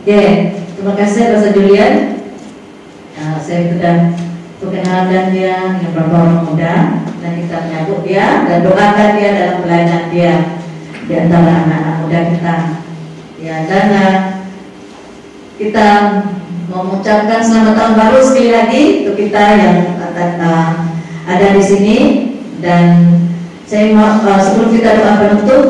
Oke, 0.00 0.22
terima 0.80 0.92
kasih 0.96 1.22
Pastor 1.36 1.52
Julian. 1.56 1.94
Nah, 3.20 3.36
saya 3.36 3.68
sudah 3.68 3.96
perkenalkan 4.62 5.34
dia 5.34 5.74
yang 5.74 5.90
beberapa 5.90 6.14
orang 6.22 6.42
muda 6.46 6.74
dan 7.18 7.32
kita 7.34 7.56
menyambut 7.66 8.00
dia 8.06 8.26
dan 8.46 8.58
doakan 8.62 9.10
dia 9.18 9.30
dalam 9.34 9.56
pelayanan 9.66 10.04
dia 10.14 10.34
di 11.02 11.12
antara 11.18 11.50
anak-anak 11.66 11.96
muda 12.06 12.18
kita. 12.30 12.54
Ya, 13.42 13.56
dan 13.66 13.86
kita 15.58 15.88
mengucapkan 16.70 17.42
selamat 17.42 17.74
tahun 17.74 17.94
baru 17.98 18.18
sekali 18.22 18.50
lagi 18.54 18.82
untuk 19.02 19.16
kita 19.18 19.42
yang 19.58 19.76
uh, 19.98 20.70
ada 21.26 21.46
di 21.58 21.62
sini 21.62 21.98
dan 22.62 23.18
saya 23.66 23.90
mau 23.98 24.22
uh, 24.22 24.38
sebelum 24.38 24.70
kita 24.70 24.94
doa 24.94 25.12
penutup 25.18 25.64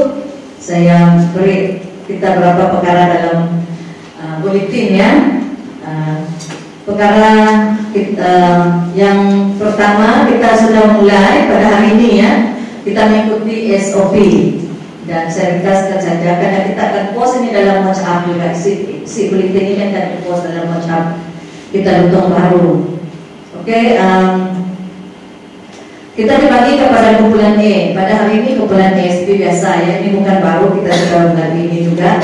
saya 0.61 1.16
beri 1.32 1.80
kita 2.05 2.36
berapa 2.38 2.76
perkara 2.76 3.03
dalam 3.09 3.38
uh, 4.20 4.36
bulletin 4.45 4.88
ya. 4.93 5.11
Perkara 6.83 7.30
kita 7.95 8.35
yang 8.99 9.55
pertama 9.55 10.26
kita 10.26 10.51
sudah 10.59 10.99
mulai 10.99 11.47
pada 11.47 11.66
hari 11.78 11.95
ini 11.95 12.09
ya. 12.18 12.33
Kita 12.83 13.07
mengikuti 13.07 13.70
SOP 13.78 14.14
dan 15.07 15.30
ringkaskan 15.30 15.99
saja 16.03 16.30
karena 16.43 16.66
kita 16.66 16.83
akan 16.83 17.05
post 17.14 17.39
ini 17.39 17.55
dalam 17.55 17.87
WhatsApp 17.87 18.26
juga 18.26 18.51
si, 18.51 19.03
si 19.07 19.30
bulletin 19.30 19.78
ini 19.78 19.83
akan 19.95 20.26
post 20.26 20.51
dalam 20.51 20.66
WhatsApp 20.74 21.22
kita 21.70 22.11
untuk 22.11 22.35
baru. 22.35 22.99
Oke, 23.62 23.70
okay, 23.70 23.85
um, 24.03 24.66
kita 26.18 26.35
dibagi 26.35 26.83
kepada 26.83 27.22
kumpulan 27.22 27.62
E. 27.62 27.95
Pada 27.95 28.26
hari 28.26 28.43
ini 28.43 28.59
kumpulan 28.59 28.99
E 28.99 29.07
seperti 29.07 29.47
biasa 29.47 29.68
ya. 29.87 29.93
Ini 30.03 30.18
bukan 30.18 30.37
baru 30.43 30.66
kita 30.74 30.91
sudah 30.91 31.22
bulan 31.30 31.51
ini 31.55 31.78
juga. 31.87 32.18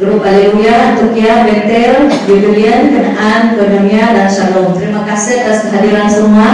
Grup 0.00 0.24
Haleluya, 0.24 0.96
Antukia, 0.96 1.44
Betel, 1.44 2.08
Julian, 2.24 2.88
Kenaan, 2.88 3.52
Koinonia, 3.52 4.16
dan 4.16 4.32
Shalom. 4.32 4.72
Terima 4.72 5.04
kasih 5.04 5.44
atas 5.44 5.68
kehadiran 5.68 6.08
semua. 6.08 6.48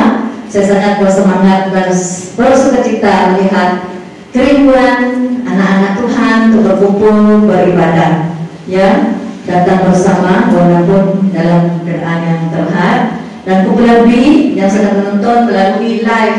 Saya 0.50 0.66
sangat 0.66 0.98
bersemangat 0.98 1.70
dan 1.70 1.94
bersuka 2.34 2.82
cita 2.82 3.38
melihat 3.38 3.86
kerinduan 4.34 4.98
anak-anak 5.46 5.92
Tuhan 5.94 6.38
untuk 6.50 6.62
berkumpul 6.74 7.46
beribadah. 7.46 8.34
Ya, 8.66 9.14
datang 9.46 9.94
bersama 9.94 10.50
walaupun 10.50 11.30
dalam 11.30 11.86
keadaan 11.86 12.20
yang 12.26 12.42
terhad 12.50 12.98
dan 13.46 13.62
kumpulan 13.62 14.02
B 14.02 14.10
yang 14.58 14.66
sedang 14.66 14.98
menonton 14.98 15.46
melalui 15.46 16.02
live 16.02 16.38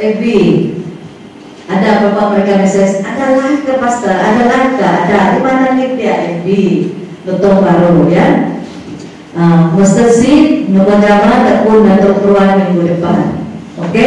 FB 0.00 0.24
ada 1.66 1.88
beberapa 2.06 2.30
mereka 2.34 2.62
mesej 2.62 3.02
adalah 3.02 3.58
ke 3.58 3.72
pastor 3.82 4.14
adalah 4.14 4.78
ke 4.78 4.86
ada 4.86 5.18
di 5.34 5.40
mana 5.42 5.66
nih 5.74 5.88
dia 5.98 6.14
FB 6.38 6.48
Lutong 7.26 7.58
baru 7.58 8.06
ya 8.06 8.56
uh, 9.36 10.08
sih 10.10 10.66
nunggu 10.72 10.96
drama 10.98 11.44
ataupun 11.44 11.84
untuk 11.84 12.24
keluar 12.24 12.56
minggu 12.56 12.96
depan. 12.96 13.44
Oke? 13.76 14.06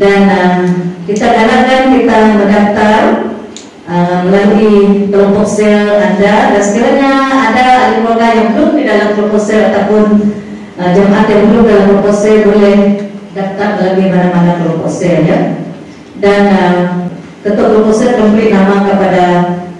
Dan 0.00 0.20
uh, 0.26 0.64
kita 1.04 1.26
galakkan 1.28 1.92
kita 2.00 2.16
mendaftar 2.40 3.00
uh, 3.84 4.18
melalui 4.24 5.06
kelompok 5.12 5.44
sel 5.44 6.00
Anda. 6.00 6.56
Dan 6.56 6.62
sekiranya 6.64 7.12
ada 7.52 7.64
ahli 7.92 8.00
yang 8.08 8.48
belum 8.56 8.70
di 8.80 8.84
dalam 8.88 9.08
kelompok 9.14 9.42
sel 9.42 9.68
ataupun 9.70 10.04
jemaat 10.80 11.28
yang 11.28 11.52
belum 11.52 11.64
dalam 11.68 11.84
kelompok 11.92 12.16
sel 12.16 12.48
boleh 12.48 12.76
daftar 13.36 13.68
melalui 13.76 14.06
mana-mana 14.08 14.56
kelompok 14.58 14.88
sel 14.88 15.22
ya 15.28 15.59
dan 16.20 16.42
uh, 16.52 16.84
ketua 17.40 17.88
sel 17.96 18.20
memberi 18.20 18.52
nama 18.52 18.84
kepada 18.84 19.24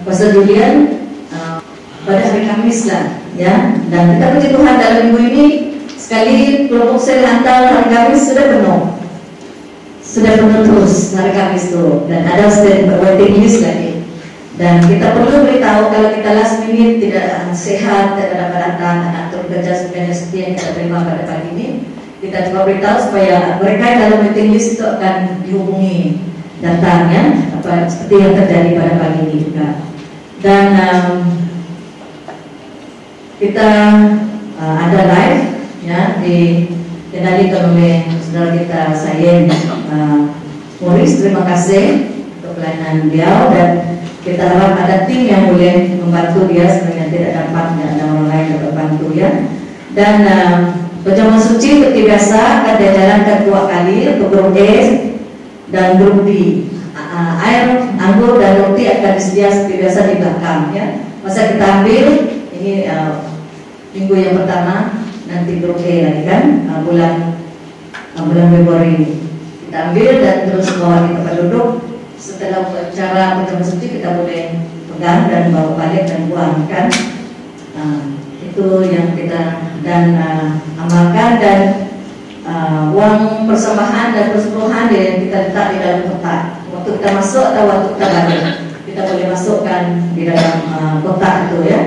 Pastor 0.01 0.33
Julian 0.33 1.05
uh, 1.29 1.61
pada 2.03 2.21
hari 2.25 2.49
Kamis 2.49 2.89
lah 2.89 3.21
ya. 3.37 3.77
Dan 3.93 4.17
kita 4.17 4.33
puji 4.35 4.47
Tuhan 4.49 4.75
dalam 4.81 5.01
minggu 5.07 5.21
ini 5.21 5.45
sekali 5.93 6.65
kelompok 6.65 6.97
sel 6.97 7.21
hantar 7.21 7.69
hari 7.69 7.87
Kamis 7.93 8.25
sudah 8.25 8.45
penuh. 8.49 8.81
Sudah 10.01 10.33
penuh 10.41 10.61
terus 10.65 11.13
hari 11.13 11.31
Kamis 11.37 11.69
itu 11.69 12.09
dan 12.09 12.25
ada 12.25 12.49
stand 12.49 12.89
waiting 12.97 13.37
list 13.37 13.61
lagi. 13.61 14.01
Dan 14.57 14.83
kita 14.85 15.15
perlu 15.15 15.47
beritahu 15.47 15.89
kalau 15.89 16.09
kita 16.13 16.29
last 16.37 16.61
minute 16.65 17.01
tidak 17.01 17.49
sehat 17.55 18.13
tidak 18.17 18.35
dapat 18.35 18.59
datang 18.61 18.99
atau 19.09 19.41
kerja 19.47 19.73
sebenarnya 19.73 20.13
setia 20.13 20.41
yang 20.43 20.53
kita 20.59 20.69
terima 20.75 21.01
pada 21.01 21.23
pagi 21.25 21.49
ini 21.55 21.67
kita 22.21 22.53
coba 22.53 22.69
beritahu 22.69 22.97
supaya 23.01 23.57
mereka 23.57 23.83
yang 23.83 23.99
dalam 24.05 24.19
waiting 24.29 24.53
list 24.53 24.77
itu 24.77 24.85
akan 24.85 25.41
dihubungi 25.41 26.21
datangnya 26.61 27.49
apa 27.57 27.89
seperti 27.89 28.15
yang 28.21 28.33
terjadi 28.37 28.69
pada 28.77 28.93
pagi 29.01 29.19
ini 29.25 29.35
juga. 29.41 29.67
Dan 30.41 30.65
um, 30.77 31.09
kita 33.41 33.69
uh, 34.61 34.75
ada 34.85 34.99
live 35.09 35.41
ya 35.81 36.21
di 36.21 36.69
kendalikan 37.09 37.73
oleh 37.73 38.05
saudara 38.21 38.53
kita 38.53 38.81
saya 38.93 39.49
uh, 39.89 40.29
Morris 40.77 41.17
terima 41.17 41.41
kasih 41.49 42.05
untuk 42.37 42.61
pelayanan 42.61 43.09
beliau. 43.09 43.49
Dan 43.49 43.69
kita 44.21 44.45
harap 44.45 44.77
ada 44.77 45.09
tim 45.09 45.25
yang 45.25 45.49
boleh 45.49 45.97
membantu 45.97 46.45
dia 46.45 46.69
sebenarnya 46.69 47.09
tidak 47.09 47.31
dapat 47.33 47.65
ada 47.81 48.03
orang 48.05 48.29
lain 48.29 48.45
dapat 48.53 48.71
bantu 48.77 49.07
ya. 49.17 49.29
Dan 49.97 50.15
uh, 50.29 50.57
perjamuan 51.01 51.41
suci 51.41 51.81
seperti 51.81 51.99
biasa 52.05 52.39
akan 52.65 52.75
dijalankan 52.77 53.37
dua 53.45 53.61
kali 53.65 53.97
untuk 54.17 54.27
grup 54.29 54.53
A 54.57 54.73
dan 55.71 55.87
grup 55.97 56.23
B 56.23 56.29
air 57.41 57.91
anggur 57.99 58.39
dan 58.39 58.61
roti 58.61 58.87
akan 58.87 59.11
disediakan 59.17 59.53
seperti 59.53 59.75
biasa 59.83 59.99
di 60.07 60.15
belakang 60.19 60.61
ya. 60.71 60.85
Masa 61.21 61.53
kita 61.53 61.65
ambil 61.81 62.05
ini 62.55 62.89
uh, 62.89 63.29
minggu 63.93 64.13
yang 64.17 64.33
pertama 64.41 65.03
nanti 65.27 65.61
grup 65.61 65.79
A 65.81 65.93
lagi 66.07 66.23
kan? 66.25 66.43
Uh, 66.69 66.79
bulan 66.87 67.13
uh, 68.15 68.23
bulan 68.25 68.47
Februari 68.53 69.21
kita 69.67 69.77
ambil 69.91 70.09
dan 70.19 70.37
terus 70.49 70.67
bawa 70.79 70.97
di 71.07 71.09
tempat 71.19 71.35
duduk. 71.45 71.69
Setelah 72.21 72.69
cara 72.93 73.41
perjamuan 73.41 73.65
suci 73.65 73.97
kita 73.97 74.13
boleh 74.13 74.61
pegang 74.93 75.25
dan 75.25 75.49
bawa 75.49 75.73
balik 75.73 76.05
dan 76.05 76.29
buang 76.29 76.69
kan? 76.69 76.87
Uh, 77.73 78.20
itu 78.51 78.67
yang 78.91 79.15
kita 79.15 79.63
dan 79.79 80.03
uh, 80.19 80.47
amalkan 80.75 81.39
dan 81.39 81.59
uh, 82.43 82.91
uang 82.91 83.47
persembahan 83.47 84.11
dan 84.11 84.25
persepuluhan 84.35 84.91
yang 84.91 85.23
kita 85.23 85.37
letak 85.47 85.67
di 85.71 85.77
dalam 85.79 86.01
kotak. 86.11 86.41
Waktu 86.75 86.89
kita 86.99 87.09
masuk 87.15 87.45
atau 87.55 87.63
waktu 87.67 87.87
kita 87.95 88.05
balik 88.11 88.43
kita 88.83 89.01
boleh 89.07 89.27
masukkan 89.31 89.83
di 90.11 90.21
dalam 90.27 90.55
uh, 90.67 90.95
kotak 90.99 91.47
itu 91.47 91.57
ya. 91.63 91.81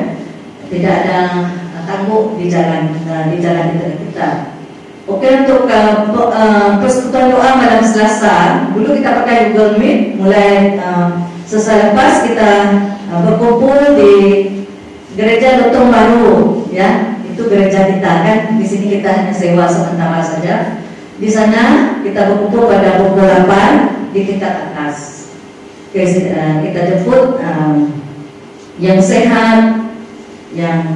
Tidak 0.72 0.94
ada 1.04 1.18
uh, 1.52 1.82
tangguh 1.84 2.40
di 2.40 2.48
jalan 2.48 2.96
uh, 3.12 3.28
di 3.28 3.36
jalan 3.44 3.76
kita. 3.76 4.56
Oke 5.04 5.28
untuk 5.44 5.68
uh, 5.68 6.80
persekutuan 6.80 7.28
doa 7.28 7.60
malam 7.60 7.84
Selasa, 7.84 8.72
dulu 8.72 8.96
kita 8.96 9.20
pakai 9.20 9.52
Google 9.52 9.76
Meet, 9.76 10.16
mulai 10.16 10.80
uh, 10.80 11.28
selesai 11.44 11.92
lepas 11.92 12.24
kita 12.24 12.52
uh, 13.12 13.20
berkumpul 13.20 14.00
di 14.00 14.14
gereja 15.14 15.64
Lotong 15.64 15.90
Baru, 15.90 16.30
ya 16.70 17.18
itu 17.26 17.42
gereja 17.50 17.90
kita 17.90 18.12
kan. 18.26 18.38
Di 18.58 18.66
sini 18.66 18.98
kita 18.98 19.08
hanya 19.10 19.34
sewa 19.34 19.66
sementara 19.66 20.20
saja. 20.22 20.82
Di 21.18 21.30
sana 21.30 21.96
kita 22.02 22.30
berkumpul 22.30 22.66
pada 22.66 23.00
pukul 23.02 23.26
8 23.26 24.12
di 24.14 24.20
tingkat 24.26 24.70
atas. 24.70 25.26
Uh, 25.94 26.58
kita 26.66 26.90
jemput 26.90 27.38
uh, 27.38 27.78
yang 28.82 28.98
sehat, 28.98 29.84
yang 30.54 30.86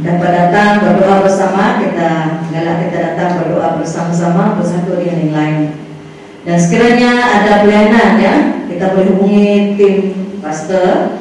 dapat 0.00 0.30
datang 0.32 0.88
berdoa 0.88 1.20
bersama 1.20 1.84
kita 1.84 2.40
galak 2.48 2.88
kita 2.88 2.98
datang 3.12 3.44
berdoa 3.44 3.76
bersama-sama 3.76 4.56
bersatu 4.56 4.96
dengan 4.96 5.16
yang 5.20 5.34
lain 5.36 5.60
dan 6.48 6.56
sekiranya 6.56 7.12
ada 7.20 7.52
pelayanan 7.62 8.10
ya 8.18 8.34
kita 8.72 8.96
boleh 8.96 9.08
hubungi 9.12 9.76
tim 9.76 9.96
pastor 10.40 11.20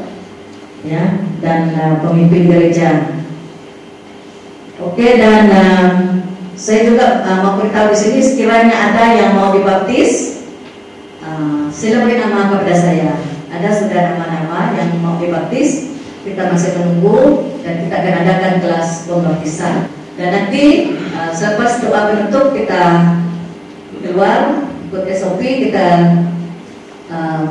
ya 0.87 1.30
dan 1.41 1.73
uh, 1.75 1.95
pemimpin 1.99 2.47
gereja. 2.47 3.17
Oke 4.81 5.17
dan 5.21 5.49
uh, 5.49 5.89
saya 6.57 6.89
juga 6.89 7.25
uh, 7.25 7.37
mau 7.41 7.53
beritahu 7.57 7.93
di 7.93 7.97
sini 7.97 8.19
sekiranya 8.21 8.93
ada 8.93 9.13
yang 9.13 9.37
mau 9.37 9.53
dibaptis 9.53 10.41
uh, 11.25 11.69
sila 11.73 12.05
beri 12.05 12.21
nama 12.21 12.53
kepada 12.53 12.73
saya. 12.77 13.13
Ada 13.51 13.69
sudah 13.83 14.01
nama-nama 14.15 14.73
yang 14.77 14.95
mau 15.01 15.17
dibaptis 15.17 15.91
kita 16.21 16.53
masih 16.53 16.77
menunggu 16.77 17.49
dan 17.65 17.85
kita 17.85 17.95
akan 17.97 18.15
adakan 18.25 18.53
kelas 18.61 18.89
pembaptisan. 19.09 19.75
Dan 20.15 20.29
nanti 20.33 20.93
uh, 21.17 21.33
selepas 21.33 21.81
doa 21.81 22.13
penutup 22.13 22.53
kita 22.53 23.17
keluar 24.01 24.65
ikut 24.89 25.07
SOP 25.13 25.39
kita 25.39 26.19
uh, 27.09 27.43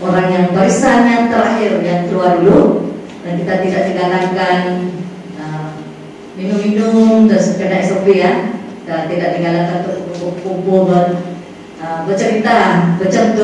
orang 0.00 0.26
yang 0.32 0.46
barisan 0.54 1.06
yang 1.06 1.24
terakhir 1.28 1.82
yang 1.82 2.08
keluar 2.08 2.40
dulu 2.40 2.88
dan 3.26 3.32
kita 3.42 3.54
tidak 3.58 3.82
digalakkan 3.90 4.58
minum-minum 6.36 7.26
dan 7.26 7.40
sekedar 7.40 7.80
SOP 7.82 8.06
ya. 8.12 8.54
Kita 8.86 9.10
tidak 9.10 9.40
digalakkan 9.40 9.82
untuk 10.14 10.38
kumpul 10.46 10.86
uh, 11.82 12.00
bercerita 12.06 12.54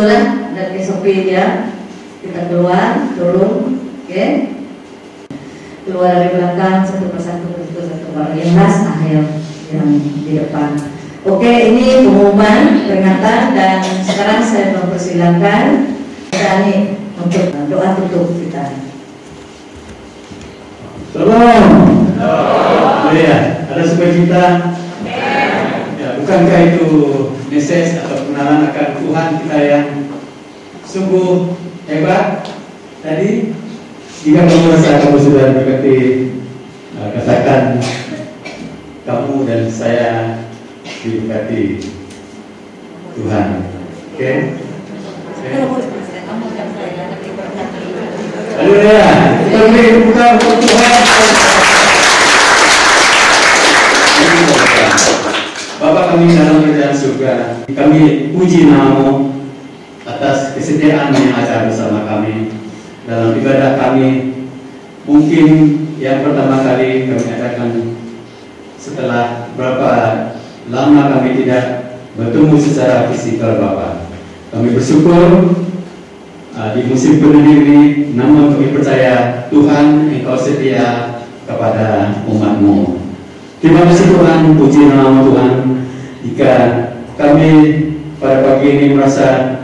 lah 0.07 0.23
dan 0.55 0.67
SOP 0.79 1.03
dia 1.03 1.75
kita 2.23 2.47
keluar 2.47 3.11
turun 3.19 3.83
oke? 4.07 4.07
Okay? 4.07 4.55
keluar 5.83 6.15
dari 6.15 6.39
belakang 6.39 6.87
satu 6.87 7.11
persatu 7.11 7.59
satu 7.59 7.81
satu 7.91 8.07
baru 8.15 8.39
yang 8.39 8.55
last 8.55 8.87
akhir 8.87 9.27
yang 9.75 9.89
di 9.99 10.39
depan. 10.39 10.79
Oke 11.27 11.75
ini 11.75 12.07
pengumuman 12.07 12.87
peringatan 12.87 13.41
dan 13.59 13.83
sekarang 14.07 14.47
saya 14.47 14.79
mempersilahkan 14.79 15.91
Dani 16.31 17.03
untuk 17.19 17.51
doa 17.67 17.99
tutup 17.99 18.31
kita 18.39 18.92
Shalom. 21.13 21.65
Ya, 23.13 23.69
ada 23.69 23.85
sukacita. 23.85 24.73
Ya, 26.01 26.09
bukankah 26.17 26.61
itu 26.73 26.89
message 27.53 28.01
atau 28.01 28.25
pengenalan 28.25 28.73
akan 28.73 28.89
Tuhan 28.97 29.29
kita 29.45 29.59
yang 29.61 29.87
sungguh 30.89 31.53
hebat? 31.85 32.49
Tadi 33.05 33.53
jika 34.25 34.41
kamu 34.41 34.65
merasa 34.65 35.05
kamu 35.05 35.19
sudah 35.21 35.53
berkati, 35.53 35.99
uh, 36.97 37.09
katakan 37.13 37.77
kamu 39.05 39.35
dan 39.45 39.63
saya 39.69 40.41
diberkati 41.05 41.93
Tuhan. 43.21 43.49
Oke? 44.17 44.17
Okay? 44.17 44.37
Haleluya. 48.53 49.05
Kita 49.49 49.65
beri 49.73 50.05
buka 50.05 50.25
untuk. 50.37 50.61
Bapak 55.83 56.05
kami 56.15 56.37
dalam 56.37 56.63
kerajaan 56.63 56.95
surga, 56.95 57.33
kami 57.75 58.31
puji 58.31 58.71
namamu 58.71 59.35
atas 60.07 60.55
kesetiaan 60.55 61.11
yang 61.11 61.35
ajar 61.35 61.67
bersama 61.67 62.05
kami 62.07 62.53
dalam 63.09 63.35
ibadah 63.41 63.81
kami. 63.81 64.09
Mungkin 65.09 65.47
yang 65.99 66.23
pertama 66.23 66.63
kali 66.63 67.11
kami 67.11 67.27
adakan 67.35 67.99
setelah 68.79 69.51
berapa 69.59 69.91
lama 70.71 71.03
kami 71.19 71.41
tidak 71.43 71.97
bertemu 72.15 72.55
secara 72.61 73.09
fisikal 73.11 73.59
Bapak. 73.59 74.13
Kami 74.53 74.77
bersyukur 74.77 75.62
di 76.73 76.89
musim 76.89 77.21
penuh 77.21 77.45
ini, 77.45 78.13
namun 78.17 78.57
kami 78.57 78.73
percaya 78.73 79.47
Tuhan 79.53 80.09
Engkau 80.09 80.37
setia 80.37 81.21
kepada 81.45 82.21
umatmu. 82.25 83.03
Terima 83.63 83.87
kasih 83.87 84.17
Tuhan, 84.17 84.59
puji 84.59 84.91
nama 84.91 85.23
Tuhan. 85.23 85.53
Jika 86.23 86.53
kami 87.15 87.51
pada 88.19 88.43
pagi 88.47 88.69
ini 88.79 88.87
merasa 88.95 89.59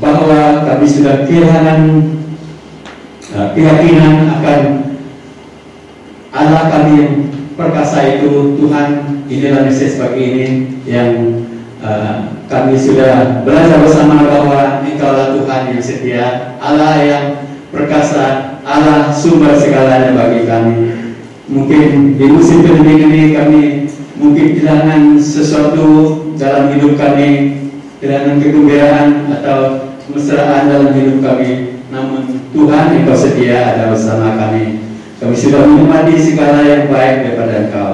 bahwa 0.00 0.64
kami 0.66 0.86
sudah 0.88 1.28
kehilangan 1.28 1.80
uh, 3.36 3.48
keyakinan 3.54 4.26
akan 4.40 4.60
Allah 6.30 6.62
kami 6.70 6.92
yang 6.94 7.14
perkasa 7.58 8.18
itu 8.18 8.54
Tuhan 8.56 8.88
inilah 9.26 9.66
Mesias 9.66 9.98
pagi 9.98 10.22
ini 10.22 10.46
yang 10.86 11.42
uh, 11.82 12.39
kami 12.50 12.74
sudah 12.74 13.46
belajar 13.46 13.78
bersama 13.78 14.26
bahwa 14.26 14.82
Engkaulah 14.82 15.38
Tuhan 15.38 15.70
yang 15.70 15.78
setia 15.78 16.26
Allah 16.58 16.98
yang 16.98 17.24
perkasa 17.70 18.58
Allah 18.66 19.14
sumber 19.14 19.54
segalanya 19.54 20.18
bagi 20.18 20.50
kami. 20.50 20.76
Mungkin 21.46 22.18
di 22.18 22.26
musim 22.26 22.66
pandemi 22.66 23.06
ini 23.06 23.22
kami 23.38 23.62
mungkin 24.18 24.58
kehilangan 24.58 25.14
sesuatu 25.14 26.18
dalam 26.34 26.74
hidup 26.74 26.98
kami 26.98 27.62
kehilangan 28.02 28.42
kegembiraan 28.42 29.08
atau 29.30 29.58
kemesraan 30.10 30.66
dalam 30.66 30.90
hidup 30.90 31.22
kami. 31.22 31.78
Namun 31.94 32.50
Tuhan 32.50 32.98
Engkau 32.98 33.14
setia 33.14 33.78
ada 33.78 33.94
bersama 33.94 34.34
kami. 34.34 34.90
Kami 35.22 35.34
sudah 35.38 35.70
menikmati 35.70 36.18
segala 36.18 36.66
yang 36.66 36.90
baik 36.90 37.30
daripada 37.30 37.54
Engkau. 37.62 37.92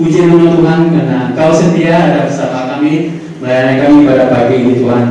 Puji 0.00 0.24
nama 0.24 0.48
Tuhan 0.56 0.80
karena 0.96 1.18
Engkau 1.28 1.52
setia 1.52 1.92
ada 1.92 2.18
bersama 2.24 2.72
kami 2.72 3.27
melayani 3.38 3.74
kami 3.82 3.96
pada 4.06 4.24
pagi 4.30 4.54
ini 4.62 4.72
Tuhan. 4.82 5.06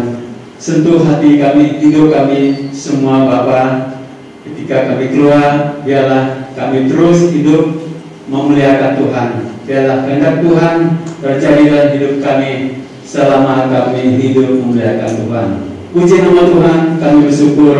Sentuh 0.58 1.06
hati 1.06 1.38
kami, 1.38 1.80
hidup 1.80 2.12
kami 2.12 2.70
semua 2.74 3.30
Bapa. 3.30 3.94
Ketika 4.44 4.90
kami 4.94 5.12
keluar, 5.12 5.80
biarlah 5.84 6.50
kami 6.56 6.90
terus 6.90 7.30
hidup 7.36 7.78
memuliakan 8.28 8.92
Tuhan. 9.00 9.30
Biarlah 9.68 9.98
kehendak 10.08 10.36
Tuhan 10.44 10.76
terjadi 11.20 11.62
dalam 11.68 11.90
hidup 11.94 12.14
kami 12.24 12.52
selama 13.04 13.68
kami 13.70 14.20
hidup 14.20 14.60
memuliakan 14.60 15.12
Tuhan. 15.24 15.48
Puji 15.96 16.16
nama 16.24 16.44
Tuhan, 16.48 16.80
kami 17.00 17.18
bersyukur 17.28 17.78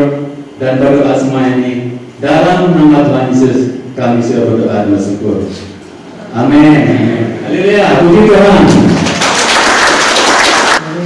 dan 0.58 0.80
berdoa 0.80 1.14
semua 1.18 1.44
ini 1.54 2.00
dalam 2.18 2.74
nama 2.74 3.06
Tuhan 3.06 3.26
Yesus 3.30 3.58
kami 3.94 4.22
sudah 4.22 4.44
berdoa 4.54 4.74
dan 4.86 4.88
bersyukur. 4.94 5.50
Amin. 6.34 6.82
Haleluya. 7.46 8.06
Puji 8.06 8.22
Tuhan. 8.30 8.64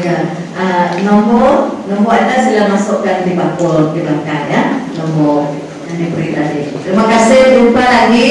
Ya, 0.02 0.34
uh, 0.58 0.98
nomor 1.06 1.78
nomor 1.86 2.14
anda 2.18 2.42
sila 2.42 2.74
masukkan 2.74 3.22
di 3.22 3.38
bakul 3.38 3.94
di 3.94 4.02
belakang 4.02 4.50
ya. 4.50 4.82
Nomor 4.98 5.54
yang 5.86 5.98
diberi 6.02 6.34
tadi. 6.34 6.74
Terima 6.82 7.06
kasih. 7.06 7.62
Jumpa 7.62 7.86
lagi 7.86 8.30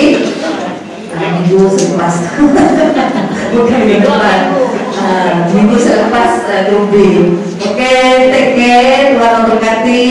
uh, 1.14 1.28
minggu 1.38 1.70
selepas. 1.70 2.14
Bukan 3.54 3.80
minggu 3.86 4.02
depan. 4.02 4.40
Uh, 4.98 5.46
minggu 5.54 5.78
selepas 5.78 6.42
uh, 6.50 6.62
Ruby. 6.74 7.38
Oke, 7.62 7.94
take 8.34 8.50
care. 8.58 9.14
Tuhan 9.14 9.32
memberkati. 9.38 10.06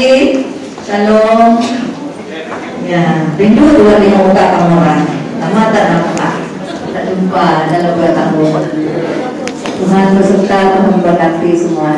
Shalom. 0.87 1.59
Ya, 2.87 3.35
rindu 3.35 3.65
Tuhan 3.75 3.99
di 3.99 4.07
muka 4.15 4.43
kamu 4.55 4.79
orang. 4.79 5.03
Lama 5.43 5.61
tak 5.75 5.83
nampak. 5.91 6.33
Tak 6.95 7.03
jumpa 7.03 7.45
dalam 7.67 7.91
beberapa 7.99 8.15
tahun. 8.15 9.28
Tuhan 9.79 10.11
berserta 10.19 10.59
Tuhan 10.75 10.91
memberkati 10.91 11.55
semua. 11.55 11.95